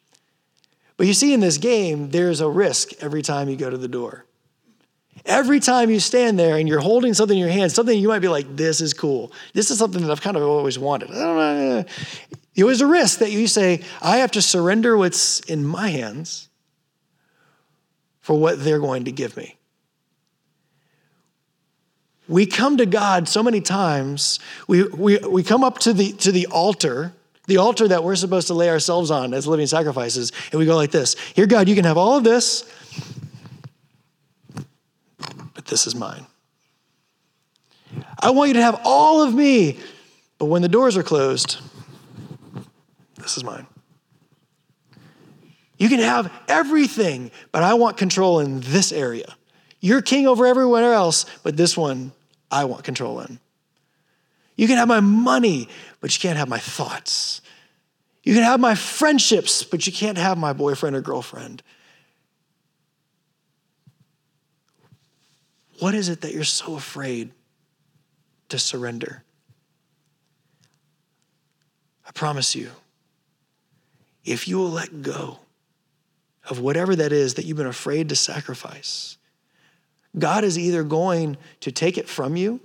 But 0.97 1.07
you 1.07 1.15
see, 1.15 1.33
in 1.33 1.41
this 1.41 1.59
game, 1.59 2.11
there's 2.11 2.41
a 2.41 2.49
risk 2.49 2.93
every 3.01 3.23
time 3.23 3.49
you 3.49 3.57
go 3.57 3.71
to 3.71 3.79
the 3.79 3.89
door. 3.89 4.25
Every 5.25 5.61
time 5.61 5.91
you 5.91 6.01
stand 6.01 6.39
there 6.39 6.57
and 6.57 6.69
you're 6.69 6.81
holding 6.81 7.15
something 7.15 7.37
in 7.37 7.41
your 7.41 7.53
hand, 7.53 7.71
something 7.71 7.97
you 7.99 8.09
might 8.09 8.21
be 8.21 8.29
like, 8.29 8.57
this 8.57 8.81
is 8.81 8.95
cool. 8.95 9.33
This 9.53 9.71
is 9.71 9.79
something 9.79 10.03
that 10.03 10.11
I've 10.11 10.21
kind 10.21 10.37
of 10.37 10.43
always 10.43 10.79
wanted. 10.79 11.11
I 11.11 11.15
don't 11.15 11.37
know. 11.37 11.85
There's 12.55 12.81
a 12.81 12.87
risk 12.87 13.19
that 13.21 13.31
you 13.31 13.47
say, 13.47 13.83
I 14.01 14.19
have 14.19 14.33
to 14.33 14.43
surrender 14.43 14.97
what's 14.97 15.41
in 15.41 15.65
my 15.65 15.89
hands 15.89 16.49
for 18.21 18.39
what 18.39 18.63
they're 18.65 18.81
going 18.81 19.05
to 19.05 19.13
give 19.13 19.37
me. 19.37 19.58
We 22.29 22.45
come 22.45 22.77
to 22.77 22.87
God 22.87 23.27
so 23.27 23.43
many 23.43 23.63
times, 23.63 24.39
we, 24.67 24.85
we, 24.85 25.19
we 25.19 25.43
come 25.43 25.65
up 25.65 25.79
to 25.81 25.95
the, 25.95 26.13
to 26.13 26.31
the 26.31 26.47
altar, 26.47 27.13
the 27.47 27.57
altar 27.57 27.89
that 27.89 28.05
we're 28.05 28.17
supposed 28.17 28.49
to 28.49 28.55
lay 28.55 28.69
ourselves 28.69 29.11
on 29.11 29.33
as 29.33 29.47
living 29.47 29.67
sacrifices, 29.67 30.31
and 30.53 30.59
we 30.59 30.67
go 30.67 30.77
like 30.77 30.91
this 30.91 31.17
Here, 31.35 31.47
God, 31.47 31.69
you 31.69 31.75
can 31.75 31.87
have 31.87 31.97
all 31.97 32.19
of 32.19 32.25
this, 32.25 32.71
but 35.55 35.65
this 35.65 35.87
is 35.87 35.95
mine. 35.95 36.27
I 38.21 38.31
want 38.31 38.49
you 38.49 38.55
to 38.55 38.63
have 38.63 38.81
all 38.85 39.23
of 39.23 39.35
me, 39.35 39.79
but 40.37 40.47
when 40.47 40.61
the 40.61 40.69
doors 40.69 40.99
are 40.99 41.03
closed, 41.03 41.59
this 43.17 43.39
is 43.39 43.45
mine. 43.45 43.67
You 45.79 45.89
can 45.89 46.01
have 46.01 46.31
everything, 46.49 47.31
but 47.53 47.63
I 47.63 47.75
want 47.75 47.97
control 47.97 48.41
in 48.41 48.61
this 48.61 48.93
area. 48.93 49.37
You're 49.81 50.03
king 50.03 50.27
over 50.27 50.45
everywhere 50.45 50.93
else, 50.93 51.25
but 51.43 51.57
this 51.57 51.77
one 51.77 52.13
I 52.51 52.65
want 52.65 52.85
control 52.85 53.21
in. 53.21 53.39
You 54.57 54.67
can 54.67 54.77
have 54.77 54.89
my 54.89 55.01
money, 55.01 55.69
but 56.01 56.15
you 56.15 56.21
can't 56.21 56.39
have 56.39 56.49
my 56.49 56.59
thoughts. 56.59 57.41
You 58.25 58.35
can 58.35 58.43
have 58.43 58.61
my 58.61 58.75
friendships, 58.75 59.63
but 59.63 59.87
you 59.87 59.93
can't 59.93 60.19
have 60.19 60.37
my 60.37 60.53
boyfriend 60.53 60.97
or 60.97 61.01
girlfriend. 61.01 61.63
What 65.79 65.95
is 65.95 66.09
it 66.09 66.23
that 66.23 66.33
you're 66.33 66.45
so 66.45 66.75
afraid 66.75 67.31
to 68.49 68.59
surrender? 68.59 69.23
I 72.07 72.11
promise 72.11 72.57
you, 72.57 72.71
if 74.25 74.49
you 74.49 74.59
will 74.59 74.71
let 74.71 75.03
go 75.03 75.39
of 76.51 76.59
whatever 76.59 76.97
that 76.97 77.13
is 77.13 77.35
that 77.35 77.45
you've 77.45 77.57
been 77.57 77.67
afraid 77.67 78.09
to 78.09 78.17
sacrifice, 78.17 79.19
God 80.19 80.45
is 80.45 80.59
either 80.59 80.83
going 80.83 81.37
to 81.61 81.73
take 81.73 81.99
it 81.99 82.09
from 82.09 82.37
you 82.37 82.61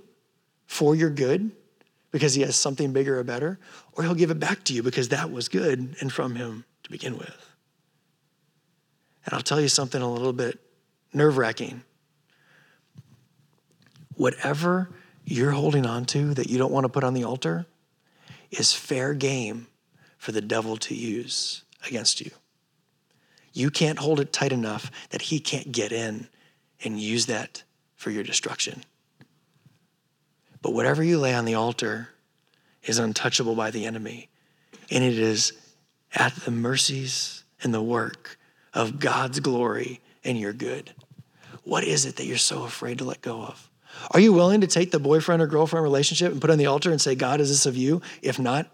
for 0.66 0.94
your 0.94 1.10
good 1.10 1.50
because 2.10 2.34
he 2.34 2.42
has 2.42 2.56
something 2.56 2.92
bigger 2.92 3.18
or 3.18 3.24
better, 3.24 3.58
or 3.92 4.04
he'll 4.04 4.14
give 4.14 4.30
it 4.30 4.38
back 4.38 4.62
to 4.64 4.72
you 4.72 4.82
because 4.82 5.08
that 5.08 5.30
was 5.32 5.48
good 5.48 5.96
and 6.00 6.12
from 6.12 6.36
him 6.36 6.64
to 6.84 6.90
begin 6.90 7.18
with. 7.18 7.50
And 9.26 9.34
I'll 9.34 9.40
tell 9.40 9.60
you 9.60 9.68
something 9.68 10.00
a 10.00 10.12
little 10.12 10.32
bit 10.32 10.60
nerve 11.12 11.38
wracking. 11.38 11.82
Whatever 14.14 14.90
you're 15.24 15.50
holding 15.50 15.86
on 15.86 16.04
to 16.06 16.34
that 16.34 16.48
you 16.48 16.58
don't 16.58 16.70
want 16.72 16.84
to 16.84 16.88
put 16.88 17.02
on 17.02 17.14
the 17.14 17.24
altar 17.24 17.66
is 18.50 18.72
fair 18.72 19.14
game 19.14 19.66
for 20.18 20.30
the 20.30 20.40
devil 20.40 20.76
to 20.76 20.94
use 20.94 21.64
against 21.86 22.20
you. 22.20 22.30
you 23.54 23.70
can't 23.70 24.00
hold 24.00 24.20
it 24.20 24.32
tight 24.32 24.52
enough 24.52 24.90
that 25.10 25.22
he 25.22 25.40
can't 25.40 25.72
get 25.72 25.92
in 25.92 26.28
and 26.84 27.00
use 27.00 27.26
that 27.26 27.64
for 27.96 28.10
your 28.10 28.22
destruction. 28.22 28.84
But 30.62 30.72
whatever 30.72 31.02
you 31.02 31.18
lay 31.18 31.34
on 31.34 31.44
the 31.44 31.54
altar 31.54 32.10
is 32.84 32.98
untouchable 32.98 33.54
by 33.54 33.70
the 33.70 33.86
enemy, 33.86 34.28
and 34.90 35.02
it 35.02 35.18
is 35.18 35.52
at 36.14 36.34
the 36.36 36.50
mercies 36.50 37.44
and 37.62 37.74
the 37.74 37.82
work 37.82 38.38
of 38.72 39.00
God's 39.00 39.40
glory 39.40 40.00
and 40.24 40.38
your 40.38 40.52
good. 40.52 40.92
What 41.64 41.84
is 41.84 42.04
it 42.06 42.16
that 42.16 42.26
you're 42.26 42.36
so 42.36 42.64
afraid 42.64 42.98
to 42.98 43.04
let 43.04 43.20
go 43.20 43.42
of? 43.42 43.70
Are 44.10 44.20
you 44.20 44.32
willing 44.32 44.60
to 44.60 44.66
take 44.66 44.90
the 44.90 44.98
boyfriend 44.98 45.40
or 45.40 45.46
girlfriend 45.46 45.82
relationship 45.82 46.32
and 46.32 46.40
put 46.40 46.50
on 46.50 46.58
the 46.58 46.66
altar 46.66 46.90
and 46.90 47.00
say, 47.00 47.14
God, 47.14 47.40
is 47.40 47.48
this 47.48 47.66
of 47.66 47.76
you? 47.76 48.02
If 48.22 48.38
not, 48.38 48.68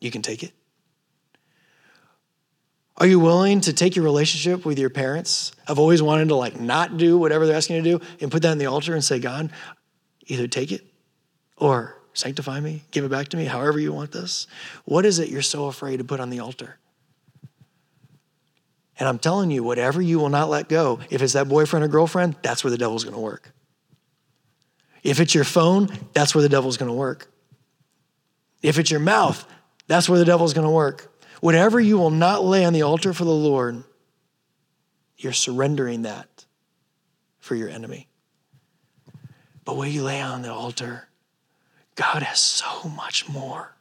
you 0.00 0.10
can 0.10 0.22
take 0.22 0.42
it. 0.42 0.52
Are 2.98 3.06
you 3.06 3.18
willing 3.18 3.60
to 3.62 3.72
take 3.72 3.96
your 3.96 4.04
relationship 4.04 4.64
with 4.64 4.78
your 4.78 4.90
parents? 4.90 5.52
I've 5.66 5.78
always 5.78 6.02
wanted 6.02 6.28
to 6.28 6.36
like 6.36 6.60
not 6.60 6.98
do 6.98 7.18
whatever 7.18 7.46
they're 7.46 7.56
asking 7.56 7.76
you 7.76 7.82
to 7.82 7.98
do 7.98 8.04
and 8.20 8.30
put 8.30 8.42
that 8.42 8.50
on 8.50 8.58
the 8.58 8.66
altar 8.66 8.94
and 8.94 9.02
say, 9.02 9.18
God, 9.18 9.50
either 10.26 10.46
take 10.46 10.72
it 10.72 10.86
or 11.56 11.96
sanctify 12.12 12.60
me, 12.60 12.82
give 12.90 13.04
it 13.04 13.10
back 13.10 13.28
to 13.28 13.36
me, 13.36 13.46
however 13.46 13.80
you 13.80 13.92
want 13.92 14.12
this. 14.12 14.46
What 14.84 15.06
is 15.06 15.18
it 15.18 15.30
you're 15.30 15.42
so 15.42 15.66
afraid 15.66 15.98
to 15.98 16.04
put 16.04 16.20
on 16.20 16.30
the 16.30 16.40
altar? 16.40 16.78
And 18.98 19.08
I'm 19.08 19.18
telling 19.18 19.50
you, 19.50 19.64
whatever 19.64 20.02
you 20.02 20.18
will 20.18 20.28
not 20.28 20.50
let 20.50 20.68
go, 20.68 21.00
if 21.10 21.22
it's 21.22 21.32
that 21.32 21.48
boyfriend 21.48 21.84
or 21.84 21.88
girlfriend, 21.88 22.36
that's 22.42 22.62
where 22.62 22.70
the 22.70 22.78
devil's 22.78 23.04
going 23.04 23.16
to 23.16 23.20
work. 23.20 23.52
If 25.02 25.18
it's 25.18 25.34
your 25.34 25.44
phone, 25.44 25.88
that's 26.12 26.34
where 26.34 26.42
the 26.42 26.48
devil's 26.48 26.76
going 26.76 26.90
to 26.90 26.96
work. 26.96 27.28
If 28.62 28.78
it's 28.78 28.90
your 28.90 29.00
mouth, 29.00 29.44
that's 29.88 30.08
where 30.08 30.18
the 30.18 30.24
devil's 30.24 30.54
going 30.54 30.66
to 30.66 30.70
work. 30.72 31.11
Whatever 31.42 31.80
you 31.80 31.98
will 31.98 32.12
not 32.12 32.44
lay 32.44 32.64
on 32.64 32.72
the 32.72 32.82
altar 32.82 33.12
for 33.12 33.24
the 33.24 33.32
Lord, 33.32 33.82
you're 35.18 35.32
surrendering 35.32 36.02
that 36.02 36.46
for 37.40 37.56
your 37.56 37.68
enemy. 37.68 38.06
But 39.64 39.76
what 39.76 39.90
you 39.90 40.04
lay 40.04 40.20
on 40.20 40.42
the 40.42 40.52
altar, 40.52 41.08
God 41.96 42.22
has 42.22 42.38
so 42.38 42.88
much 42.88 43.28
more. 43.28 43.74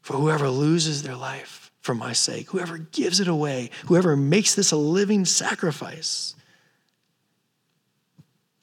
For 0.00 0.14
whoever 0.14 0.48
loses 0.48 1.02
their 1.02 1.14
life 1.14 1.70
for 1.82 1.94
my 1.94 2.14
sake, 2.14 2.48
whoever 2.48 2.78
gives 2.78 3.20
it 3.20 3.28
away, 3.28 3.68
whoever 3.84 4.16
makes 4.16 4.54
this 4.54 4.72
a 4.72 4.76
living 4.76 5.26
sacrifice, 5.26 6.34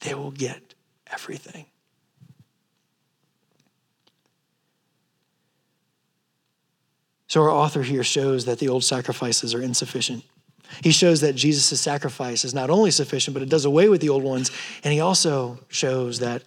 they 0.00 0.14
will 0.14 0.32
get 0.32 0.74
everything. 1.12 1.66
So, 7.32 7.40
our 7.40 7.50
author 7.50 7.82
here 7.82 8.04
shows 8.04 8.44
that 8.44 8.58
the 8.58 8.68
old 8.68 8.84
sacrifices 8.84 9.54
are 9.54 9.62
insufficient. 9.62 10.22
He 10.82 10.90
shows 10.90 11.22
that 11.22 11.34
Jesus' 11.34 11.80
sacrifice 11.80 12.44
is 12.44 12.52
not 12.52 12.68
only 12.68 12.90
sufficient, 12.90 13.32
but 13.32 13.42
it 13.42 13.48
does 13.48 13.64
away 13.64 13.88
with 13.88 14.02
the 14.02 14.10
old 14.10 14.22
ones. 14.22 14.50
And 14.84 14.92
he 14.92 15.00
also 15.00 15.58
shows 15.68 16.18
that 16.18 16.42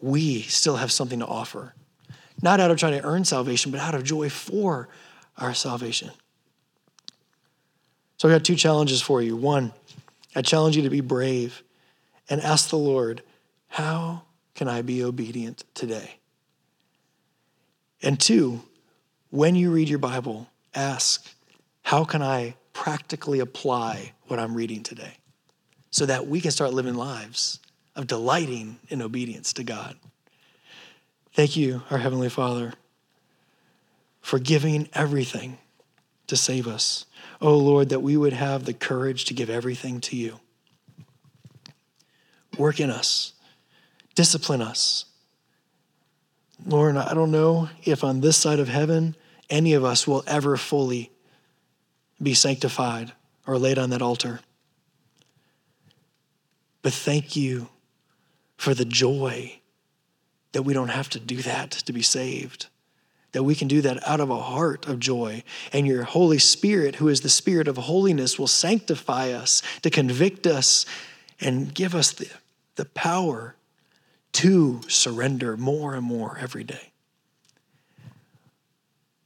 we 0.00 0.42
still 0.42 0.76
have 0.76 0.92
something 0.92 1.18
to 1.18 1.26
offer, 1.26 1.74
not 2.40 2.60
out 2.60 2.70
of 2.70 2.76
trying 2.76 3.00
to 3.00 3.04
earn 3.04 3.24
salvation, 3.24 3.72
but 3.72 3.80
out 3.80 3.96
of 3.96 4.04
joy 4.04 4.30
for 4.30 4.88
our 5.38 5.54
salvation. 5.54 6.12
So, 8.16 8.28
I 8.28 8.32
got 8.32 8.44
two 8.44 8.54
challenges 8.54 9.02
for 9.02 9.20
you. 9.20 9.34
One, 9.34 9.72
I 10.36 10.42
challenge 10.42 10.76
you 10.76 10.82
to 10.84 10.90
be 10.90 11.00
brave 11.00 11.64
and 12.30 12.40
ask 12.40 12.70
the 12.70 12.78
Lord, 12.78 13.24
How 13.66 14.22
can 14.54 14.68
I 14.68 14.82
be 14.82 15.02
obedient 15.02 15.64
today? 15.74 16.20
And 18.00 18.20
two, 18.20 18.62
when 19.32 19.54
you 19.54 19.70
read 19.70 19.88
your 19.88 19.98
Bible, 19.98 20.46
ask, 20.74 21.26
how 21.84 22.04
can 22.04 22.20
I 22.20 22.54
practically 22.74 23.40
apply 23.40 24.12
what 24.26 24.38
I'm 24.38 24.54
reading 24.54 24.82
today? 24.82 25.14
So 25.90 26.04
that 26.04 26.26
we 26.26 26.42
can 26.42 26.50
start 26.50 26.74
living 26.74 26.94
lives 26.94 27.58
of 27.96 28.06
delighting 28.06 28.78
in 28.88 29.00
obedience 29.00 29.54
to 29.54 29.64
God. 29.64 29.96
Thank 31.32 31.56
you, 31.56 31.82
our 31.90 31.96
Heavenly 31.96 32.28
Father, 32.28 32.74
for 34.20 34.38
giving 34.38 34.90
everything 34.92 35.56
to 36.26 36.36
save 36.36 36.68
us. 36.68 37.06
Oh 37.40 37.56
Lord, 37.56 37.88
that 37.88 38.00
we 38.00 38.18
would 38.18 38.34
have 38.34 38.66
the 38.66 38.74
courage 38.74 39.24
to 39.24 39.34
give 39.34 39.48
everything 39.48 40.02
to 40.02 40.16
you. 40.16 40.40
Work 42.58 42.80
in 42.80 42.90
us, 42.90 43.32
discipline 44.14 44.60
us. 44.60 45.06
Lord, 46.66 46.98
I 46.98 47.14
don't 47.14 47.30
know 47.30 47.70
if 47.82 48.04
on 48.04 48.20
this 48.20 48.36
side 48.36 48.60
of 48.60 48.68
heaven 48.68 49.16
any 49.50 49.74
of 49.74 49.84
us 49.84 50.06
will 50.06 50.24
ever 50.26 50.56
fully 50.56 51.10
be 52.22 52.34
sanctified 52.34 53.12
or 53.46 53.58
laid 53.58 53.78
on 53.78 53.90
that 53.90 54.02
altar. 54.02 54.40
But 56.82 56.92
thank 56.92 57.36
you 57.36 57.68
for 58.56 58.74
the 58.74 58.84
joy 58.84 59.60
that 60.52 60.62
we 60.62 60.74
don't 60.74 60.88
have 60.88 61.08
to 61.10 61.20
do 61.20 61.36
that 61.42 61.70
to 61.70 61.92
be 61.92 62.02
saved, 62.02 62.66
that 63.32 63.42
we 63.42 63.54
can 63.54 63.68
do 63.68 63.80
that 63.80 64.06
out 64.06 64.20
of 64.20 64.30
a 64.30 64.40
heart 64.40 64.86
of 64.86 64.98
joy. 64.98 65.42
And 65.72 65.86
your 65.86 66.04
Holy 66.04 66.38
Spirit, 66.38 66.96
who 66.96 67.08
is 67.08 67.22
the 67.22 67.28
Spirit 67.28 67.68
of 67.68 67.76
holiness, 67.76 68.38
will 68.38 68.46
sanctify 68.46 69.30
us 69.30 69.62
to 69.82 69.90
convict 69.90 70.46
us 70.46 70.84
and 71.40 71.74
give 71.74 71.94
us 71.94 72.12
the, 72.12 72.28
the 72.76 72.84
power 72.84 73.56
to 74.32 74.80
surrender 74.88 75.56
more 75.56 75.94
and 75.94 76.04
more 76.04 76.38
every 76.40 76.64
day. 76.64 76.91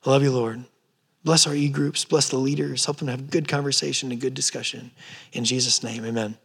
I 0.07 0.11
love 0.11 0.23
you, 0.23 0.31
Lord. 0.31 0.65
Bless 1.25 1.47
our 1.49 1.55
e 1.55 1.69
groups, 1.69 2.05
bless 2.05 2.29
the 2.29 2.37
leaders, 2.37 2.85
help 2.85 2.99
them 2.99 3.09
have 3.09 3.31
good 3.31 3.49
conversation 3.49 4.13
and 4.13 4.21
good 4.21 4.35
discussion. 4.35 4.93
In 5.33 5.45
Jesus' 5.45 5.83
name, 5.83 6.05
amen. 6.05 6.37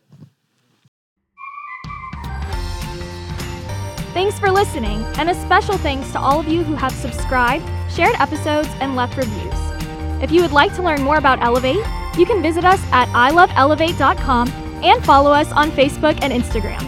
Thanks 4.14 4.39
for 4.39 4.49
listening, 4.49 5.03
and 5.18 5.30
a 5.30 5.36
special 5.36 5.78
thanks 5.78 6.12
to 6.14 6.20
all 6.20 6.39
of 6.39 6.47
you 6.47 6.64
who 6.64 6.74
have 6.74 6.91
subscribed, 6.91 7.64
shared 7.91 8.16
episodes, 8.20 8.68
and 8.82 8.95
left 8.95 9.16
reviews. 9.16 9.53
If 10.24 10.32
you 10.32 10.41
would 10.41 10.51
like 10.51 10.74
to 10.76 10.82
learn 10.82 11.03
more 11.03 11.18
about 11.18 11.41
Elevate, 11.41 11.86
you 12.18 12.26
can 12.26 12.41
visit 12.41 12.66
us 12.66 12.82
at 12.91 13.07
iloveelevate.com 13.09 14.49
and 14.84 15.05
follow 15.05 15.32
us 15.32 15.51
on 15.51 15.70
Facebook 15.72 16.18
and 16.24 16.34
Instagram. 16.34 16.82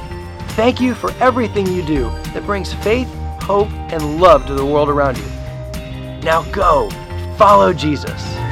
Thank 0.54 0.82
you 0.82 0.96
for 0.96 1.12
everything 1.14 1.68
you 1.68 1.84
do 1.84 2.10
that 2.34 2.44
brings 2.48 2.74
faith, 2.74 3.08
hope, 3.44 3.70
and 3.70 4.20
love 4.20 4.48
to 4.48 4.56
the 4.56 4.66
world 4.66 4.90
around 4.90 5.20
you. 5.20 5.43
Now 6.24 6.42
go, 6.54 6.90
follow 7.38 7.74
Jesus. 7.74 8.43